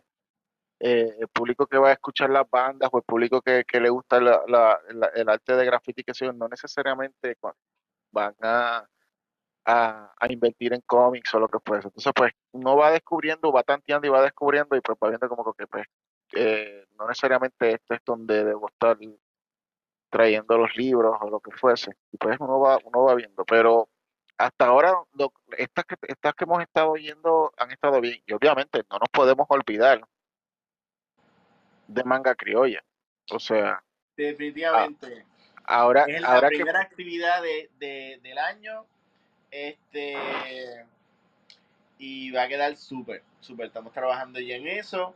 Eh, 0.78 1.16
el 1.20 1.28
público 1.28 1.66
que 1.66 1.78
va 1.78 1.88
a 1.88 1.92
escuchar 1.92 2.28
las 2.28 2.48
bandas 2.50 2.90
o 2.92 2.98
el 2.98 3.04
público 3.04 3.40
que, 3.40 3.64
que 3.64 3.80
le 3.80 3.88
gusta 3.88 4.20
la- 4.20 4.42
la- 4.46 4.78
la- 4.90 5.06
el 5.14 5.28
arte 5.28 5.56
de 5.56 5.64
graffiti, 5.64 6.04
que 6.04 6.12
yo, 6.12 6.32
no 6.34 6.48
necesariamente 6.48 7.38
van 8.12 8.34
a, 8.42 8.86
a, 9.66 10.14
a 10.18 10.32
invertir 10.32 10.72
en 10.72 10.80
cómics 10.82 11.34
o 11.34 11.40
lo 11.40 11.48
que 11.48 11.58
fuese. 11.64 11.88
Entonces, 11.88 12.12
pues 12.14 12.32
uno 12.52 12.76
va 12.76 12.92
descubriendo, 12.92 13.50
va 13.52 13.62
tanteando 13.64 14.06
y 14.06 14.10
va 14.10 14.22
descubriendo 14.22 14.76
y 14.76 14.80
pues 14.80 14.96
va 15.02 15.08
viendo 15.08 15.28
como 15.28 15.52
que 15.54 15.66
pues 15.66 15.86
eh, 16.34 16.86
no 16.98 17.06
necesariamente 17.08 17.72
esto 17.72 17.94
es 17.94 18.00
donde 18.04 18.44
debo 18.44 18.68
estar 18.68 18.96
trayendo 20.08 20.56
los 20.58 20.76
libros 20.76 21.16
o 21.20 21.28
lo 21.30 21.40
que 21.40 21.50
fuese. 21.50 21.96
Y 22.12 22.16
pues 22.16 22.38
uno 22.40 22.60
va, 22.60 22.78
uno 22.84 23.04
va 23.04 23.14
viendo. 23.14 23.44
Pero 23.44 23.88
hasta 24.38 24.66
ahora, 24.66 24.94
lo- 25.14 25.32
estas, 25.58 25.84
que, 25.84 25.96
estas 26.08 26.34
que 26.34 26.44
hemos 26.44 26.62
estado 26.62 26.92
viendo 26.92 27.52
han 27.58 27.70
estado 27.72 28.00
bien. 28.00 28.22
Y 28.26 28.32
obviamente 28.32 28.82
no 28.90 28.98
nos 28.98 29.08
podemos 29.10 29.46
olvidar 29.50 30.06
de 31.88 32.04
manga 32.04 32.34
criolla. 32.34 32.84
O 33.32 33.38
sea, 33.40 33.82
Definitivamente. 34.16 35.26
ahora, 35.64 36.04
es 36.06 36.20
la 36.20 36.28
ahora 36.34 36.48
que 36.50 36.56
primera 36.56 36.80
actividad 36.80 37.42
de, 37.42 37.70
de- 37.78 38.20
del 38.22 38.38
año. 38.38 38.86
Este. 39.50 40.86
Y 41.98 42.30
va 42.30 42.42
a 42.42 42.48
quedar 42.48 42.76
súper, 42.76 43.22
súper. 43.40 43.66
Estamos 43.66 43.92
trabajando 43.92 44.38
ya 44.40 44.56
en 44.56 44.66
eso. 44.66 45.14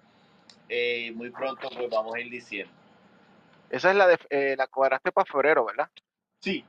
Eh, 0.68 1.12
muy 1.12 1.30
pronto, 1.30 1.68
pues 1.68 1.90
vamos 1.90 2.14
a 2.14 2.20
ir 2.20 2.30
diciendo. 2.30 2.72
esa 3.70 3.90
es 3.90 3.96
la 3.96 4.06
de 4.06 4.18
eh, 4.30 4.54
la 4.56 4.66
cuadraste 4.66 5.12
para 5.12 5.30
febrero, 5.30 5.64
¿verdad? 5.64 5.90
Sí, 6.40 6.64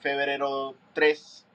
febrero 0.00 0.74
3 0.94 1.46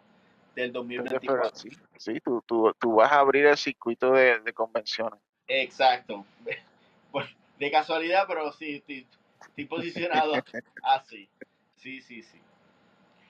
del 0.56 0.72
Tres 0.72 1.04
de 1.12 1.20
febrero, 1.20 1.44
2024. 1.44 1.56
sí, 1.56 1.70
sí, 1.98 2.20
tú, 2.22 2.44
tú, 2.46 2.74
tú 2.80 2.96
vas 2.96 3.12
a 3.12 3.20
abrir 3.20 3.46
el 3.48 3.58
circuito 3.58 4.12
de, 4.12 4.40
de 4.40 4.54
convenciones. 4.54 5.20
Exacto. 5.48 6.26
De 7.60 7.72
casualidad, 7.72 8.26
pero 8.28 8.52
sí, 8.52 8.78
estoy, 8.78 9.08
estoy 9.40 9.66
posicionado 9.66 10.34
así. 10.84 11.30
Sí, 11.78 12.02
sí, 12.02 12.24
sí. 12.24 12.42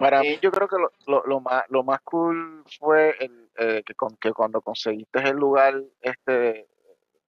Para 0.04 0.20
Eh, 0.22 0.32
mí, 0.32 0.40
yo 0.42 0.52
creo 0.52 0.68
que 0.68 0.76
lo, 0.76 0.92
lo, 1.08 1.24
lo 1.26 1.40
más, 1.40 1.64
lo 1.70 1.82
más 1.82 2.02
cool 2.02 2.66
fue 2.78 3.16
el, 3.22 3.50
eh, 3.58 3.84
que, 3.86 3.96
con, 3.96 4.18
que 4.18 4.34
cuando 4.34 4.62
conseguiste 4.62 5.20
el 5.20 5.38
lugar, 5.38 5.82
este, 6.02 6.68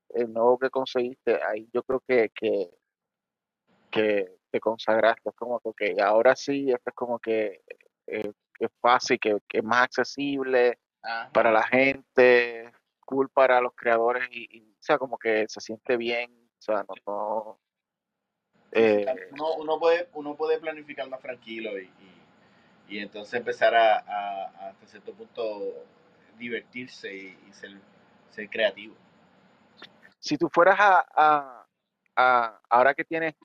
el 0.10 0.34
nuevo 0.34 0.60
que 0.60 0.70
conseguiste, 0.70 1.42
ahí 1.42 1.70
yo 1.74 1.84
creo 1.84 2.02
que, 2.06 2.32
que, 2.36 2.70
que 3.90 4.30
te 4.52 4.60
consagraste. 4.60 5.30
Es 5.30 5.36
como 5.36 5.62
que 5.74 5.96
ahora 6.02 6.36
sí, 6.36 6.70
esto 6.70 6.90
es 6.90 6.96
como 6.96 7.18
que 7.18 7.62
eh, 8.08 8.34
es 8.60 8.70
fácil, 8.82 9.20
que, 9.22 9.38
que 9.48 9.60
es 9.60 9.64
más 9.64 9.84
accesible 9.84 10.78
ajá. 11.02 11.30
para 11.32 11.54
la 11.54 11.64
gente, 11.64 12.74
cool 13.06 13.30
para 13.30 13.62
los 13.62 13.74
creadores 13.74 14.28
y, 14.32 14.50
y, 14.52 14.72
o 14.74 14.84
sea, 14.84 14.98
como 14.98 15.18
que 15.18 15.46
se 15.48 15.62
siente 15.62 15.96
bien, 15.96 16.30
o 16.60 16.62
sea, 16.62 16.86
no, 17.08 17.58
eh, 18.74 19.06
uno, 19.32 19.54
uno 19.60 19.80
puede, 19.80 20.10
uno 20.14 20.36
puede 20.36 20.60
planificar 20.60 21.08
más 21.08 21.22
tranquilo 21.22 21.80
y, 21.80 21.84
y, 21.86 22.15
y 22.88 23.00
entonces 23.00 23.34
empezar 23.34 23.74
a, 23.76 24.46
hasta 24.70 24.88
cierto 24.88 25.14
punto 25.14 25.86
divertirse 26.38 27.14
y, 27.14 27.38
ser, 27.54 27.72
ser 28.32 28.50
creativo. 28.50 28.96
si 30.20 30.38
tú 30.38 30.50
fueras 30.52 30.78
a, 30.80 31.66
a, 32.16 32.60
ahora 32.70 32.94
que 32.94 33.06
tienes, 33.06 33.36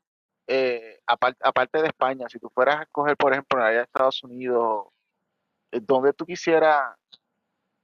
eh, 0.47 1.01
apar- 1.07 1.37
aparte 1.41 1.81
de 1.83 1.89
España, 1.89 2.27
si 2.29 2.39
tú 2.39 2.51
fueras 2.51 2.81
a 2.81 2.83
escoger, 2.83 3.17
por 3.17 3.33
ejemplo, 3.33 3.59
en 3.59 3.65
área 3.67 3.79
de 3.79 3.85
Estados 3.85 4.23
Unidos, 4.25 4.89
eh, 5.73 5.81
donde 5.83 6.13
tú 6.13 6.25
quisieras 6.27 6.97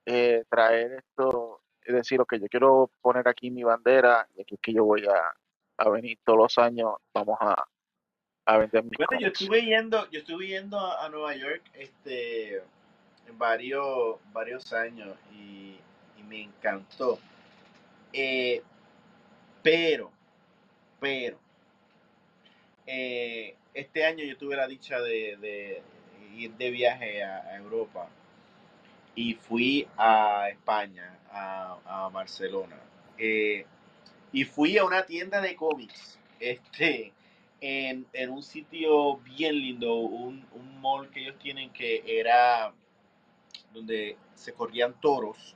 eh, 0.06 0.44
traer 0.48 0.92
esto, 0.92 1.62
es 1.82 1.94
decir, 1.94 2.20
ok, 2.20 2.34
yo 2.36 2.48
quiero 2.48 2.90
poner 3.00 3.28
aquí 3.28 3.50
mi 3.50 3.62
bandera 3.64 4.28
y 4.34 4.42
aquí 4.42 4.54
es 4.56 4.60
que 4.60 4.72
yo 4.72 4.84
voy 4.84 5.06
a, 5.06 5.34
a 5.78 5.88
venir 5.90 6.18
todos 6.24 6.38
los 6.38 6.58
años, 6.58 6.94
vamos 7.14 7.36
a, 7.40 7.66
a 8.46 8.58
vender 8.58 8.84
mis 8.84 8.96
Bueno, 8.96 9.20
yo 9.20 9.28
estuve 9.28 9.62
yendo, 9.62 10.08
yo 10.10 10.20
estuve 10.20 10.46
yendo 10.46 10.78
a, 10.78 11.04
a 11.04 11.08
Nueva 11.08 11.34
York 11.34 11.62
este 11.74 12.56
en 13.28 13.38
varios, 13.38 14.18
varios 14.32 14.72
años 14.72 15.16
y, 15.32 15.76
y 16.16 16.22
me 16.28 16.42
encantó. 16.42 17.18
Eh, 18.12 18.62
pero, 19.62 20.12
pero, 21.00 21.38
eh, 22.86 23.56
este 23.74 24.06
año 24.06 24.24
yo 24.24 24.36
tuve 24.38 24.56
la 24.56 24.68
dicha 24.68 25.00
de, 25.00 25.36
de 25.38 25.82
ir 26.36 26.52
de 26.52 26.70
viaje 26.70 27.24
a, 27.24 27.38
a 27.38 27.56
Europa 27.56 28.08
y 29.16 29.34
fui 29.34 29.88
a 29.96 30.48
España, 30.50 31.18
a, 31.30 31.78
a 31.84 32.08
Barcelona. 32.10 32.76
Eh, 33.18 33.66
y 34.32 34.44
fui 34.44 34.78
a 34.78 34.84
una 34.84 35.04
tienda 35.04 35.40
de 35.40 35.56
cómics, 35.56 36.18
este, 36.38 37.12
en, 37.60 38.06
en 38.12 38.30
un 38.30 38.42
sitio 38.42 39.16
bien 39.18 39.54
lindo, 39.54 39.94
un, 39.96 40.46
un 40.52 40.80
mall 40.80 41.10
que 41.10 41.20
ellos 41.20 41.38
tienen 41.38 41.70
que 41.70 42.02
era 42.06 42.72
donde 43.72 44.16
se 44.34 44.52
corrían 44.52 44.98
toros, 45.00 45.54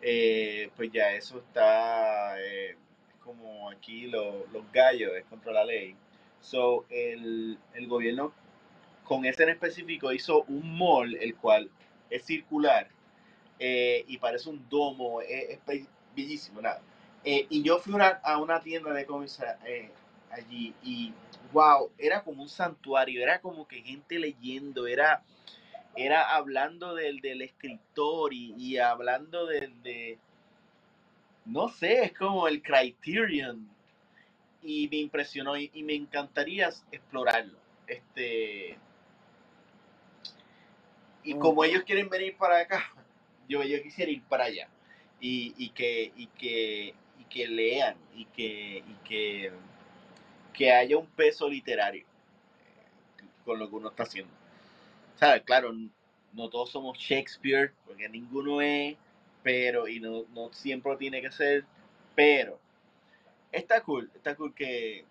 eh, 0.00 0.70
pues 0.76 0.90
ya 0.92 1.12
eso 1.12 1.38
está 1.38 2.40
eh, 2.40 2.76
como 3.22 3.70
aquí 3.70 4.06
los 4.06 4.44
gallos, 4.72 5.12
es 5.16 5.24
contra 5.24 5.52
la 5.52 5.64
ley. 5.64 5.94
So, 6.40 6.86
el, 6.88 7.58
el 7.74 7.86
gobierno 7.86 8.32
con 9.04 9.24
ese 9.24 9.42
en 9.42 9.50
específico 9.50 10.12
hizo 10.12 10.44
un 10.44 10.78
mall, 10.78 11.14
el 11.14 11.36
cual 11.36 11.70
es 12.08 12.24
circular 12.24 12.88
eh, 13.58 14.04
y 14.08 14.18
parece 14.18 14.48
un 14.48 14.66
domo, 14.68 15.20
es, 15.20 15.58
bellísimo, 16.16 16.60
nada. 16.60 16.80
y 17.24 17.62
yo 17.62 17.78
fui 17.78 17.94
a 18.00 18.38
una 18.38 18.60
tienda 18.60 18.92
de 18.92 19.04
cómics 19.04 19.40
allí 20.30 20.74
y 20.82 21.12
wow, 21.52 21.90
era 21.98 22.22
como 22.22 22.42
un 22.42 22.48
santuario, 22.48 23.22
era 23.22 23.40
como 23.40 23.66
que 23.66 23.82
gente 23.82 24.18
leyendo, 24.18 24.86
era, 24.86 25.22
era 25.96 26.34
hablando 26.34 26.94
del, 26.94 27.20
del 27.20 27.42
escritor 27.42 28.32
y, 28.32 28.78
hablando 28.78 29.46
del, 29.46 29.82
de, 29.82 30.18
no 31.44 31.68
sé, 31.68 32.04
es 32.04 32.12
como 32.12 32.48
el 32.48 32.62
criterion. 32.62 33.68
Y 34.62 34.88
me 34.88 34.98
impresionó 34.98 35.56
y, 35.56 35.70
me 35.82 35.94
encantaría 35.94 36.68
explorarlo. 36.92 37.58
Este, 37.86 38.78
y 41.24 41.34
como 41.34 41.64
ellos 41.64 41.82
quieren 41.84 42.08
venir 42.08 42.36
para 42.36 42.60
acá, 42.60 42.92
yo, 43.48 43.62
yo 43.62 43.82
quisiera 43.82 44.10
ir 44.10 44.22
para 44.22 44.44
allá. 44.44 44.68
Y, 45.18 45.54
y 45.56 45.70
que, 45.70 46.12
y 46.16 46.26
que, 46.28 46.94
y 47.18 47.24
que 47.24 47.46
lean 47.46 47.96
y 48.14 48.24
que, 48.26 48.84
y 48.86 48.94
que 49.04 49.52
que 50.52 50.72
haya 50.72 50.96
un 50.96 51.06
peso 51.06 51.48
literario 51.48 52.04
eh, 52.04 53.24
con 53.44 53.58
lo 53.58 53.68
que 53.68 53.76
uno 53.76 53.88
está 53.88 54.04
haciendo. 54.04 54.32
¿Sabes? 55.16 55.42
Claro, 55.42 55.72
no 56.32 56.48
todos 56.48 56.70
somos 56.70 56.98
Shakespeare, 56.98 57.72
porque 57.86 58.08
ninguno 58.08 58.60
es, 58.60 58.96
pero, 59.42 59.88
y 59.88 60.00
no, 60.00 60.24
no 60.34 60.52
siempre 60.52 60.96
tiene 60.96 61.20
que 61.20 61.30
ser, 61.30 61.64
pero 62.14 62.58
está 63.52 63.82
cool, 63.82 64.10
está 64.14 64.34
cool 64.36 64.54
que 64.54 65.04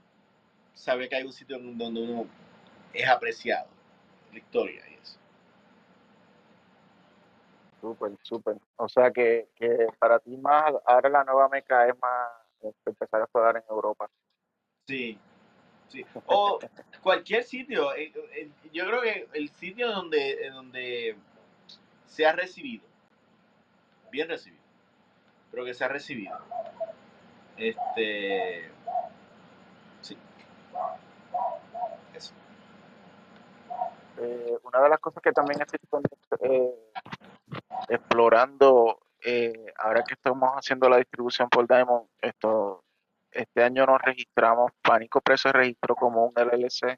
sabe 0.74 1.10
que 1.10 1.16
hay 1.16 1.24
un 1.24 1.34
sitio 1.34 1.60
donde 1.60 2.02
uno 2.02 2.28
es 2.94 3.08
apreciado, 3.08 3.68
la 4.32 4.40
historia 4.40 4.84
y 4.90 4.94
eso. 4.94 5.20
Súper, 7.82 8.12
súper. 8.24 8.58
O 8.78 8.90
sea 8.90 9.12
que, 9.12 9.50
que 9.56 9.88
para 10.00 10.20
ti 10.20 10.36
más, 10.38 10.74
ahora 10.86 11.10
la 11.10 11.24
nueva 11.24 11.50
meca 11.50 11.88
es 11.88 11.94
más 12.00 12.30
empezar 12.86 13.22
a 13.22 13.24
explorar 13.24 13.58
en 13.58 13.64
Europa. 13.70 14.10
Sí, 14.86 15.20
sí. 15.90 16.06
O 16.26 16.60
cualquier 17.02 17.44
sitio. 17.44 17.94
Eh, 17.96 18.12
eh, 18.36 18.50
yo 18.72 18.86
creo 18.86 19.02
que 19.02 19.28
el 19.34 19.50
sitio 19.50 19.92
donde, 19.92 20.50
donde 20.52 21.16
se 22.06 22.26
ha 22.26 22.32
recibido, 22.32 22.84
bien 24.12 24.30
recibido, 24.30 24.64
pero 25.52 25.66
que 25.66 25.74
se 25.74 25.84
ha 25.84 25.88
recibido. 25.88 26.38
Este. 27.58 28.72
Sí. 30.02 30.18
Eso. 32.14 32.34
Eh, 34.18 34.58
una 34.64 34.82
de 34.82 34.90
las 34.90 35.00
cosas 35.00 35.22
que 35.22 35.32
también 35.32 35.60
estoy 35.62 35.80
explorando, 37.90 39.00
ahora 39.78 40.04
que 40.04 40.14
estamos 40.14 40.50
haciendo 40.52 40.88
la 40.90 40.98
distribución 40.98 41.50
por 41.50 41.68
Diamond, 41.68 42.08
esto 42.22 42.84
este 43.32 43.64
año 43.64 43.86
nos 43.86 44.02
registramos, 44.02 44.72
Pánico 44.82 45.22
Preso 45.22 45.50
se 45.50 45.54
registró 45.54 45.96
como 45.96 46.26
un 46.26 46.34
LLC. 46.36 46.98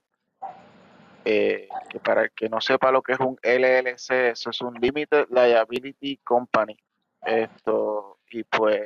Eh, 1.23 1.67
para 2.03 2.23
el 2.23 2.31
que 2.31 2.49
no 2.49 2.59
sepa 2.61 2.91
lo 2.91 3.03
que 3.03 3.13
es 3.13 3.19
un 3.19 3.37
LLC, 3.43 4.31
eso 4.31 4.49
es 4.49 4.61
un 4.61 4.73
Limited 4.75 5.27
Liability 5.29 6.17
Company. 6.17 6.77
Esto, 7.23 8.17
y 8.31 8.43
pues, 8.43 8.81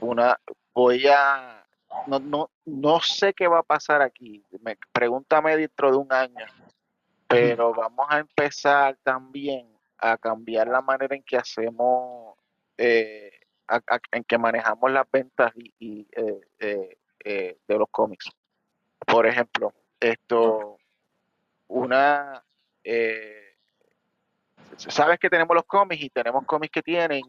una, 0.00 0.38
voy 0.74 1.06
a, 1.06 1.64
no, 2.06 2.18
no, 2.18 2.50
no 2.66 3.00
sé 3.00 3.32
qué 3.32 3.48
va 3.48 3.60
a 3.60 3.62
pasar 3.62 4.02
aquí. 4.02 4.44
Me, 4.60 4.76
pregúntame 4.92 5.56
dentro 5.56 5.90
de 5.90 5.96
un 5.96 6.12
año, 6.12 6.46
pero 7.26 7.72
vamos 7.72 8.06
a 8.10 8.18
empezar 8.18 8.98
también 9.02 9.68
a 9.96 10.18
cambiar 10.18 10.68
la 10.68 10.82
manera 10.82 11.14
en 11.14 11.22
que 11.22 11.36
hacemos 11.36 12.36
eh, 12.76 13.39
en 14.12 14.24
que 14.24 14.38
manejamos 14.38 14.90
las 14.90 15.10
ventas 15.10 15.52
y, 15.56 16.06
eh, 16.12 16.40
eh, 16.58 16.98
eh, 17.24 17.58
de 17.66 17.78
los 17.78 17.88
cómics. 17.90 18.30
Por 19.06 19.26
ejemplo, 19.26 19.72
esto, 19.98 20.78
una, 21.68 22.44
sabes 24.76 25.18
que 25.18 25.30
tenemos 25.30 25.54
los 25.54 25.64
cómics 25.64 26.02
y 26.02 26.10
tenemos 26.10 26.44
cómics 26.44 26.72
que 26.72 26.82
tienen 26.82 27.22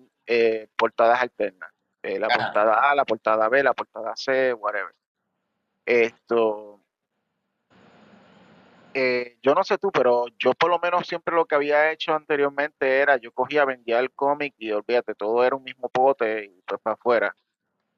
portadas 0.76 1.22
alternas. 1.22 1.72
la 2.04 2.28
portada 2.28 2.90
A, 2.90 2.96
la 2.96 3.06
portada 3.06 3.50
B, 3.50 3.64
la 3.64 3.74
portada 3.74 4.16
C, 4.16 4.54
whatever. 4.54 4.94
Esto, 5.86 6.81
yo 8.94 9.56
no 9.56 9.64
sé 9.64 9.78
tú, 9.78 9.92
pero 9.92 10.26
yo 10.38 10.54
por 10.54 10.70
lo 10.70 10.80
menos 10.80 11.08
siempre 11.08 11.36
lo 11.36 11.46
que 11.46 11.56
había 11.56 11.92
hecho 11.92 12.14
anteriormente 12.14 13.00
era, 13.00 13.18
yo 13.18 13.32
cogía, 13.32 13.66
vendía 13.66 14.00
el 14.00 14.12
cómic 14.12 14.54
y 14.58 14.72
olvídate, 14.72 15.16
todo 15.16 15.44
era 15.44 15.56
un 15.56 15.64
mismo 15.64 15.90
pote 15.90 16.46
y 16.46 16.62
pues 16.66 16.82
para 16.82 16.96
afuera. 16.96 17.36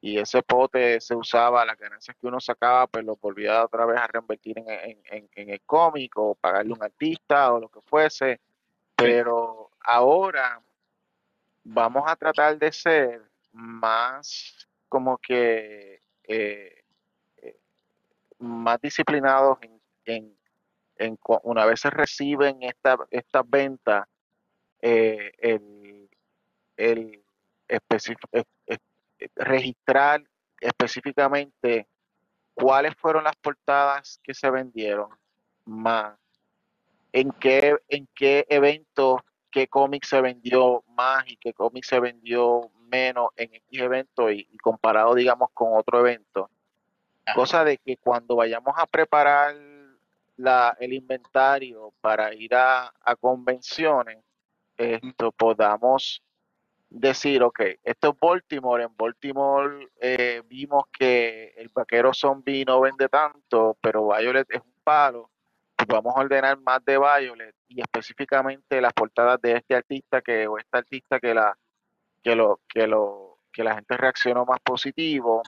Y 0.02 0.20
ese 0.20 0.44
pote 0.44 1.00
se 1.00 1.16
usaba, 1.16 1.66
las 1.66 1.78
ganancias 1.78 2.18
que 2.20 2.28
uno 2.28 2.40
sacaba, 2.42 2.88
pues 2.88 3.06
lo 3.06 3.16
volvía 3.16 3.64
otra 3.64 3.86
vez 3.86 3.98
a 3.98 4.08
reinvertir 4.08 4.58
en, 4.60 5.30
el 5.34 5.62
cómic 5.62 6.12
o 6.18 6.36
pagarle 6.36 6.74
a 6.74 6.76
un 6.76 6.84
artista 6.84 7.54
o 7.54 7.60
lo 7.60 7.70
que 7.70 7.80
fuese. 7.82 8.42
Pero 8.96 9.72
ahora 9.80 10.62
vamos 11.64 12.04
a 12.06 12.16
tratar 12.18 12.58
de 12.58 12.72
ser 12.72 13.22
más 13.54 14.68
como 14.90 15.18
que 15.18 16.02
eh, 16.26 16.84
eh, 17.38 17.58
más 18.40 18.82
disciplinados 18.82 19.58
en 20.06 20.38
una 21.44 21.66
vez 21.66 21.82
se 21.82 21.90
reciben 21.90 22.62
estas 22.64 23.00
esta 23.10 23.44
ventas, 23.46 24.06
eh, 24.82 25.32
el, 25.40 26.10
el 26.78 27.24
registrar 29.36 30.24
específicamente 30.60 31.88
cuáles 32.54 32.96
fueron 32.96 33.24
las 33.24 33.36
portadas 33.38 34.20
que 34.24 34.34
se 34.34 34.50
vendieron 34.50 35.10
más, 35.66 36.18
en 37.12 37.32
qué, 37.32 37.78
en 37.88 38.08
qué 38.16 38.46
evento, 38.50 39.24
qué 39.52 39.68
cómic 39.68 40.04
se 40.06 40.22
vendió 40.22 40.84
más 40.88 41.24
y 41.28 41.38
qué 41.38 41.54
cómic 41.54 41.84
se 41.84 42.00
vendió 42.00 42.70
menos 42.90 43.30
en 43.36 43.54
X 43.54 43.82
evento 43.82 44.32
y 44.32 44.58
comparado, 44.58 45.16
digamos, 45.16 45.50
con 45.54 45.76
otro 45.78 46.00
evento. 46.00 46.50
Cosa 47.36 47.64
de 47.64 47.78
que 47.78 47.98
cuando 47.98 48.36
vayamos 48.36 48.74
a 48.78 48.86
preparar 48.86 49.56
la, 50.44 50.76
el 50.80 50.92
inventario 50.92 51.94
para 52.02 52.34
ir 52.34 52.54
a, 52.54 52.92
convenciones, 53.20 54.18
esto 54.76 55.32
podamos 55.32 56.22
decir, 56.90 57.42
ok, 57.42 57.62
esto 57.82 58.10
es 58.10 58.20
Baltimore, 58.20 58.84
en 58.84 58.96
Baltimore 58.96 59.88
eh, 60.02 60.42
vimos 60.46 60.84
que 60.92 61.54
el 61.56 61.70
vaquero 61.70 62.14
zombie 62.14 62.66
no 62.66 62.82
vende 62.82 63.08
tanto, 63.08 63.78
pero 63.82 64.10
Violet 64.10 64.46
es 64.50 64.62
un 64.62 64.74
palo, 64.84 65.30
pues 65.78 65.88
vamos 65.88 66.14
a 66.16 66.20
ordenar 66.20 66.60
más 66.60 66.84
de 66.84 66.98
Violet 66.98 67.56
y 67.70 67.80
específicamente 67.80 68.82
las 68.82 68.94
portadas 68.94 69.42
de 69.42 69.54
este 69.54 69.76
artista 69.76 70.22
que 70.22 70.46
o 70.48 70.58
esta 70.58 70.80
artista 70.80 71.20
que 71.20 71.34
la 71.34 71.58
que 72.22 72.36
lo 72.36 72.60
que 72.68 72.86
lo 72.86 73.38
que 73.52 73.64
la 73.64 73.76
gente 73.76 73.96
reaccionó 73.96 74.46
más 74.46 74.60
positivo, 74.60 75.42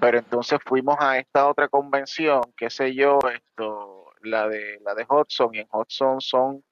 pero 0.00 0.18
entonces 0.18 0.58
fuimos 0.64 0.96
a 1.00 1.18
esta 1.18 1.48
otra 1.48 1.68
convención, 1.68 2.42
qué 2.56 2.70
sé 2.70 2.94
yo, 2.94 3.18
esto 3.32 4.05
la 4.26 4.48
de 4.48 4.80
la 4.84 4.94
de 4.94 5.06
Hudson 5.08 5.54
y 5.54 5.58
en 5.60 5.68
Hudson 5.72 6.20
son 6.20 6.64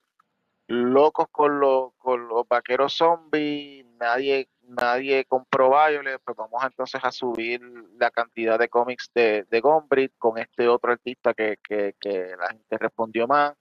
locos 0.66 1.26
con 1.30 1.61
los 1.61 1.92
con 1.98 2.28
los 2.28 2.46
vaqueros 2.48 2.94
zombies, 2.94 3.84
nadie 3.98 4.48
nadie 4.62 5.26
pues 5.28 6.36
vamos 6.36 6.64
entonces 6.64 7.00
a 7.05 7.12
subir 7.12 7.61
la 7.98 8.11
cantidad 8.11 8.59
de 8.59 8.68
cómics 8.68 9.11
de, 9.14 9.44
de 9.50 9.61
Gombrich 9.61 10.12
con 10.18 10.38
este 10.38 10.68
otro 10.68 10.92
artista 10.92 11.34
que, 11.34 11.59
que, 11.62 11.94
que 12.00 12.34
la 12.38 12.48
gente 12.48 12.78
respondió 12.78 13.26
más 13.26 13.55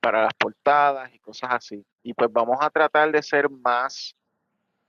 para 0.00 0.22
las 0.22 0.34
portadas 0.34 1.12
y 1.14 1.18
cosas 1.18 1.50
así. 1.52 1.84
Y 2.02 2.14
pues 2.14 2.32
vamos 2.32 2.58
a 2.60 2.70
tratar 2.70 3.12
de 3.12 3.22
ser 3.22 3.50
más, 3.50 4.14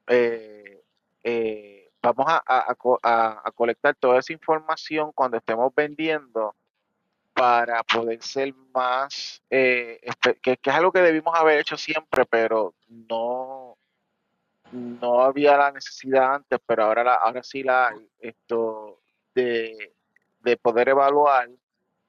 eh, 0.07 0.81
eh, 1.23 1.91
vamos 2.01 2.25
a, 2.27 2.41
a, 2.45 3.41
a, 3.43 3.51
colectar 3.51 3.95
toda 3.95 4.19
esa 4.19 4.33
información 4.33 5.11
cuando 5.13 5.37
estemos 5.37 5.73
vendiendo 5.75 6.55
para 7.41 7.81
poder 7.81 8.21
ser 8.21 8.53
más, 8.71 9.41
eh, 9.49 9.99
que, 10.43 10.59
es 10.63 10.75
algo 10.75 10.91
que 10.91 11.01
debimos 11.01 11.33
haber 11.35 11.57
hecho 11.57 11.75
siempre, 11.75 12.23
pero 12.27 12.75
no, 12.87 13.79
no 14.71 15.21
había 15.23 15.57
la 15.57 15.71
necesidad 15.71 16.35
antes, 16.35 16.59
pero 16.67 16.83
ahora, 16.83 17.03
la, 17.03 17.15
ahora 17.15 17.41
sí 17.41 17.63
la 17.63 17.87
hay, 17.87 18.07
esto 18.19 18.99
de, 19.33 19.91
poder 20.61 20.89
evaluar 20.89 21.49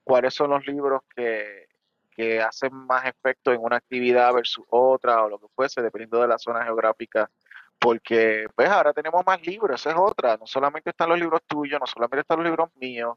cuáles 0.04 0.34
son 0.34 0.50
los 0.50 0.66
libros 0.66 1.00
que, 1.16 1.66
que 2.10 2.42
hacen 2.42 2.74
más 2.74 3.06
efecto 3.06 3.54
en 3.54 3.62
una 3.62 3.76
actividad 3.76 4.34
versus 4.34 4.66
otra 4.68 5.24
o 5.24 5.30
lo 5.30 5.38
que 5.38 5.48
fuese, 5.56 5.80
dependiendo 5.80 6.20
de 6.20 6.28
la 6.28 6.38
zona 6.38 6.62
geográfica. 6.62 7.30
Porque, 7.78 8.48
pues 8.54 8.68
ahora 8.68 8.92
tenemos 8.92 9.24
más 9.24 9.40
libros, 9.46 9.80
esa 9.80 9.92
es 9.92 9.96
otra. 9.98 10.36
No 10.36 10.46
solamente 10.46 10.90
están 10.90 11.08
los 11.08 11.18
libros 11.18 11.40
tuyos, 11.46 11.80
no 11.80 11.86
solamente 11.86 12.20
están 12.20 12.36
los 12.36 12.44
libros 12.44 12.68
míos. 12.76 13.16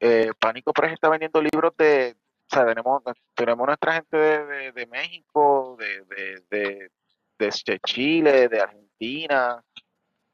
Eh, 0.00 0.32
Pánico 0.38 0.72
Press 0.72 0.94
está 0.94 1.10
vendiendo 1.10 1.42
libros 1.42 1.76
de, 1.76 2.16
o 2.50 2.54
sea, 2.54 2.66
tenemos, 2.66 3.02
tenemos 3.34 3.66
nuestra 3.66 3.92
gente 3.92 4.16
de, 4.16 4.72
de, 4.72 4.86
México, 4.86 5.76
de, 5.78 6.42
de, 6.50 6.90
de, 7.38 7.80
Chile, 7.80 8.48
de 8.48 8.60
Argentina, 8.60 9.62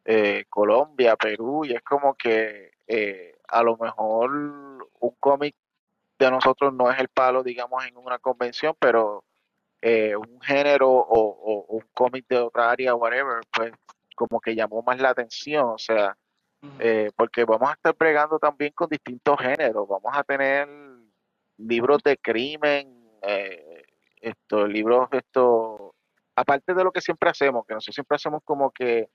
eh, 0.04 0.44
Colombia, 0.48 1.16
Perú, 1.16 1.64
y 1.64 1.72
es 1.72 1.82
como 1.82 2.14
que 2.14 2.70
eh, 2.86 3.36
a 3.48 3.62
lo 3.62 3.76
mejor 3.76 4.30
un 4.30 5.16
cómic 5.18 5.56
de 6.18 6.30
nosotros 6.30 6.72
no 6.72 6.90
es 6.90 6.98
el 6.98 7.08
palo, 7.08 7.42
digamos, 7.42 7.84
en 7.84 7.96
una 7.96 8.18
convención, 8.18 8.74
pero 8.78 9.24
eh, 9.82 10.16
un 10.16 10.40
género 10.40 10.90
o, 10.90 11.66
un 11.68 11.84
cómic 11.92 12.26
de 12.28 12.38
otra 12.38 12.70
área, 12.70 12.94
whatever, 12.94 13.42
pues 13.52 13.72
como 14.14 14.40
que 14.40 14.54
llamó 14.54 14.82
más 14.82 14.98
la 15.00 15.10
atención, 15.10 15.66
o 15.66 15.78
sea, 15.78 16.16
eh, 16.78 17.10
porque 17.16 17.44
vamos 17.44 17.70
a 17.70 17.74
estar 17.74 17.94
pregando 17.94 18.38
también 18.38 18.72
con 18.72 18.88
distintos 18.88 19.38
géneros, 19.38 19.86
vamos 19.88 20.12
a 20.12 20.24
tener 20.24 20.68
libros 21.58 22.02
de 22.02 22.16
crimen, 22.16 23.08
eh, 23.22 23.84
libros, 24.68 25.08
esto, 25.12 25.94
aparte 26.34 26.74
de 26.74 26.84
lo 26.84 26.90
que 26.90 27.00
siempre 27.00 27.30
hacemos, 27.30 27.64
que 27.66 27.74
nosotros 27.74 27.94
siempre 27.94 28.16
hacemos 28.16 28.42
como 28.44 28.70
que 28.70 29.08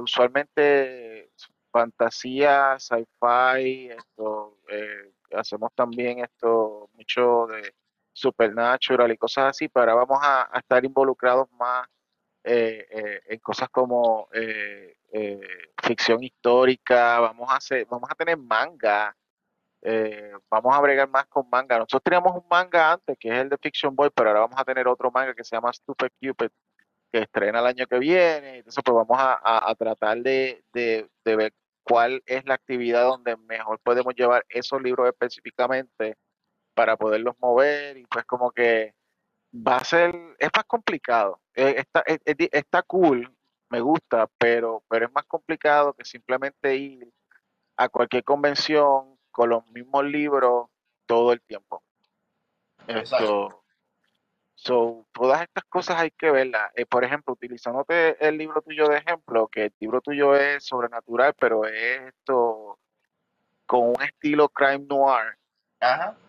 usualmente 0.00 1.30
fantasía, 1.70 2.76
sci-fi, 2.78 3.90
esto, 3.90 4.58
hacemos 5.32 5.72
también 5.74 6.20
esto 6.20 6.88
mucho 6.94 7.46
de 7.46 7.72
supernatural 8.18 9.12
y 9.12 9.16
cosas 9.16 9.50
así, 9.50 9.68
pero 9.68 9.92
ahora 9.92 10.04
vamos 10.04 10.18
a, 10.22 10.50
estar 10.58 10.84
involucrados 10.84 11.50
más 11.52 11.86
eh, 12.42 12.86
eh, 12.90 13.20
en 13.26 13.38
cosas 13.38 13.68
como 13.68 14.28
eh, 14.32 14.96
ficción 15.82 16.22
histórica, 16.22 17.20
vamos 17.20 17.50
a 17.50 17.56
hacer, 17.56 17.86
vamos 17.90 18.08
a 18.10 18.14
tener 18.14 18.36
manga, 18.36 19.14
vamos 20.50 20.74
a 20.74 20.80
bregar 20.80 21.08
más 21.08 21.26
con 21.26 21.48
manga. 21.50 21.78
Nosotros 21.78 22.02
teníamos 22.02 22.34
un 22.34 22.48
manga 22.48 22.92
antes, 22.92 23.16
que 23.18 23.28
es 23.28 23.38
el 23.38 23.48
de 23.48 23.58
Fiction 23.58 23.94
Boy, 23.94 24.10
pero 24.14 24.30
ahora 24.30 24.40
vamos 24.40 24.58
a 24.60 24.64
tener 24.64 24.86
otro 24.88 25.10
manga 25.10 25.34
que 25.34 25.44
se 25.44 25.56
llama 25.56 25.72
Stupid 25.72 26.08
Cupid, 26.20 26.50
que 27.10 27.18
estrena 27.20 27.60
el 27.60 27.66
año 27.66 27.86
que 27.86 27.98
viene. 27.98 28.58
Entonces, 28.58 28.82
pues 28.84 28.94
vamos 28.94 29.16
a, 29.18 29.74
tratar 29.76 30.18
de, 30.18 30.62
ver 31.24 31.52
cuál 31.82 32.22
es 32.26 32.44
la 32.44 32.54
actividad 32.54 33.04
donde 33.04 33.36
mejor 33.36 33.80
podemos 33.80 34.14
llevar 34.14 34.44
esos 34.48 34.82
libros 34.82 35.08
específicamente 35.08 36.16
para 36.74 36.96
poderlos 36.96 37.34
mover 37.40 37.96
y 37.96 38.06
pues 38.06 38.24
como 38.24 38.50
que 38.52 38.94
va 39.54 39.78
a 39.78 39.84
ser, 39.84 40.14
es 40.38 40.50
más 40.54 40.64
complicado. 40.66 41.40
Eh, 41.54 41.76
está, 41.78 42.04
está 42.06 42.82
cool, 42.82 43.34
me 43.70 43.80
gusta, 43.80 44.28
pero, 44.38 44.82
pero 44.88 45.06
es 45.06 45.12
más 45.12 45.24
complicado 45.24 45.92
que 45.92 46.04
simplemente 46.04 46.76
ir 46.76 47.08
a 47.76 47.88
cualquier 47.88 48.24
convención 48.24 49.18
con 49.30 49.50
los 49.50 49.66
mismos 49.70 50.04
libros 50.04 50.68
todo 51.06 51.32
el 51.32 51.40
tiempo. 51.42 51.82
Esto, 52.86 53.62
so, 54.54 55.06
todas 55.12 55.42
estas 55.42 55.64
cosas 55.64 56.00
hay 56.00 56.10
que 56.10 56.30
verlas. 56.30 56.72
Eh, 56.74 56.86
por 56.86 57.04
ejemplo, 57.04 57.34
utilizándote 57.34 58.16
el 58.26 58.38
libro 58.38 58.62
tuyo 58.62 58.88
de 58.88 58.98
ejemplo, 58.98 59.46
que 59.48 59.66
el 59.66 59.74
libro 59.78 60.00
tuyo 60.00 60.34
es 60.34 60.64
sobrenatural, 60.64 61.34
pero 61.38 61.66
es 61.66 62.14
esto 62.14 62.78
con 63.66 63.90
un 63.90 64.02
estilo 64.02 64.48
crime 64.48 64.86
noir. 64.88 65.36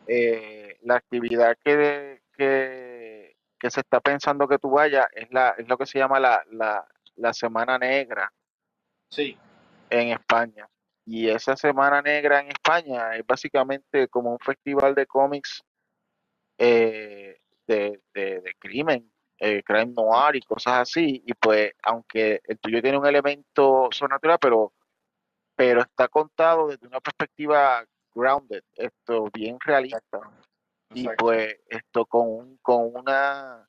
Eh, 0.07 0.77
la 0.81 0.95
actividad 0.95 1.57
que, 1.63 2.21
que, 2.37 3.69
se 3.69 3.79
está 3.79 3.99
pensando 3.99 4.47
que 4.47 4.59
tú 4.59 4.69
vayas 4.69 5.07
es, 5.13 5.31
la, 5.31 5.55
es 5.57 5.67
lo 5.67 5.77
que 5.77 5.85
se 5.85 5.99
llama 5.99 6.19
la, 6.19 6.43
la, 6.51 6.87
Semana 7.33 7.77
Negra 7.77 8.31
sí. 9.09 9.37
en 9.89 10.09
España. 10.09 10.67
Y 11.05 11.29
esa 11.29 11.55
Semana 11.55 12.01
Negra 12.01 12.39
en 12.39 12.49
España 12.49 13.15
es 13.15 13.25
básicamente 13.25 14.07
como 14.07 14.31
un 14.31 14.39
festival 14.39 14.93
de 14.93 15.07
cómics 15.07 15.63
eh, 16.57 17.39
de, 17.65 18.01
de, 18.13 18.55
crimen, 18.59 19.11
eh, 19.39 19.63
crime 19.63 19.93
noir 19.95 20.35
y 20.35 20.41
cosas 20.41 20.81
así. 20.81 21.23
Y 21.25 21.33
pues, 21.33 21.71
aunque 21.83 22.41
el 22.43 22.59
tuyo 22.59 22.81
tiene 22.81 22.97
un 22.97 23.05
elemento 23.05 23.89
sobrenatural, 23.91 24.37
pero, 24.39 24.73
pero 25.55 25.81
está 25.81 26.07
contado 26.07 26.67
desde 26.67 26.87
una 26.87 26.99
perspectiva 26.99 27.83
grounded, 28.13 28.63
esto 28.73 29.29
bien 29.33 29.57
realista. 29.59 30.19
Y 30.93 31.07
pues 31.17 31.59
esto 31.69 32.05
con, 32.05 32.57
con 32.57 32.95
una 32.95 33.67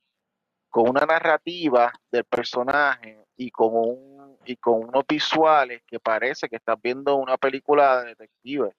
con 0.71 0.89
una 0.89 1.05
narrativa 1.05 1.93
del 2.11 2.25
personaje 2.25 3.27
y 3.37 3.51
con 3.51 3.69
un 3.73 4.21
y 4.45 4.57
con 4.57 4.85
unos 4.85 5.05
visuales 5.07 5.83
que 5.87 6.01
parece 6.01 6.49
que 6.49 6.57
estás 6.57 6.81
viendo 6.83 7.17
una 7.17 7.37
película 7.37 8.01
de 8.01 8.09
detective. 8.09 8.75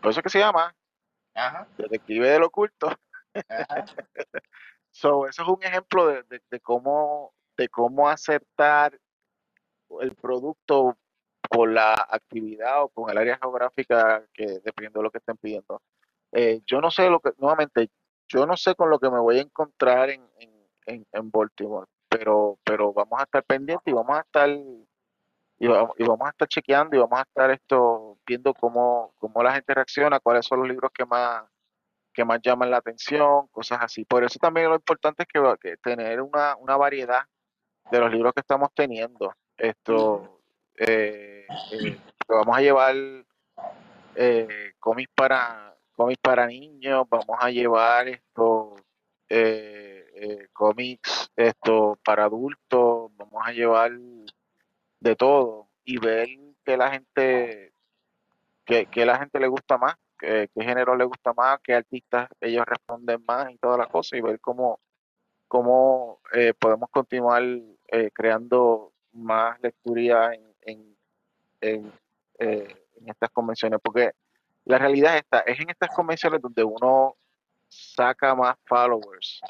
Por 0.00 0.10
eso 0.10 0.22
que 0.22 0.30
se 0.30 0.40
llama 0.40 0.74
Detective 1.76 2.28
del 2.28 2.42
Oculto. 2.42 2.90
so, 4.90 5.26
eso 5.26 5.42
es 5.42 5.48
un 5.48 5.62
ejemplo 5.62 6.06
de, 6.06 6.42
de, 6.50 6.60
cómo 6.60 7.32
de 7.56 7.68
cómo 7.68 8.08
aceptar 8.08 8.98
el 10.00 10.14
producto 10.14 10.96
con 11.48 11.74
la 11.74 11.94
actividad 11.94 12.82
o 12.82 12.88
con 12.88 13.10
el 13.10 13.18
área 13.18 13.38
geográfica 13.40 14.24
que 14.32 14.60
dependiendo 14.64 15.00
de 15.00 15.04
lo 15.04 15.10
que 15.10 15.18
estén 15.18 15.36
pidiendo. 15.36 15.80
Eh, 16.32 16.60
yo 16.66 16.80
no 16.80 16.90
sé 16.90 17.08
lo 17.08 17.20
que, 17.20 17.30
nuevamente, 17.38 17.90
yo 18.28 18.46
no 18.46 18.56
sé 18.56 18.74
con 18.74 18.90
lo 18.90 18.98
que 18.98 19.10
me 19.10 19.18
voy 19.18 19.38
a 19.38 19.42
encontrar 19.42 20.10
en, 20.10 20.22
en, 20.86 21.06
en, 21.12 21.30
Baltimore, 21.30 21.86
pero, 22.08 22.58
pero 22.64 22.92
vamos 22.92 23.20
a 23.20 23.24
estar 23.24 23.42
pendientes 23.44 23.86
y 23.86 23.92
vamos 23.92 24.16
a 24.16 24.20
estar 24.20 24.48
y 25.60 25.66
vamos, 25.66 25.90
y 25.98 26.04
vamos 26.04 26.26
a 26.26 26.30
estar 26.30 26.48
chequeando 26.48 26.96
y 26.96 27.00
vamos 27.00 27.18
a 27.18 27.22
estar 27.22 27.50
esto 27.50 28.18
viendo 28.26 28.54
cómo, 28.54 29.12
cómo 29.18 29.42
la 29.42 29.54
gente 29.54 29.74
reacciona, 29.74 30.20
cuáles 30.20 30.46
son 30.46 30.60
los 30.60 30.68
libros 30.68 30.90
que 30.92 31.04
más 31.04 31.44
que 32.12 32.24
más 32.24 32.40
llaman 32.42 32.70
la 32.70 32.78
atención, 32.78 33.46
cosas 33.48 33.78
así. 33.80 34.04
Por 34.04 34.24
eso 34.24 34.40
también 34.40 34.68
lo 34.68 34.74
importante 34.74 35.22
es 35.22 35.28
que, 35.28 35.40
que 35.60 35.76
tener 35.76 36.20
una, 36.20 36.56
una 36.56 36.76
variedad 36.76 37.22
de 37.92 38.00
los 38.00 38.10
libros 38.10 38.32
que 38.34 38.40
estamos 38.40 38.70
teniendo. 38.74 39.32
Esto, 39.56 40.40
eh, 40.76 41.46
eh, 41.70 41.98
vamos 42.28 42.56
a 42.56 42.60
llevar 42.60 42.94
eh, 44.16 44.72
cómics 44.80 45.12
para 45.14 45.76
cómics 45.98 46.20
para 46.22 46.46
niños, 46.46 47.06
vamos 47.10 47.36
a 47.40 47.50
llevar 47.50 48.06
esto 48.08 48.76
cómics 50.52 51.30
esto 51.36 51.98
para 52.04 52.24
adultos, 52.24 53.10
vamos 53.16 53.42
a 53.44 53.52
llevar 53.52 53.90
de 55.00 55.16
todo 55.16 55.68
y 55.84 55.98
ver 55.98 56.28
que 56.64 56.76
la 56.76 56.90
gente 56.90 57.72
que, 58.64 58.86
que 58.86 59.04
la 59.04 59.18
gente 59.18 59.40
le 59.40 59.48
gusta 59.48 59.76
más, 59.76 59.96
qué 60.18 60.48
género 60.54 60.96
le 60.96 61.04
gusta 61.04 61.32
más, 61.34 61.58
qué 61.62 61.74
artistas 61.74 62.28
ellos 62.40 62.64
responden 62.64 63.24
más 63.26 63.50
y 63.50 63.58
todas 63.58 63.78
las 63.78 63.88
cosas 63.88 64.18
y 64.18 64.22
ver 64.22 64.40
cómo 64.40 64.80
cómo 65.48 66.20
podemos 66.60 66.90
continuar 66.90 67.42
creando 68.14 68.92
más 69.12 69.60
lectura 69.60 70.34
en, 70.34 70.96
en, 71.60 71.92
eh, 72.38 72.86
en, 72.96 73.08
estas 73.08 73.30
convenciones, 73.30 73.80
porque 73.82 74.12
la 74.68 74.76
realidad 74.76 75.16
está, 75.16 75.40
es 75.40 75.58
en 75.58 75.70
estas 75.70 75.88
convenciones 75.94 76.42
donde 76.42 76.62
uno 76.62 77.16
saca 77.70 78.34
más 78.34 78.54
followers 78.66 79.40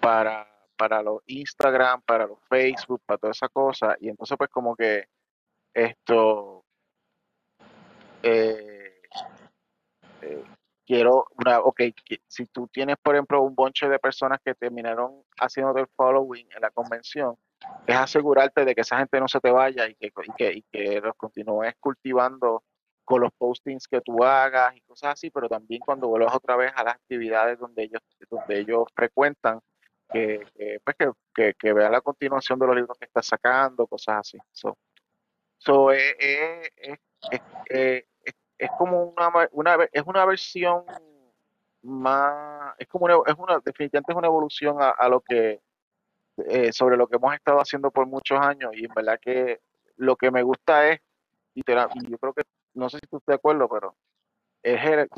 para, 0.00 0.48
para 0.76 1.00
los 1.00 1.22
Instagram, 1.26 2.02
para 2.02 2.26
los 2.26 2.40
Facebook, 2.48 3.00
para 3.06 3.18
toda 3.18 3.30
esa 3.30 3.48
cosa, 3.48 3.96
y 4.00 4.08
entonces 4.08 4.36
pues 4.36 4.50
como 4.50 4.74
que 4.74 5.06
esto 5.72 6.64
eh, 8.24 9.00
eh, 10.22 10.44
quiero 10.84 11.28
una, 11.38 11.60
ok, 11.60 11.82
si 12.26 12.46
tú 12.46 12.66
tienes 12.66 12.96
por 13.00 13.14
ejemplo 13.14 13.42
un 13.42 13.54
bonche 13.54 13.88
de 13.88 14.00
personas 14.00 14.40
que 14.44 14.56
terminaron 14.56 15.22
haciendo 15.38 15.78
el 15.78 15.86
following 15.94 16.48
en 16.50 16.60
la 16.60 16.72
convención, 16.72 17.36
es 17.86 17.96
asegurarte 17.96 18.64
de 18.64 18.74
que 18.74 18.80
esa 18.80 18.98
gente 18.98 19.20
no 19.20 19.28
se 19.28 19.38
te 19.38 19.52
vaya 19.52 19.86
y 19.86 19.94
que, 19.94 20.12
y 20.52 20.62
que 20.62 21.00
los 21.00 21.14
continúes 21.14 21.76
cultivando 21.78 22.64
con 23.04 23.20
los 23.20 23.32
postings 23.32 23.86
que 23.86 24.00
tú 24.00 24.24
hagas 24.24 24.76
y 24.76 24.80
cosas 24.82 25.12
así, 25.12 25.30
pero 25.30 25.48
también 25.48 25.80
cuando 25.80 26.08
vuelvas 26.08 26.34
otra 26.34 26.56
vez 26.56 26.72
a 26.74 26.84
las 26.84 26.94
actividades 26.94 27.58
donde 27.58 27.84
ellos, 27.84 28.00
donde 28.30 28.60
ellos 28.60 28.84
frecuentan, 28.94 29.60
que, 30.10 30.46
pues 30.84 30.96
que, 31.34 31.54
que, 31.54 31.72
vean 31.72 31.92
la 31.92 32.00
continuación 32.00 32.58
de 32.58 32.66
los 32.66 32.76
libros 32.76 32.96
que 32.98 33.06
estás 33.06 33.26
sacando, 33.26 33.86
cosas 33.86 34.18
así. 34.20 34.38
So, 34.52 34.76
so 35.58 35.92
eh, 35.92 36.70
eh, 36.76 36.98
eh, 37.70 38.06
es 38.58 38.70
como 38.78 39.04
una, 39.04 39.48
una, 39.52 39.88
es 39.92 40.02
una 40.06 40.24
versión 40.24 40.84
más, 41.82 42.74
es 42.78 42.86
como 42.86 43.06
una, 43.06 43.16
es 43.26 43.34
una, 43.36 43.60
definitivamente 43.64 44.12
es 44.12 44.16
una 44.16 44.28
evolución 44.28 44.76
a 44.80 45.08
lo 45.08 45.20
que 45.20 45.60
eh, 46.36 46.72
sobre 46.72 46.96
lo 46.96 47.06
que 47.06 47.14
hemos 47.16 47.32
estado 47.32 47.60
haciendo 47.60 47.92
por 47.92 48.06
muchos 48.06 48.40
años 48.40 48.72
y 48.74 48.86
en 48.86 48.92
verdad 48.92 49.20
que 49.22 49.60
lo 49.96 50.16
que 50.16 50.32
me 50.32 50.42
gusta 50.42 50.88
es, 50.88 51.00
y 51.54 51.62
yo 51.64 52.18
creo 52.18 52.32
que, 52.32 52.42
no 52.74 52.88
sé 52.88 52.98
si 52.98 53.06
tú 53.06 53.16
estás 53.16 53.34
de 53.34 53.34
acuerdo, 53.34 53.68
pero 53.68 53.96
es 54.62 55.08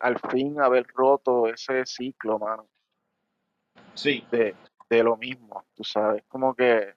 al 0.00 0.18
fin 0.30 0.60
haber 0.60 0.86
roto 0.88 1.46
ese 1.48 1.84
ciclo, 1.86 2.38
mano. 2.38 2.68
Sí. 3.94 4.24
De, 4.30 4.54
de 4.88 5.02
lo 5.02 5.16
mismo, 5.16 5.64
tú 5.74 5.84
sabes, 5.84 6.24
como 6.28 6.54
que, 6.54 6.94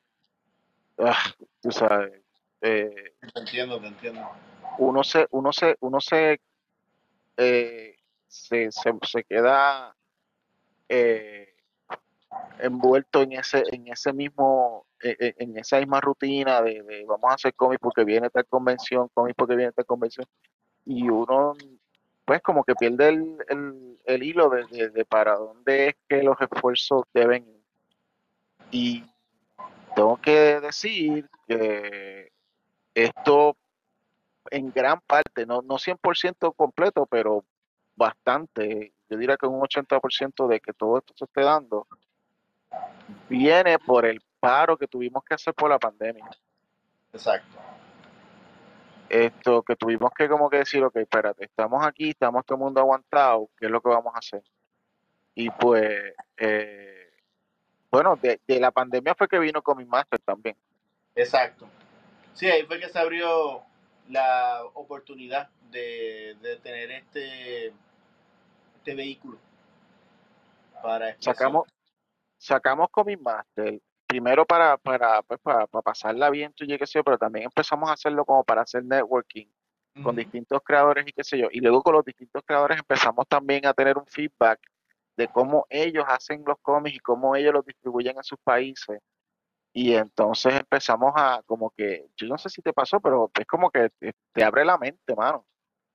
ah, 0.97 1.23
tú 1.61 1.71
sabes. 1.71 2.21
Eh, 2.61 3.15
te 3.33 3.39
entiendo, 3.39 3.79
te 3.79 3.87
entiendo. 3.87 4.29
Uno 4.77 5.03
se, 5.03 5.27
uno 5.31 5.51
se, 5.51 5.75
uno 5.81 5.99
se, 5.99 6.41
eh, 7.37 7.95
se, 8.27 8.69
se, 8.71 9.23
queda 9.25 9.95
eh, 10.89 11.53
envuelto 12.59 13.21
en 13.21 13.33
ese, 13.33 13.63
en 13.71 13.87
ese 13.89 14.13
mismo, 14.13 14.87
en 15.03 15.57
esa 15.57 15.79
misma 15.79 15.99
rutina 16.01 16.61
de, 16.61 17.05
vamos 17.07 17.31
a 17.31 17.35
hacer 17.35 17.53
cómics 17.53 17.81
porque 17.81 18.03
viene 18.03 18.27
esta 18.27 18.43
convención, 18.43 19.09
cómics 19.13 19.35
porque 19.37 19.55
viene 19.55 19.69
esta 19.69 19.83
convención, 19.83 20.25
y 20.85 21.09
uno 21.09 21.53
pues 22.25 22.41
como 22.41 22.63
que 22.63 22.73
pierde 22.75 23.09
el, 23.09 23.97
el, 24.05 24.23
hilo 24.23 24.49
de, 24.49 24.89
de, 24.89 25.05
para 25.05 25.35
dónde 25.35 25.89
es 25.89 25.95
que 26.07 26.23
los 26.23 26.37
esfuerzos 26.39 27.03
deben 27.13 27.45
ir. 27.45 27.63
Y 28.71 29.03
tengo 29.93 30.17
que 30.21 30.59
decir 30.61 31.29
que 31.47 32.31
esto 32.93 33.57
en 34.51 34.71
gran 34.71 35.01
parte, 35.01 35.45
no, 35.45 35.61
no 35.61 35.75
100% 35.75 36.55
completo, 36.55 37.05
pero 37.05 37.43
bastante, 37.95 38.93
yo 39.09 39.17
diría 39.17 39.37
que 39.37 39.47
un 39.47 39.61
80% 39.61 40.47
de 40.47 40.59
que 40.59 40.73
todo 40.73 40.97
esto 40.97 41.13
se 41.15 41.25
esté 41.25 41.41
dando, 41.41 41.87
viene 43.29 43.77
por 43.79 44.05
el 44.05 44.21
paro 44.43 44.77
que 44.77 44.87
tuvimos 44.87 45.23
que 45.23 45.35
hacer 45.35 45.53
por 45.53 45.69
la 45.69 45.79
pandemia. 45.79 46.29
Exacto. 47.13 47.57
Esto 49.07 49.63
que 49.63 49.77
tuvimos 49.77 50.11
que 50.11 50.27
como 50.27 50.49
que 50.49 50.57
decir, 50.57 50.83
ok, 50.83 50.97
espérate, 50.97 51.45
estamos 51.45 51.85
aquí, 51.85 52.09
estamos 52.09 52.45
todo 52.45 52.57
el 52.57 52.63
mundo 52.65 52.81
aguantado, 52.81 53.49
¿qué 53.57 53.67
es 53.67 53.71
lo 53.71 53.79
que 53.79 53.87
vamos 53.87 54.13
a 54.13 54.17
hacer? 54.17 54.43
Y 55.33 55.49
pues, 55.49 56.13
eh, 56.35 57.09
bueno, 57.89 58.17
de, 58.17 58.41
la 58.59 58.71
pandemia 58.71 59.15
fue 59.15 59.29
que 59.29 59.39
vino 59.39 59.61
con 59.61 59.77
mi 59.77 59.85
Master 59.85 60.19
también. 60.19 60.57
Exacto. 61.15 61.69
Sí, 62.33 62.49
ahí 62.49 62.63
fue 62.63 62.81
que 62.81 62.89
se 62.89 62.99
abrió 62.99 63.63
la 64.09 64.59
oportunidad 64.73 65.49
de, 65.71 66.35
de 66.41 66.57
tener 66.57 66.91
este, 66.91 67.67
este 68.75 68.93
vehículo 68.93 69.37
para 70.81 71.15
sacamos 71.21 71.65
sacamos 72.37 72.89
Comic 72.91 73.21
Master 73.21 73.79
primero 74.13 74.45
para, 74.45 74.77
para, 74.77 75.23
pues, 75.23 75.39
para, 75.39 75.65
pasarla 75.65 76.29
bien, 76.29 76.53
tú 76.53 76.65
y 76.65 76.77
qué 76.77 76.85
sé 76.85 76.99
yo, 76.99 77.03
pero 77.03 77.17
también 77.17 77.45
empezamos 77.45 77.89
a 77.89 77.93
hacerlo 77.93 78.23
como 78.25 78.43
para 78.43 78.61
hacer 78.61 78.85
networking 78.85 79.47
con 80.03 80.15
distintos 80.15 80.61
creadores 80.63 81.07
y 81.07 81.11
qué 81.11 81.23
sé 81.23 81.39
yo. 81.39 81.47
Y 81.51 81.61
luego 81.61 81.81
con 81.81 81.93
los 81.93 82.05
distintos 82.05 82.43
creadores 82.45 82.77
empezamos 82.77 83.27
también 83.27 83.65
a 83.65 83.73
tener 83.73 83.97
un 83.97 84.05
feedback 84.05 84.59
de 85.17 85.27
cómo 85.27 85.65
ellos 85.67 86.05
hacen 86.07 86.43
los 86.45 86.59
cómics 86.61 86.97
y 86.97 86.99
cómo 86.99 87.35
ellos 87.35 87.53
los 87.53 87.65
distribuyen 87.65 88.17
en 88.17 88.23
sus 88.23 88.37
países. 88.43 88.99
Y 89.73 89.95
entonces 89.95 90.53
empezamos 90.53 91.13
a, 91.15 91.41
como 91.47 91.71
que, 91.71 92.05
yo 92.15 92.27
no 92.27 92.37
sé 92.37 92.49
si 92.49 92.61
te 92.61 92.71
pasó, 92.71 92.99
pero 92.99 93.31
es 93.39 93.47
como 93.47 93.71
que 93.71 93.89
te, 94.31 94.43
abre 94.43 94.63
la 94.63 94.77
mente, 94.77 95.15
mano. 95.15 95.43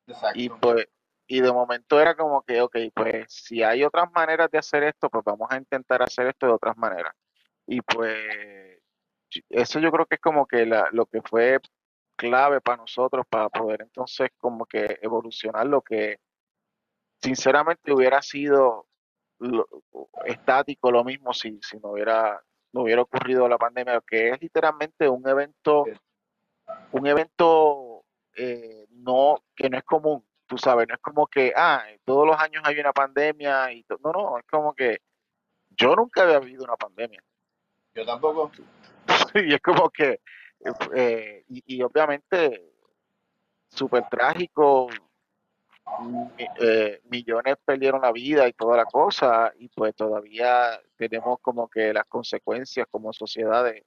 Exacto. 0.09 0.41
Y 0.41 0.49
pues, 0.49 0.89
y 1.29 1.41
de 1.41 1.53
momento 1.53 2.01
era 2.01 2.16
como 2.16 2.43
que, 2.43 2.61
ok, 2.61 2.77
pues 2.95 3.27
si 3.29 3.62
hay 3.62 3.85
otras 3.85 4.11
maneras 4.11 4.51
de 4.51 4.59
hacer 4.59 4.83
esto, 4.83 5.09
pues 5.09 5.25
vamos 5.25 5.49
a 5.51 5.57
intentar 5.57 6.03
hacer 6.03 6.27
esto 6.27 6.47
de 6.47 6.53
otras 6.53 6.77
maneras. 6.77 7.14
Y 7.71 7.83
pues 7.83 8.81
eso 9.51 9.79
yo 9.79 9.93
creo 9.93 10.07
que 10.07 10.14
es 10.14 10.21
como 10.23 10.47
que 10.47 10.64
la, 10.64 10.89
lo 10.93 11.05
que 11.05 11.21
fue 11.21 11.61
clave 12.16 12.62
para 12.62 12.79
nosotros 12.79 13.27
para 13.29 13.51
poder 13.51 13.83
entonces 13.83 14.31
como 14.39 14.64
que 14.64 14.99
evolucionar 15.03 15.66
lo 15.66 15.83
que 15.83 16.19
sinceramente 17.23 17.93
hubiera 17.93 18.23
sido 18.23 18.87
estático 20.25 20.91
lo 20.91 21.05
mismo 21.05 21.35
si, 21.35 21.61
si 21.62 21.79
no 21.79 21.91
hubiera 21.91 22.43
no 22.73 22.83
hubiera 22.83 23.03
ocurrido 23.03 23.47
la 23.49 23.59
pandemia 23.59 24.03
que 24.05 24.31
es 24.31 24.41
literalmente 24.41 25.09
un 25.09 25.29
evento 25.29 25.85
un 26.93 27.07
evento 27.07 28.05
eh, 28.35 28.87
no 28.91 29.45
que 29.55 29.69
no 29.69 29.77
es 29.77 29.85
común 29.85 30.27
tú 30.47 30.57
sabes 30.57 30.89
no 30.89 30.95
es 30.95 31.01
como 31.01 31.27
que 31.27 31.53
ah 31.55 31.85
todos 32.05 32.27
los 32.27 32.37
años 32.41 32.62
hay 32.64 32.81
una 32.81 32.95
pandemia 32.95 33.71
y 33.73 33.85
no 34.03 34.11
no 34.11 34.39
es 34.39 34.47
como 34.51 34.75
que 34.75 34.99
yo 35.69 35.95
nunca 35.95 36.23
había 36.23 36.41
vivido 36.41 36.64
una 36.64 36.77
pandemia 36.77 37.23
yo 37.99 38.07
tampoco. 38.07 38.51
y 39.35 39.55
es 39.55 39.61
como 39.61 39.91
que, 39.91 40.21
eh, 40.95 41.45
y, 41.49 41.83
obviamente, 41.83 42.73
súper 43.69 44.09
trágico, 44.09 44.89
eh, 46.61 47.01
millones 47.05 47.57
perdieron 47.65 48.03
la 48.03 48.13
vida 48.13 48.47
y 48.47 48.53
toda 48.53 48.77
la 48.77 48.85
cosa, 48.85 49.53
y 49.59 49.69
pues 49.69 49.95
todavía 49.95 50.81
tenemos 50.97 51.41
como 51.41 51.69
que 51.69 51.93
las 51.93 52.05
consecuencias 52.05 52.87
como 52.91 53.13
sociedad 53.13 53.65
de, 53.65 53.85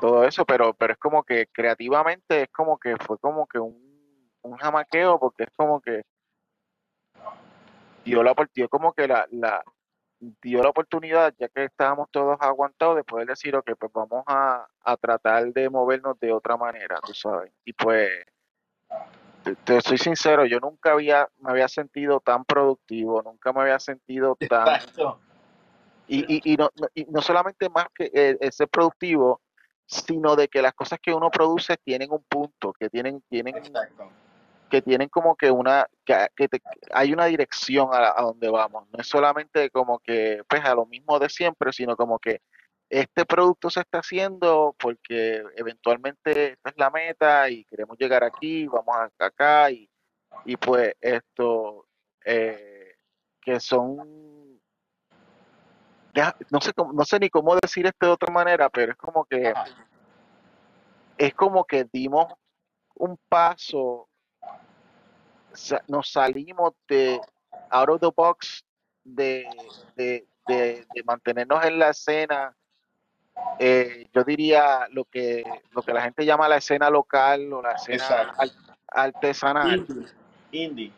todo 0.00 0.24
eso, 0.24 0.44
pero, 0.44 0.72
pero 0.74 0.92
es 0.92 0.98
como 1.00 1.24
que 1.24 1.48
creativamente 1.48 2.42
es 2.42 2.48
como 2.50 2.78
que 2.78 2.96
fue 2.96 3.18
como 3.18 3.48
que 3.48 3.58
un, 3.58 4.30
un 4.42 4.56
jamaqueo, 4.56 5.18
porque 5.18 5.44
es 5.44 5.50
como 5.56 5.80
que 5.80 6.02
dio 8.04 8.22
la 8.22 8.32
dio 8.54 8.68
como 8.68 8.92
que 8.92 9.08
la, 9.08 9.26
la, 9.32 9.64
dio 10.20 10.62
la 10.62 10.70
oportunidad, 10.70 11.34
ya 11.38 11.48
que 11.48 11.64
estábamos 11.64 12.08
todos 12.10 12.36
aguantados, 12.40 12.96
de 12.96 13.04
poder 13.04 13.26
decir, 13.26 13.56
ok, 13.56 13.72
pues 13.78 13.92
vamos 13.92 14.24
a, 14.26 14.66
tratar 15.00 15.52
de 15.52 15.70
movernos 15.70 16.18
de 16.20 16.32
otra 16.32 16.56
manera, 16.56 16.98
tú 17.04 17.14
sabes. 17.14 17.52
Y 17.64 17.72
pues, 17.72 18.10
te, 19.64 19.80
soy 19.80 19.98
sincero, 19.98 20.44
yo 20.44 20.60
nunca 20.60 20.92
había, 20.92 21.28
me 21.38 21.50
había 21.50 21.68
sentido 21.68 22.20
tan 22.20 22.44
productivo, 22.44 23.22
nunca 23.22 23.52
me 23.52 23.62
había 23.62 23.78
sentido 23.78 24.36
tan... 24.48 24.80
Y, 26.12 26.52
y, 26.52 26.56
no, 26.56 26.70
y 26.92 27.04
no 27.04 27.22
solamente 27.22 27.68
más 27.68 27.86
que 27.94 28.10
eh, 28.12 28.50
ser 28.50 28.68
productivo, 28.68 29.40
sino 29.86 30.34
de 30.34 30.48
que 30.48 30.60
las 30.60 30.74
cosas 30.74 30.98
que 31.00 31.12
uno 31.12 31.30
produce 31.30 31.76
tienen 31.76 32.10
un 32.10 32.22
punto, 32.24 32.72
que 32.72 32.90
tienen, 32.90 33.22
tienen, 33.28 33.54
que 34.70 34.80
tienen 34.80 35.10
como 35.10 35.36
que 35.36 35.50
una, 35.50 35.86
que, 36.04 36.28
hay 36.92 37.12
una 37.12 37.26
dirección 37.26 37.90
a, 37.92 38.22
donde 38.22 38.48
vamos. 38.48 38.88
No 38.90 39.00
es 39.00 39.06
solamente 39.06 39.70
como 39.70 39.98
que, 39.98 40.42
pues, 40.48 40.64
a 40.64 40.74
lo 40.74 40.86
mismo 40.86 41.18
de 41.18 41.28
siempre, 41.28 41.72
sino 41.72 41.96
como 41.96 42.18
que 42.18 42.40
este 42.88 43.24
producto 43.24 43.70
se 43.70 43.80
está 43.80 43.98
haciendo 43.98 44.74
porque 44.78 45.44
eventualmente 45.56 46.52
esta 46.52 46.70
es 46.70 46.76
la 46.76 46.90
meta 46.90 47.48
y 47.48 47.64
queremos 47.64 47.96
llegar 47.98 48.24
aquí, 48.24 48.66
vamos 48.66 48.96
acá 49.18 49.70
y, 49.70 49.88
y 50.44 50.56
pues 50.56 50.94
esto, 51.00 51.86
eh, 52.24 52.96
que 53.40 53.60
son, 53.60 54.60
no 56.50 56.60
sé, 56.60 56.72
no 56.92 57.04
sé 57.04 57.20
ni 57.20 57.30
cómo 57.30 57.54
decir 57.56 57.86
esto 57.86 58.06
de 58.06 58.12
otra 58.12 58.32
manera, 58.32 58.68
pero 58.70 58.92
es 58.92 58.98
como 58.98 59.24
que, 59.24 59.54
es 61.16 61.34
como 61.34 61.64
que 61.64 61.86
dimos 61.92 62.26
un 62.96 63.16
paso 63.28 64.09
nos 65.88 66.10
salimos 66.10 66.74
de 66.88 67.20
out 67.70 67.88
of 67.90 68.00
the 68.00 68.10
box 68.14 68.64
de, 69.04 69.46
de, 69.96 70.86
mantenernos 71.04 71.64
en 71.64 71.78
la 71.78 71.90
escena. 71.90 72.54
Eh, 73.58 74.06
yo 74.12 74.24
diría 74.24 74.86
lo 74.90 75.04
que 75.04 75.44
lo 75.70 75.82
que 75.82 75.94
la 75.94 76.02
gente 76.02 76.26
llama 76.26 76.48
la 76.48 76.56
escena 76.56 76.90
local 76.90 77.52
o 77.52 77.62
la 77.62 77.72
escena 77.72 78.34
artesanal. 78.88 79.86
Indie. 80.52 80.92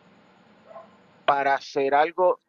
para 1.25 1.53
hacer 1.53 1.93
algo 1.93 2.39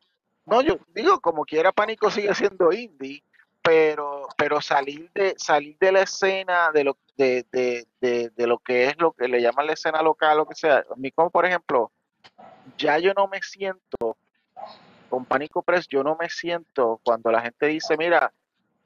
no 0.47 0.63
yo 0.63 0.79
digo 0.95 1.21
como 1.21 1.45
quiera 1.45 1.71
pánico 1.71 2.11
sigue 2.11 2.35
siendo 2.35 2.73
indie 2.73 3.23
pero 3.61 4.27
pero 4.39 4.63
salir 4.63 5.11
de 5.13 5.35
salir 5.37 5.77
de 5.79 5.93
la 5.93 6.01
escena 6.01 6.73
de 6.73 6.85
lo 6.85 6.97
de, 7.19 7.45
de, 7.53 7.87
de, 8.01 8.31
de 8.31 8.47
lo 8.47 8.59
que 8.59 8.87
es 8.87 8.99
lo 8.99 9.13
que 9.13 9.29
le 9.29 9.43
llaman 9.43 9.67
la 9.67 9.75
escena 9.75 10.01
local 10.01 10.41
o 10.41 10.47
que 10.47 10.55
sea 10.55 10.79
a 10.79 10.97
mí 10.97 11.11
como 11.11 11.29
por 11.31 11.45
ejemplo 11.45 11.93
ya 12.79 12.99
yo 12.99 13.13
no 13.15 13.29
me 13.29 13.41
siento, 13.43 14.17
con 15.09 15.25
Pánico 15.25 15.63
Press, 15.63 15.87
yo 15.89 16.03
no 16.03 16.17
me 16.21 16.29
siento 16.29 17.01
cuando 17.05 17.31
la 17.31 17.41
gente 17.41 17.67
dice, 17.67 17.97
mira, 17.97 18.33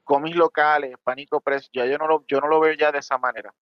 cómics 0.03 0.35
locales, 0.35 0.95
Pánico 1.03 1.39
Press, 1.39 1.69
ya 1.73 1.85
yo 1.85 1.97
no 1.97 2.07
lo, 2.07 2.23
yo 2.27 2.39
no 2.39 2.47
lo 2.47 2.59
veo 2.59 2.73
ya 2.73 2.91
de 2.91 2.99
esa 2.99 3.17
manera, 3.17 3.53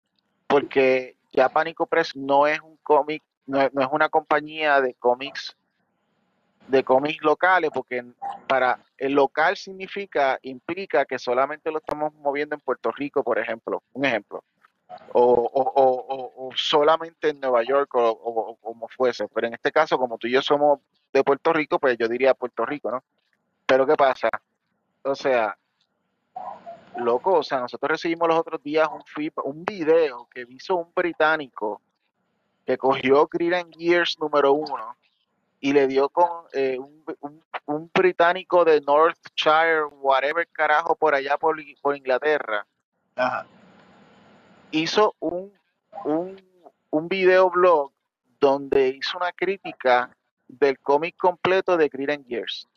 porque 0.46 1.16
ya 1.32 1.48
Pánico 1.48 1.86
Press 1.86 2.16
no 2.16 2.46
es 2.46 2.60
un 2.60 2.76
cómic, 2.82 3.22
no, 3.46 3.60
es 3.60 3.88
una 3.90 4.08
compañía 4.08 4.80
de 4.80 4.94
cómics 4.94 5.56
de 6.68 6.82
cómics 6.82 7.22
locales, 7.22 7.70
porque 7.72 8.04
para 8.48 8.80
el 8.98 9.12
local 9.12 9.56
significa, 9.56 10.38
implica 10.42 11.04
que 11.04 11.16
solamente 11.16 11.70
lo 11.70 11.78
estamos 11.78 12.12
moviendo 12.14 12.56
en 12.56 12.60
Puerto 12.60 12.90
Rico, 12.90 13.22
por 13.22 13.38
ejemplo, 13.38 13.84
un 13.92 14.04
ejemplo 14.04 14.42
o, 15.12 16.50
solamente 16.54 17.30
en 17.30 17.40
Nueva 17.40 17.62
York 17.62 17.90
o, 17.94 18.56
como 18.60 18.88
fuese. 18.88 19.26
Pero 19.28 19.46
en 19.48 19.54
este 19.54 19.72
caso, 19.72 19.98
como 19.98 20.18
tú 20.18 20.26
y 20.26 20.32
yo 20.32 20.42
somos 20.42 20.80
de 21.12 21.24
Puerto 21.24 21.52
Rico, 21.52 21.78
pues 21.78 21.96
yo 21.98 22.08
diría 22.08 22.34
Puerto 22.34 22.64
Rico, 22.66 22.90
¿no? 22.90 23.02
Pero 23.66 23.86
¿qué 23.86 23.94
pasa? 23.94 24.28
O 25.02 25.14
sea, 25.14 25.56
loco, 26.96 27.34
o 27.38 27.42
sea, 27.42 27.60
nosotros 27.60 27.90
recibimos 27.90 28.28
los 28.28 28.38
otros 28.38 28.62
días 28.62 28.88
un, 28.92 29.02
un 29.44 29.64
video 29.64 30.28
que 30.30 30.46
hizo 30.48 30.76
un 30.76 30.92
británico 30.94 31.80
que 32.64 32.76
cogió 32.78 33.28
Green 33.30 33.70
Gears 33.72 34.18
número 34.18 34.52
uno 34.52 34.96
y 35.60 35.72
le 35.72 35.86
dio 35.86 36.08
con 36.08 36.28
eh, 36.52 36.78
un, 36.78 37.04
un- 37.20 37.44
un 37.66 37.90
británico 37.92 38.64
de 38.64 38.80
Northshire, 38.80 39.84
whatever 40.00 40.46
carajo, 40.52 40.94
por 40.94 41.14
allá 41.14 41.36
por, 41.38 41.56
por 41.82 41.96
Inglaterra, 41.96 42.66
Ajá. 43.16 43.46
Hizo 44.78 45.14
un, 45.20 45.52
un, 46.04 46.40
un 46.90 47.08
videoblog 47.08 47.92
donde 48.40 48.88
hizo 48.88 49.16
una 49.18 49.32
crítica 49.32 50.10
del 50.48 50.78
cómic 50.80 51.16
completo 51.16 51.76
de 51.76 51.88
Green 51.88 52.10
and 52.10 52.26
Gears. 52.26 52.68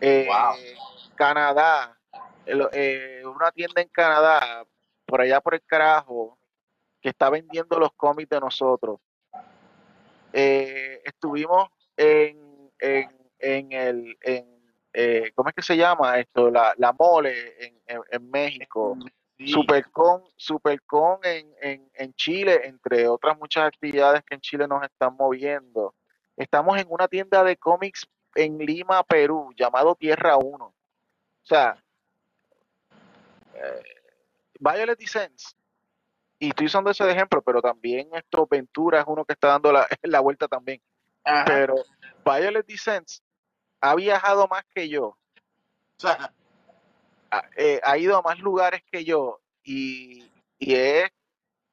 Eh, 0.00 0.26
Wow. 0.28 0.56
Canadá, 1.14 1.96
el- 2.46 2.68
eh, 2.72 3.22
una 3.24 3.52
tienda 3.52 3.80
en 3.82 3.88
Canadá, 3.88 4.64
por 5.06 5.20
allá 5.20 5.40
por 5.40 5.54
el 5.54 5.62
carajo, 5.62 6.36
que 7.00 7.10
está 7.10 7.30
vendiendo 7.30 7.78
los 7.78 7.92
cómics 7.92 8.30
de 8.30 8.40
nosotros. 8.40 8.98
Eh, 10.32 11.00
estuvimos 11.04 11.68
en, 11.96 12.70
en, 12.78 13.10
en 13.38 13.72
el, 13.72 14.18
en, 14.22 14.46
eh, 14.94 15.30
¿cómo 15.34 15.50
es 15.50 15.54
que 15.54 15.62
se 15.62 15.76
llama 15.76 16.18
esto? 16.18 16.50
La, 16.50 16.74
la 16.78 16.92
mole 16.92 17.72
en 17.86 18.30
México. 18.30 18.96
Sí. 19.44 19.52
Supercon, 19.52 20.22
Supercon 20.36 21.18
en, 21.24 21.54
en, 21.60 21.90
en 21.94 22.14
Chile, 22.14 22.60
entre 22.64 23.08
otras 23.08 23.38
muchas 23.38 23.64
actividades 23.64 24.22
que 24.24 24.34
en 24.34 24.40
Chile 24.40 24.66
nos 24.68 24.82
están 24.82 25.16
moviendo. 25.16 25.94
Estamos 26.36 26.78
en 26.78 26.86
una 26.88 27.08
tienda 27.08 27.42
de 27.44 27.56
cómics 27.56 28.06
en 28.34 28.58
Lima, 28.58 29.02
Perú, 29.02 29.52
llamado 29.56 29.94
Tierra 29.94 30.36
1. 30.36 30.64
O 30.64 30.74
sea, 31.42 31.82
eh, 33.54 33.82
Violet 34.58 34.98
Descents. 34.98 35.56
Y 36.38 36.48
estoy 36.48 36.66
usando 36.66 36.90
ese 36.90 37.04
de 37.04 37.12
ejemplo, 37.12 37.42
pero 37.42 37.60
también 37.60 38.08
esto, 38.14 38.46
Ventura 38.50 39.00
es 39.00 39.04
uno 39.06 39.24
que 39.24 39.34
está 39.34 39.48
dando 39.48 39.72
la, 39.72 39.86
la 40.02 40.20
vuelta 40.20 40.48
también. 40.48 40.80
Ajá. 41.24 41.44
Pero 41.44 41.74
Violet 42.24 42.66
Descents 42.66 43.22
ha 43.80 43.94
viajado 43.94 44.46
más 44.48 44.64
que 44.74 44.88
yo, 44.88 45.16
O 45.96 46.00
sea, 46.02 46.32
ha, 47.32 47.48
eh, 47.56 47.80
ha 47.82 47.96
ido 47.96 48.16
a 48.16 48.22
más 48.22 48.38
lugares 48.38 48.82
que 48.90 49.04
yo 49.04 49.40
y, 49.64 50.30
y 50.58 50.74
es, 50.74 51.10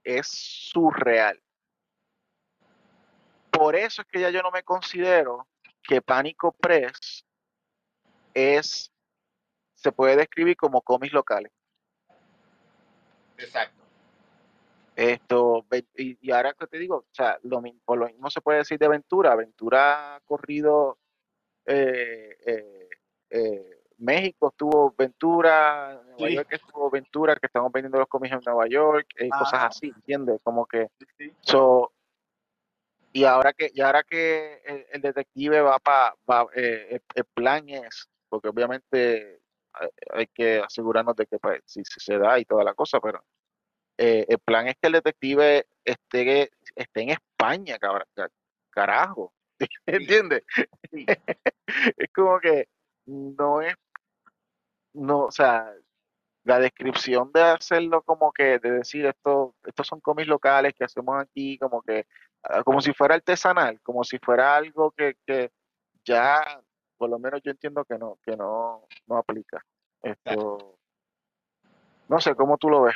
es 0.03 0.27
surreal. 0.27 1.39
Por 3.51 3.75
eso 3.75 4.01
es 4.01 4.07
que 4.07 4.21
ya 4.21 4.29
yo 4.29 4.41
no 4.41 4.51
me 4.51 4.63
considero 4.63 5.47
que 5.83 6.01
Pánico 6.01 6.53
Press 6.53 7.25
es, 8.33 8.91
se 9.75 9.91
puede 9.91 10.15
describir 10.15 10.55
como 10.55 10.81
cómics 10.81 11.13
locales. 11.13 11.51
exacto. 13.37 13.83
Esto, 14.95 15.65
y, 15.95 16.17
y 16.21 16.31
ahora 16.31 16.53
que 16.53 16.67
te 16.67 16.77
digo, 16.77 16.97
o 16.97 17.05
sea, 17.13 17.39
lo, 17.43 17.61
por 17.85 17.97
lo 17.97 18.07
mismo 18.07 18.29
se 18.29 18.41
puede 18.41 18.59
decir 18.59 18.77
de 18.77 18.89
Ventura. 18.89 19.35
Ventura 19.35 20.15
ha 20.15 20.19
corrido 20.21 20.99
eh, 21.65 22.37
eh, 22.45 22.89
eh, 23.29 23.78
México 23.99 24.49
estuvo 24.49 24.93
Ventura, 24.97 26.01
Nueva 26.05 26.27
Sí. 26.27 26.35
York 26.35 26.47
estuvo 26.51 26.89
Ventura, 26.89 27.35
que 27.35 27.45
estamos 27.47 27.71
vendiendo 27.71 27.99
los 27.99 28.07
cómics 28.07 28.33
en 28.33 28.41
Nueva 28.45 28.67
York, 28.67 29.07
eh, 29.17 29.29
cosas 29.29 29.53
Ajá. 29.53 29.67
así, 29.67 29.87
¿entiendes? 29.95 30.39
Como 30.43 30.65
que, 30.65 30.87
Sí, 31.17 31.33
so, 31.41 31.91
y 33.11 33.23
ahora 33.25 33.53
que, 33.53 33.71
y 33.73 33.81
ahora 33.81 34.03
que 34.03 34.61
el, 34.65 34.85
el 34.91 35.01
detective 35.01 35.61
va 35.61 35.79
para, 35.79 36.15
el, 36.53 37.01
el 37.15 37.25
plan 37.33 37.67
es, 37.69 38.07
porque 38.29 38.49
obviamente 38.49 39.41
hay, 40.13 40.27
que 40.27 40.59
asegurarnos 40.59 41.15
de 41.15 41.25
que 41.25 41.39
pues, 41.39 41.61
si, 41.65 41.83
si 41.83 41.99
se 41.99 42.17
da 42.17 42.39
y 42.39 42.45
toda 42.45 42.63
la 42.63 42.73
cosa, 42.73 42.99
pero 42.99 43.23
eh, 43.97 44.25
el 44.29 44.39
plan 44.39 44.67
es 44.67 44.75
que 44.79 44.87
el 44.87 44.93
detective 44.93 45.65
esté, 45.83 46.51
esté 46.75 47.01
en 47.01 47.09
España, 47.09 47.77
cabra- 47.79 48.05
ca- 48.13 48.29
carajo, 48.69 49.33
¿entiendes? 49.85 50.43
Sí. 50.91 51.05
Es 51.97 52.09
como 52.13 52.39
que 52.39 52.67
no 53.05 53.61
es, 53.61 53.75
no, 54.93 55.25
o 55.25 55.31
sea, 55.31 55.73
la 56.43 56.59
descripción 56.59 57.31
de 57.33 57.41
hacerlo 57.41 58.01
como 58.01 58.31
que, 58.31 58.59
de 58.59 58.71
decir 58.71 59.05
esto, 59.05 59.55
estos 59.65 59.87
son 59.87 59.99
cómics 59.99 60.27
locales 60.27 60.73
que 60.73 60.83
hacemos 60.83 61.21
aquí, 61.21 61.57
como 61.57 61.81
que, 61.81 62.07
ah, 62.43 62.63
como 62.63 62.81
si 62.81 62.93
fuera 62.93 63.15
artesanal, 63.15 63.79
como 63.81 64.03
si 64.03 64.17
fuera 64.19 64.55
algo 64.55 64.91
que, 64.91 65.15
que 65.25 65.51
ya, 66.03 66.61
por 66.97 67.09
lo 67.09 67.19
menos 67.19 67.41
yo 67.43 67.51
entiendo 67.51 67.85
que 67.85 67.97
no, 67.97 68.17
que 68.23 68.35
no, 68.35 68.85
no 69.07 69.17
aplica. 69.17 69.63
Esto, 70.01 70.77
no 72.07 72.19
sé, 72.19 72.35
¿cómo 72.35 72.57
tú 72.57 72.69
lo 72.69 72.83
ves? 72.83 72.95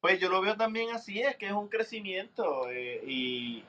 Pues 0.00 0.20
yo 0.20 0.28
lo 0.28 0.40
veo 0.40 0.56
también 0.56 0.94
así, 0.94 1.20
es 1.20 1.36
que 1.36 1.46
es 1.46 1.52
un 1.52 1.68
crecimiento 1.68 2.70
eh, 2.70 3.02
y, 3.04 3.64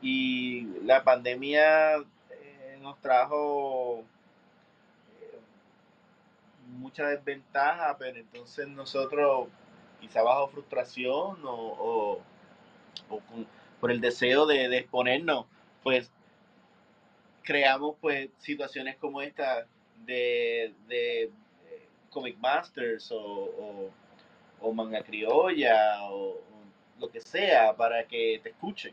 y 0.00 0.62
la 0.84 1.04
pandemia 1.04 1.96
eh, 2.30 2.78
nos 2.80 2.98
trajo 3.00 4.04
mucha 6.68 7.08
desventaja, 7.08 7.96
pero 7.98 8.18
entonces 8.18 8.68
nosotros, 8.68 9.48
quizá 10.00 10.22
bajo 10.22 10.48
frustración 10.48 11.38
o, 11.44 12.20
por 13.80 13.90
el 13.90 14.00
deseo 14.00 14.46
de, 14.46 14.76
exponernos, 14.76 15.46
pues 15.82 16.10
creamos 17.42 17.96
pues 18.00 18.30
situaciones 18.38 18.96
como 18.96 19.22
esta 19.22 19.66
de, 20.04 20.74
de, 20.86 21.22
eh, 21.24 21.30
Comic 22.10 22.36
Masters 22.38 23.10
o, 23.12 23.90
o, 24.60 24.72
Manga 24.72 25.02
Criolla 25.02 26.02
o, 26.10 26.32
o 26.32 26.40
lo 26.98 27.10
que 27.10 27.20
sea 27.20 27.74
para 27.74 28.04
que 28.04 28.40
te 28.42 28.50
escuchen. 28.50 28.92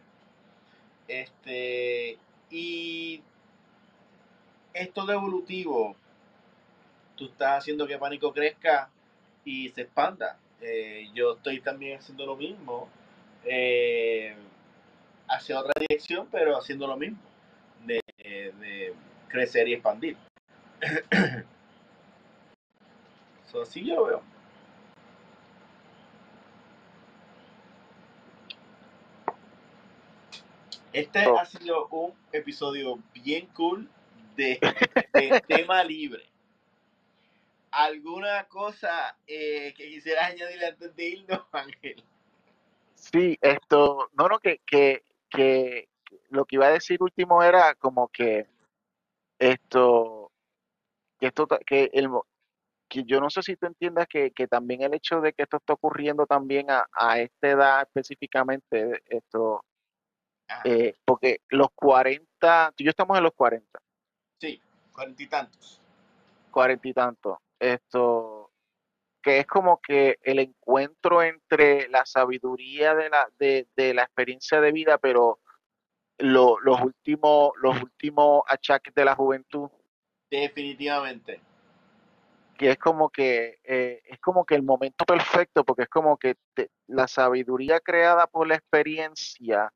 Este, 1.07 2.17
y 2.49 3.21
esto 4.73 5.05
de 5.05 5.13
evolutivo, 5.13 5.95
tú 7.15 7.25
estás 7.25 7.59
haciendo 7.59 7.87
que 7.87 7.97
Pánico 7.97 8.33
crezca 8.33 8.89
y 9.43 9.69
se 9.69 9.81
expanda. 9.81 10.37
Eh, 10.61 11.09
yo 11.13 11.33
estoy 11.33 11.59
también 11.61 11.99
haciendo 11.99 12.25
lo 12.25 12.35
mismo, 12.35 12.89
eh, 13.45 14.35
hacia 15.27 15.59
otra 15.59 15.73
dirección, 15.79 16.27
pero 16.31 16.57
haciendo 16.57 16.87
lo 16.87 16.97
mismo, 16.97 17.19
de, 17.85 18.01
de 18.23 18.93
crecer 19.27 19.67
y 19.67 19.73
expandir. 19.73 20.17
So, 23.51 23.61
así 23.61 23.85
yo 23.85 23.95
lo 23.95 24.05
veo. 24.05 24.21
Este 30.93 31.27
Oh. 31.27 31.37
ha 31.37 31.45
sido 31.45 31.87
un 31.87 32.13
episodio 32.31 32.99
bien 33.13 33.47
cool 33.47 33.89
de, 34.35 34.59
de 35.13 35.41
tema 35.47 35.83
libre. 35.83 36.23
¿Alguna 37.75 38.45
cosa 38.47 39.17
eh, 39.27 39.73
que 39.75 39.89
quisieras 39.89 40.31
añadir 40.31 40.63
antes 40.63 40.95
de 40.95 41.03
irnos, 41.03 41.41
Ángel? 41.51 42.03
Sí, 42.95 43.37
esto, 43.41 44.09
no, 44.13 44.29
no, 44.29 44.39
que, 44.39 44.59
que, 44.65 45.03
que 45.29 45.89
lo 46.29 46.45
que 46.45 46.55
iba 46.55 46.67
a 46.67 46.71
decir 46.71 47.03
último 47.03 47.43
era 47.43 47.75
como 47.75 48.07
que 48.07 48.47
esto, 49.37 50.31
que 51.19 51.27
esto, 51.27 51.47
que 51.65 51.89
el, 51.93 52.09
que 52.87 53.03
yo 53.03 53.19
no 53.19 53.29
sé 53.29 53.41
si 53.41 53.57
tú 53.57 53.65
entiendas 53.67 54.07
que, 54.07 54.31
que 54.31 54.47
también 54.47 54.81
el 54.81 54.93
hecho 54.93 55.19
de 55.19 55.33
que 55.33 55.43
esto 55.43 55.57
está 55.57 55.73
ocurriendo 55.73 56.25
también 56.25 56.71
a, 56.71 56.87
a 56.93 57.19
esta 57.19 57.49
edad 57.49 57.81
específicamente, 57.81 59.03
esto, 59.09 59.65
eh, 60.63 60.95
porque 61.03 61.41
los 61.49 61.67
40, 61.75 62.71
tú 62.75 62.83
y 62.83 62.85
yo 62.85 62.89
estamos 62.89 63.17
en 63.17 63.23
los 63.23 63.33
40, 63.33 63.79
Sí, 64.39 64.61
cuarenta 64.93 65.23
y 65.23 65.27
tantos. 65.27 65.81
40 66.51 66.87
y 66.87 66.93
tantos, 66.93 67.37
esto, 67.59 68.51
que 69.21 69.39
es 69.39 69.47
como 69.47 69.79
que 69.81 70.17
el 70.21 70.39
encuentro 70.39 71.23
entre 71.23 71.87
la 71.89 72.05
sabiduría 72.05 72.93
de 72.95 73.09
la, 73.09 73.27
de, 73.39 73.67
de 73.75 73.93
la 73.93 74.03
experiencia 74.03 74.61
de 74.61 74.71
vida, 74.71 74.97
pero 74.97 75.39
lo- 76.17 76.59
los 76.59 76.81
últimos, 76.81 77.51
los 77.61 77.81
últimos 77.81 78.43
achaques 78.47 78.93
de 78.93 79.05
la 79.05 79.15
juventud, 79.15 79.69
Definitivamente. 80.29 81.39
que 82.57 82.71
es 82.71 82.77
como 82.77 83.09
que 83.09 83.59
eh, 83.63 84.01
es 84.05 84.19
como 84.19 84.45
que 84.45 84.55
el 84.55 84.63
momento 84.63 85.05
perfecto, 85.05 85.63
porque 85.63 85.83
es 85.83 85.89
como 85.89 86.17
que 86.17 86.35
te- 86.53 86.69
la 86.87 87.07
sabiduría 87.07 87.79
creada 87.79 88.27
por 88.27 88.47
la 88.47 88.55
experiencia, 88.55 89.71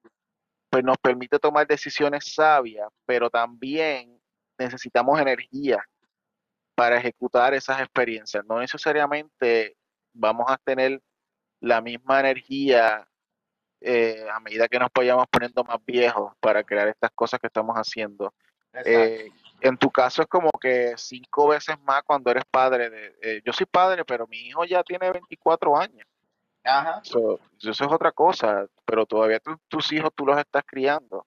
pues 0.69 0.83
nos 0.83 0.97
permite 0.97 1.39
tomar 1.39 1.65
decisiones 1.67 2.33
sabias, 2.33 2.87
pero 3.05 3.29
también 3.29 4.21
necesitamos 4.57 5.19
energía 5.19 5.83
para 6.79 6.95
ejecutar 6.95 7.53
esas 7.53 7.81
experiencias. 7.81 8.45
No 8.45 8.57
necesariamente 8.57 9.75
vamos 10.13 10.45
a 10.47 10.55
tener 10.55 11.01
la 11.59 11.81
misma 11.81 12.21
energía 12.21 13.05
eh, 13.81 14.25
a 14.31 14.39
medida 14.39 14.65
que 14.69 14.79
nos 14.79 14.87
vayamos 14.95 15.25
poniendo 15.29 15.61
más 15.65 15.77
viejos 15.85 16.31
para 16.39 16.63
crear 16.63 16.87
estas 16.87 17.11
cosas 17.11 17.37
que 17.41 17.47
estamos 17.47 17.75
haciendo. 17.75 18.33
Eh, 18.85 19.29
en 19.59 19.75
tu 19.75 19.91
caso 19.91 20.21
es 20.21 20.29
como 20.29 20.49
que 20.51 20.93
cinco 20.95 21.49
veces 21.49 21.75
más 21.81 22.01
cuando 22.03 22.31
eres 22.31 22.45
padre. 22.49 22.89
De, 22.89 23.17
eh, 23.23 23.41
yo 23.43 23.51
soy 23.51 23.65
padre, 23.65 24.05
pero 24.05 24.25
mi 24.25 24.37
hijo 24.37 24.63
ya 24.63 24.81
tiene 24.81 25.11
24 25.11 25.75
años. 25.77 26.07
Ajá. 26.63 27.01
So, 27.03 27.41
eso 27.61 27.71
es 27.71 27.91
otra 27.91 28.13
cosa, 28.13 28.65
pero 28.85 29.05
todavía 29.05 29.41
tus 29.67 29.91
hijos 29.91 30.11
tú 30.15 30.25
los 30.25 30.37
estás 30.37 30.63
criando. 30.65 31.25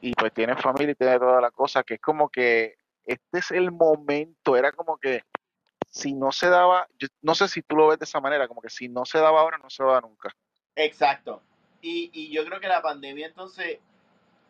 y 0.00 0.14
pues 0.14 0.32
tiene 0.32 0.56
familia 0.56 0.92
y 0.92 0.94
tiene 0.94 1.18
toda 1.18 1.38
la 1.38 1.50
cosa, 1.50 1.82
que 1.82 1.94
es 1.94 2.00
como 2.00 2.30
que 2.30 2.76
este 3.06 3.38
es 3.38 3.50
el 3.50 3.72
momento, 3.72 4.56
era 4.56 4.72
como 4.72 4.96
que 4.98 5.22
si 5.90 6.14
no 6.14 6.32
se 6.32 6.48
daba, 6.48 6.88
yo 6.98 7.08
no 7.20 7.34
sé 7.34 7.48
si 7.48 7.62
tú 7.62 7.76
lo 7.76 7.88
ves 7.88 7.98
de 7.98 8.04
esa 8.04 8.20
manera, 8.20 8.48
como 8.48 8.62
que 8.62 8.70
si 8.70 8.88
no 8.88 9.04
se 9.04 9.18
daba 9.18 9.40
ahora, 9.40 9.58
no 9.58 9.68
se 9.68 9.84
va 9.84 10.00
nunca. 10.00 10.34
Exacto. 10.74 11.42
Y, 11.80 12.10
y 12.12 12.32
yo 12.32 12.44
creo 12.44 12.60
que 12.60 12.68
la 12.68 12.80
pandemia 12.80 13.26
entonces 13.26 13.78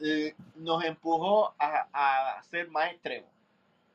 eh, 0.01 0.35
nos 0.57 0.85
empujó 0.85 1.55
a, 1.59 2.37
a 2.39 2.43
ser 2.45 2.69
más 2.71 2.93
extremos. 2.93 3.31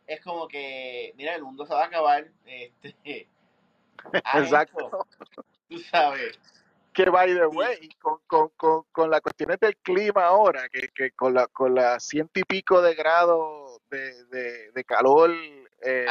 Es 0.05 0.21
como 0.21 0.47
que, 0.47 1.13
mira, 1.17 1.35
el 1.35 1.43
mundo 1.43 1.65
se 1.65 1.73
va 1.73 1.83
a 1.83 1.87
acabar. 1.87 2.27
Este, 2.45 3.27
Exacto. 4.13 4.85
esto, 4.85 5.45
tú 5.69 5.79
sabes. 5.79 6.39
Que 6.97 7.11
by 7.11 7.31
the 7.31 7.45
way, 7.45 7.89
con, 8.01 8.17
con, 8.25 8.49
con, 8.57 8.83
con 8.91 9.11
las 9.11 9.21
cuestiones 9.21 9.59
del 9.59 9.77
clima 9.77 10.25
ahora, 10.25 10.67
que, 10.67 10.89
que 10.89 11.11
con 11.11 11.35
la 11.35 11.45
con 11.45 11.75
las 11.75 12.03
ciento 12.03 12.39
y 12.39 12.43
pico 12.43 12.81
de 12.81 12.95
grados 12.95 13.79
de, 13.91 14.25
de, 14.25 14.71
de 14.71 14.83
calor 14.83 15.29
eh, 15.83 16.07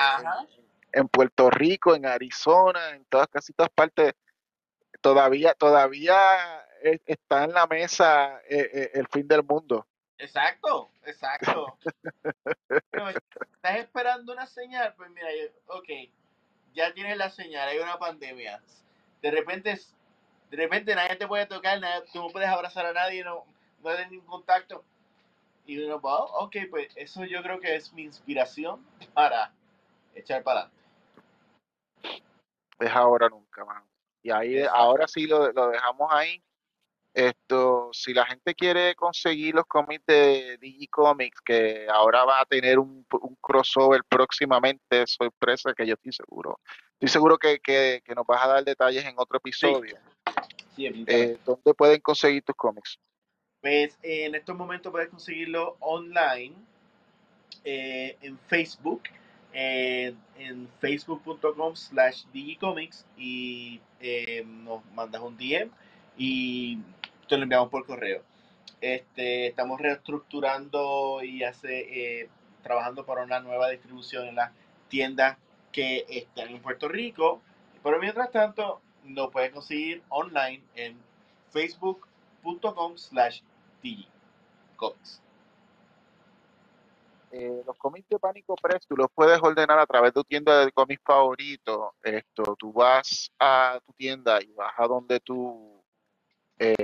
en, 0.93 1.09
Puerto 1.09 1.51
Rico, 1.51 1.97
en 1.97 2.07
Arizona, 2.07 2.91
en 2.91 3.05
todas 3.07 3.27
casi 3.27 3.53
todas 3.53 3.71
partes, 3.71 4.15
todavía 5.01 5.55
todavía 5.55 6.65
está 7.05 7.43
en 7.43 7.53
la 7.53 7.67
mesa 7.67 8.41
eh, 8.49 8.71
eh, 8.73 8.91
el 8.95 9.09
fin 9.09 9.27
del 9.27 9.43
mundo. 9.43 9.85
Exacto, 10.19 10.91
exacto. 11.05 11.79
Pero, 12.91 13.09
¿Estás 13.09 13.79
esperando 13.79 14.33
una 14.33 14.47
señal? 14.47 14.95
Pues 14.97 15.11
mira, 15.11 15.31
yo- 15.35 15.77
ok, 15.79 15.89
ya 16.75 16.95
tienes 16.95 17.17
la 17.17 17.29
señal, 17.29 17.69
hay 17.71 17.79
una 17.81 17.99
pandemia. 17.99 18.63
De 19.21 19.33
repente, 19.33 19.81
de 20.51 20.57
repente 20.57 20.95
nadie 20.95 21.17
te 21.17 21.27
puede 21.27 21.47
tocar, 21.47 21.81
nadie- 21.81 22.05
tú 22.13 22.21
no 22.21 22.29
puedes 22.29 22.49
abrazar 22.49 22.87
a 22.87 22.93
nadie, 22.93 23.25
no, 23.25 23.45
no 23.83 23.91
hay 23.91 24.09
ningún 24.11 24.27
contacto. 24.27 24.85
Y 25.67 25.83
uno, 25.83 26.01
va, 26.01 26.25
ok, 26.25 26.57
pues 26.71 26.89
eso 26.97 27.25
yo 27.25 27.43
creo 27.43 27.59
que 27.59 27.75
es 27.75 27.93
mi 27.93 28.03
inspiración 28.03 28.87
para 29.13 29.53
echar 30.15 30.43
para 30.45 30.61
adelante. 30.61 30.77
Es 32.79 32.91
ahora 32.91 33.29
nunca, 33.29 33.65
mano. 33.65 33.87
Y 34.23 34.31
ahí 34.31 34.59
Exacto. 34.59 34.79
ahora 34.79 35.09
sí 35.09 35.27
lo, 35.27 35.51
lo 35.53 35.69
dejamos 35.71 36.09
ahí. 36.13 36.43
Esto, 37.15 37.89
si 37.93 38.13
la 38.13 38.27
gente 38.27 38.55
quiere 38.55 38.95
conseguir 38.95 39.55
los 39.55 39.65
cómics 39.65 40.05
de 40.07 40.59
Digicomics, 40.61 41.41
que 41.41 41.87
ahora 41.91 42.25
va 42.27 42.41
a 42.43 42.45
tener 42.45 42.79
un, 42.79 43.07
un 43.23 43.35
crossover 43.41 44.05
próximamente, 44.05 45.07
sorpresa 45.07 45.73
que 45.73 45.87
yo 45.87 45.95
estoy 45.95 46.13
seguro. 46.13 46.61
Estoy 46.93 47.09
seguro 47.09 47.39
que, 47.39 47.59
que, 47.61 48.03
que 48.05 48.15
nos 48.15 48.27
vas 48.27 48.45
a 48.45 48.49
dar 48.49 48.65
detalles 48.65 49.05
en 49.07 49.15
otro 49.17 49.39
episodio. 49.39 49.97
Sí, 49.97 50.16
Eh, 50.79 51.39
¿Dónde 51.45 51.75
pueden 51.75 52.01
conseguir 52.01 52.43
tus 52.43 52.57
cómics? 52.57 52.99
Pues 53.61 53.99
en 54.03 54.35
estos 54.35 54.57
momentos 54.57 54.93
puedes 54.93 55.09
conseguirlo 55.09 55.77
online 55.81 56.55
eh, 57.65 58.17
en 58.21 58.39
Facebook, 58.47 59.03
eh, 59.53 60.15
en 60.39 60.69
facebook.com 60.81 61.75
slash 61.75 62.25
digicomics 62.33 63.07
y 63.17 63.81
nos 64.45 64.85
mandas 64.95 65.23
un 65.23 65.37
DM 65.37 65.71
y 66.17 66.79
te 67.29 67.37
lo 67.37 67.45
enviamos 67.45 67.71
por 67.71 67.87
correo. 67.87 68.23
Este, 68.81 69.47
estamos 69.47 69.81
reestructurando 69.81 71.23
y 71.25 71.43
hace, 71.43 72.29
trabajando 72.63 73.07
para 73.07 73.25
una 73.25 73.41
nueva 73.41 73.71
distribución 73.71 74.29
en 74.29 74.37
las 74.37 74.53
tiendas 74.89 75.39
que 75.73 76.05
están 76.09 76.49
en 76.49 76.61
Puerto 76.61 76.89
Rico. 76.89 77.41
Pero 77.83 77.99
mientras 77.99 78.31
tanto, 78.31 78.81
lo 79.09 79.31
puedes 79.31 79.53
conseguir 79.53 80.03
online 80.09 80.63
en 80.75 80.99
facebook.com 81.51 82.97
slash 82.97 83.41
digicomics. 83.83 85.23
Eh, 87.33 87.63
los 87.67 87.77
cómics 87.77 88.09
de 88.09 88.19
Pánico 88.19 88.55
Press, 88.57 88.87
tú 88.87 88.97
los 88.97 89.09
puedes 89.15 89.39
ordenar 89.43 89.79
a 89.79 89.87
través 89.87 90.11
de 90.11 90.21
tu 90.21 90.25
tienda 90.25 90.65
de 90.65 90.73
cómics 90.73 91.03
favorito. 91.05 91.95
Esto, 92.03 92.57
tú 92.59 92.73
vas 92.73 93.31
a 93.39 93.79
tu 93.85 93.93
tienda 93.93 94.41
y 94.41 94.53
vas 94.53 94.73
a 94.77 94.87
donde 94.87 95.21
tú, 95.21 95.83
eh, 96.59 96.75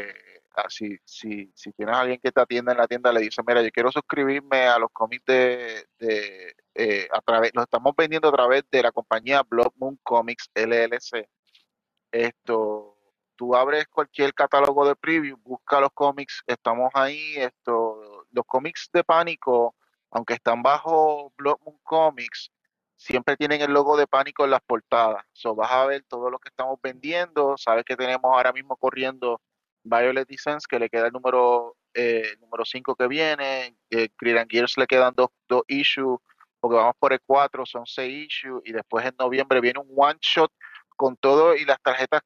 ah, 0.57 0.68
si, 0.68 0.99
si, 1.05 1.51
si 1.55 1.73
tienes 1.73 1.95
a 1.95 2.01
alguien 2.01 2.20
que 2.23 2.33
te 2.33 2.41
atienda 2.41 2.73
en 2.73 2.79
la 2.79 2.89
tienda, 2.89 3.12
le 3.12 3.20
dices, 3.20 3.45
mira, 3.47 3.62
yo 3.62 3.70
quiero 3.70 3.93
suscribirme 3.93 4.64
a 4.66 4.79
los 4.79 4.91
cómics 4.93 5.25
de, 5.25 5.87
de 5.99 6.55
eh, 6.75 7.09
a 7.12 7.20
través, 7.20 7.53
los 7.55 7.64
estamos 7.64 7.95
vendiendo 7.97 8.29
a 8.29 8.33
través 8.33 8.64
de 8.70 8.83
la 8.83 8.93
compañía 8.93 9.43
Blood 9.43 9.73
Moon 9.77 9.99
Comics 10.03 10.51
LLC. 10.55 11.29
Esto, 12.13 12.97
tú 13.37 13.57
abres 13.57 13.89
cualquier 13.89 14.35
catálogo 14.35 14.87
de 14.87 14.95
preview, 14.95 15.37
busca 15.39 15.81
los 15.81 15.91
cómics, 15.93 16.43
estamos 16.47 16.91
ahí, 16.95 17.35
esto, 17.37 18.27
los 18.31 18.45
cómics 18.47 18.91
de 18.93 19.03
Pánico, 19.03 19.75
aunque 20.11 20.35
están 20.35 20.63
bajo 20.63 21.33
Blood 21.37 21.59
Moon 21.65 21.79
Comics, 21.83 22.53
siempre 22.97 23.37
tienen 23.37 23.63
el 23.63 23.73
logo 23.73 23.97
de 23.97 24.07
Pánico 24.07 24.45
en 24.45 24.51
las 24.51 24.61
portadas. 24.61 25.25
So, 25.33 25.55
vas 25.55 25.73
a 25.73 25.87
ver 25.87 26.05
todo 26.07 26.31
lo 26.31 26.39
que 26.39 26.51
estamos 26.51 26.79
vendiendo, 26.83 27.57
sabes 27.57 27.85
que 27.85 27.97
tenemos 27.97 28.25
ahora 28.25 28.53
mismo 28.53 28.77
corriendo 28.77 29.41
Violet 29.83 30.29
Descents, 30.29 30.67
que 30.67 30.79
le 30.79 30.89
queda 30.89 31.07
el 31.07 31.13
número 31.13 31.77
eh, 31.95 32.37
número 32.41 32.65
5 32.65 32.95
que 32.95 33.07
viene, 33.07 33.77
eh, 33.91 34.09
Gears 34.49 34.79
le 34.79 34.87
quedan 34.87 35.15
dos, 35.15 35.31
dos 35.49 35.63
issues, 35.69 36.19
porque 36.61 36.77
vamos 36.77 36.95
por 36.99 37.13
el 37.13 37.21
4, 37.27 37.67
son 37.67 37.87
6 37.87 38.27
issues, 38.27 38.63
y 38.65 38.73
después 38.73 39.05
en 39.05 39.15
noviembre 39.19 39.61
viene 39.61 39.81
un 39.81 39.93
one 39.95 40.19
shot 40.21 40.53
con 40.97 41.16
todo 41.16 41.55
y 41.57 41.64
las 41.64 41.80
tarjetas 41.80 42.22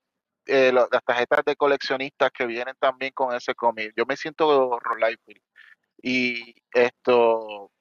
eh, 0.47 0.73
las 0.73 1.03
tarjetas 1.05 1.45
de 1.45 1.57
coleccionistas 1.57 2.31
que 2.31 2.47
vienen 2.47 2.77
también 2.79 3.13
con 3.13 3.35
ese 3.35 3.55
cómic. 3.55 3.93
Yo 3.97 4.07
me 4.07 4.17
siento 4.17 4.79
Rolaifield. 4.79 5.43
Y 6.01 6.55
esto 6.73 7.73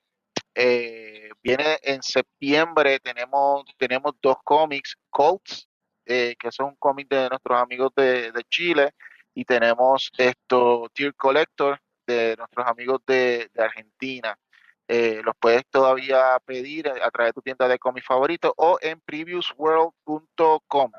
eh, 0.56 1.30
viene 1.44 1.78
en 1.84 2.02
septiembre, 2.02 3.00
tenemos, 3.00 3.66
tenemos 3.78 4.14
dos 4.20 4.38
cómics, 4.44 4.98
Colts, 5.12 5.68
eh, 6.06 6.36
que 6.40 6.52
son 6.52 6.68
un 6.70 6.76
cómic 6.78 7.08
de 7.08 7.30
nuestros 7.30 7.62
amigos 7.62 7.92
de, 7.96 8.32
de 8.32 8.44
Chile, 8.50 8.92
y 9.36 9.46
tenemos 9.46 10.12
esto, 10.18 10.90
Tier 10.94 11.14
Collector, 11.16 11.80
de 12.08 12.36
nuestros 12.38 12.66
amigos 12.68 13.02
de, 13.06 13.50
de 13.54 13.64
Argentina. 13.64 14.38
Eh, 14.88 15.22
los 15.24 15.34
puedes 15.40 15.64
todavía 15.72 16.38
pedir 16.46 16.88
a 16.90 17.10
través 17.12 17.30
de 17.30 17.34
tu 17.34 17.42
tienda 17.42 17.68
de 17.68 17.80
cómics 17.80 18.06
favorito 18.06 18.54
o 18.58 18.78
en 18.82 19.00
previousworld.com. 19.02 20.92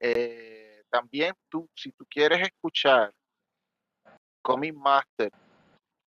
Eh, 0.00 0.82
también 0.90 1.34
tú, 1.48 1.68
si 1.74 1.90
tú 1.92 2.04
quieres 2.08 2.40
escuchar 2.42 3.12
Comic 4.42 4.74
Master, 4.74 5.30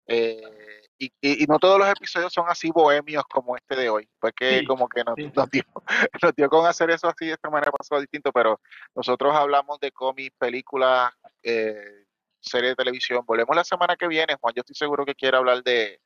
eh, 0.07 0.81
y, 0.97 1.05
y- 1.21 1.43
y 1.43 1.45
no 1.47 1.59
todos 1.59 1.77
los 1.79 1.87
episodios 1.87 2.33
son 2.33 2.45
así 2.49 2.71
bohemios 2.71 3.23
como 3.29 3.55
este 3.55 3.75
de 3.75 3.89
hoy, 3.89 4.09
porque 4.19 4.59
Sí, 4.59 4.65
como 4.65 4.89
que 4.89 5.03
nos, 5.03 5.15
sí. 5.15 5.31
nos 5.35 5.49
dio, 5.49 5.63
nos 6.23 6.35
dio 6.35 6.49
con 6.49 6.65
hacer 6.65 6.89
eso 6.89 7.07
así 7.07 7.27
de 7.27 7.33
esta 7.33 7.49
manera 7.49 7.71
pasó 7.71 7.99
distinto, 7.99 8.31
pero 8.31 8.59
nosotros 8.95 9.33
hablamos 9.35 9.79
de 9.79 9.91
cómics, 9.91 10.35
películas, 10.37 11.13
eh, 11.43 12.05
series 12.41 12.71
de 12.71 12.75
televisión. 12.75 13.23
Volvemos 13.25 13.55
la 13.55 13.63
semana 13.63 13.95
que 13.95 14.07
viene, 14.07 14.35
Juan, 14.41 14.53
yo 14.55 14.61
estoy 14.61 14.75
seguro 14.75 15.05
que 15.05 15.15
quiere 15.15 15.37
hablar 15.37 15.63
de 15.63 16.01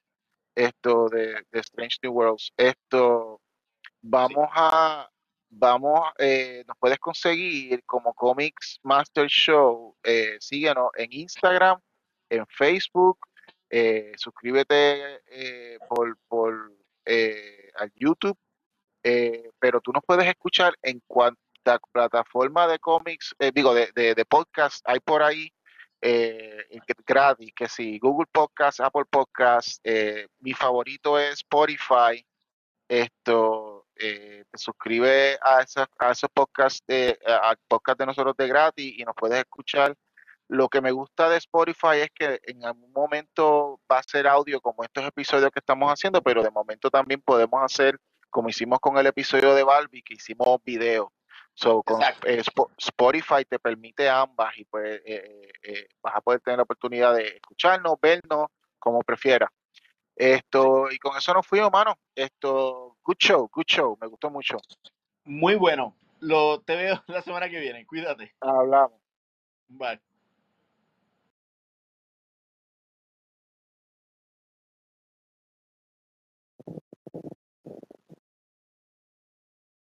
esto, 0.57 1.07
de, 1.09 1.45
de 1.51 1.59
Strange 1.59 1.97
New 2.01 2.13
Worlds. 2.13 2.51
Esto, 2.57 3.41
vamos 4.01 4.49
a, 4.53 5.09
vamos, 5.49 6.01
eh, 6.17 6.63
nos 6.67 6.77
puedes 6.77 6.97
conseguir 6.99 7.83
como 7.85 8.13
Comics 8.13 8.79
Master 8.83 9.27
Show, 9.27 9.95
eh, 10.03 10.37
síguenos 10.39 10.89
en 10.95 11.11
Instagram, 11.11 11.79
en 12.29 12.45
Facebook, 12.47 13.19
eh, 13.69 14.11
suscríbete 14.17 15.21
eh, 15.27 15.77
por, 15.87 16.17
por 16.27 16.73
eh, 17.05 17.69
al 17.75 17.91
YouTube, 17.95 18.37
eh, 19.03 19.49
pero 19.59 19.79
tú 19.79 19.91
nos 19.91 20.03
puedes 20.05 20.27
escuchar 20.27 20.73
en 20.81 21.01
cuanta 21.07 21.79
plataforma 21.91 22.67
de 22.67 22.79
cómics, 22.79 23.35
eh, 23.39 23.51
digo, 23.53 23.73
de, 23.73 23.91
de, 23.93 24.15
de 24.15 24.25
podcast 24.25 24.81
hay 24.85 24.99
por 24.99 25.21
ahí, 25.21 25.51
eh, 26.01 26.65
gratis, 27.05 27.51
que 27.55 27.67
sí, 27.67 27.97
Google 27.99 28.27
Podcast, 28.31 28.79
Apple 28.81 29.05
Podcast, 29.09 29.79
eh, 29.83 30.27
mi 30.39 30.53
favorito 30.53 31.17
es 31.19 31.33
Spotify, 31.35 32.25
esto, 32.87 33.87
eh, 33.95 34.43
te 34.49 34.57
suscribes 34.57 35.37
a, 35.41 35.61
esas- 35.61 35.87
a 35.99 36.11
esos 36.11 36.29
podcasts, 36.33 36.83
a- 37.27 37.55
podcast 37.67 37.99
de 37.99 38.05
nosotros 38.05 38.35
de 38.37 38.47
gratis 38.47 38.93
y 38.97 39.03
nos 39.03 39.15
puedes 39.15 39.39
escuchar. 39.39 39.95
Lo 40.49 40.69
que 40.69 40.79
me 40.79 40.91
gusta 40.91 41.29
de 41.29 41.37
Spotify 41.37 41.97
es 42.03 42.09
que 42.15 42.39
en 42.43 42.63
algún 42.63 42.91
momento 42.93 43.81
va 43.91 43.99
a 43.99 44.03
ser 44.03 44.27
audio 44.27 44.61
como 44.61 44.83
estos 44.83 45.03
episodios 45.05 45.51
que 45.51 45.59
estamos 45.59 45.91
haciendo, 45.91 46.21
pero 46.21 46.41
de 46.41 46.51
momento 46.51 46.89
también 46.89 47.21
podemos 47.21 47.61
hacer 47.61 47.97
como 48.29 48.47
hicimos 48.49 48.79
con 48.79 48.97
el 48.97 49.07
episodio 49.07 49.53
de 49.53 49.63
Barbie, 49.63 50.03
que 50.03 50.13
hicimos 50.13 50.59
video. 50.63 51.11
So, 51.59 51.81
con 51.81 52.03
eh, 52.03 52.43
Spo- 52.43 52.69
Spotify 52.77 53.43
te 53.43 53.57
permite 53.57 54.07
ambas 54.07 54.55
y 54.59 54.65
pues 54.65 55.01
eh, 55.03 55.03
eh, 55.05 55.51
eh, 55.63 55.87
vas 56.03 56.15
a 56.15 56.21
poder 56.21 56.39
tener 56.41 56.57
la 56.57 56.63
oportunidad 56.63 57.15
de 57.15 57.29
escucharnos, 57.29 57.95
vernos, 57.99 58.45
como 58.77 59.01
prefieras. 59.01 59.49
Esto, 60.15 60.91
y 60.91 60.99
con 60.99 61.17
eso 61.17 61.33
nos 61.33 61.47
fuimos, 61.47 61.71
mano. 61.71 61.97
Esto, 62.13 62.97
good 63.01 63.17
show, 63.17 63.49
good 63.51 63.65
show, 63.65 63.97
me 63.99 64.05
gustó 64.07 64.29
mucho. 64.29 64.57
Muy 65.25 65.55
bueno. 65.55 65.95
Lo, 66.19 66.61
te 66.61 66.75
veo 66.75 67.03
la 67.07 67.23
semana 67.23 67.49
que 67.49 67.59
viene. 67.59 67.87
Cuídate. 67.87 68.35
Hablamos. 68.39 69.01
Bye. 69.67 69.99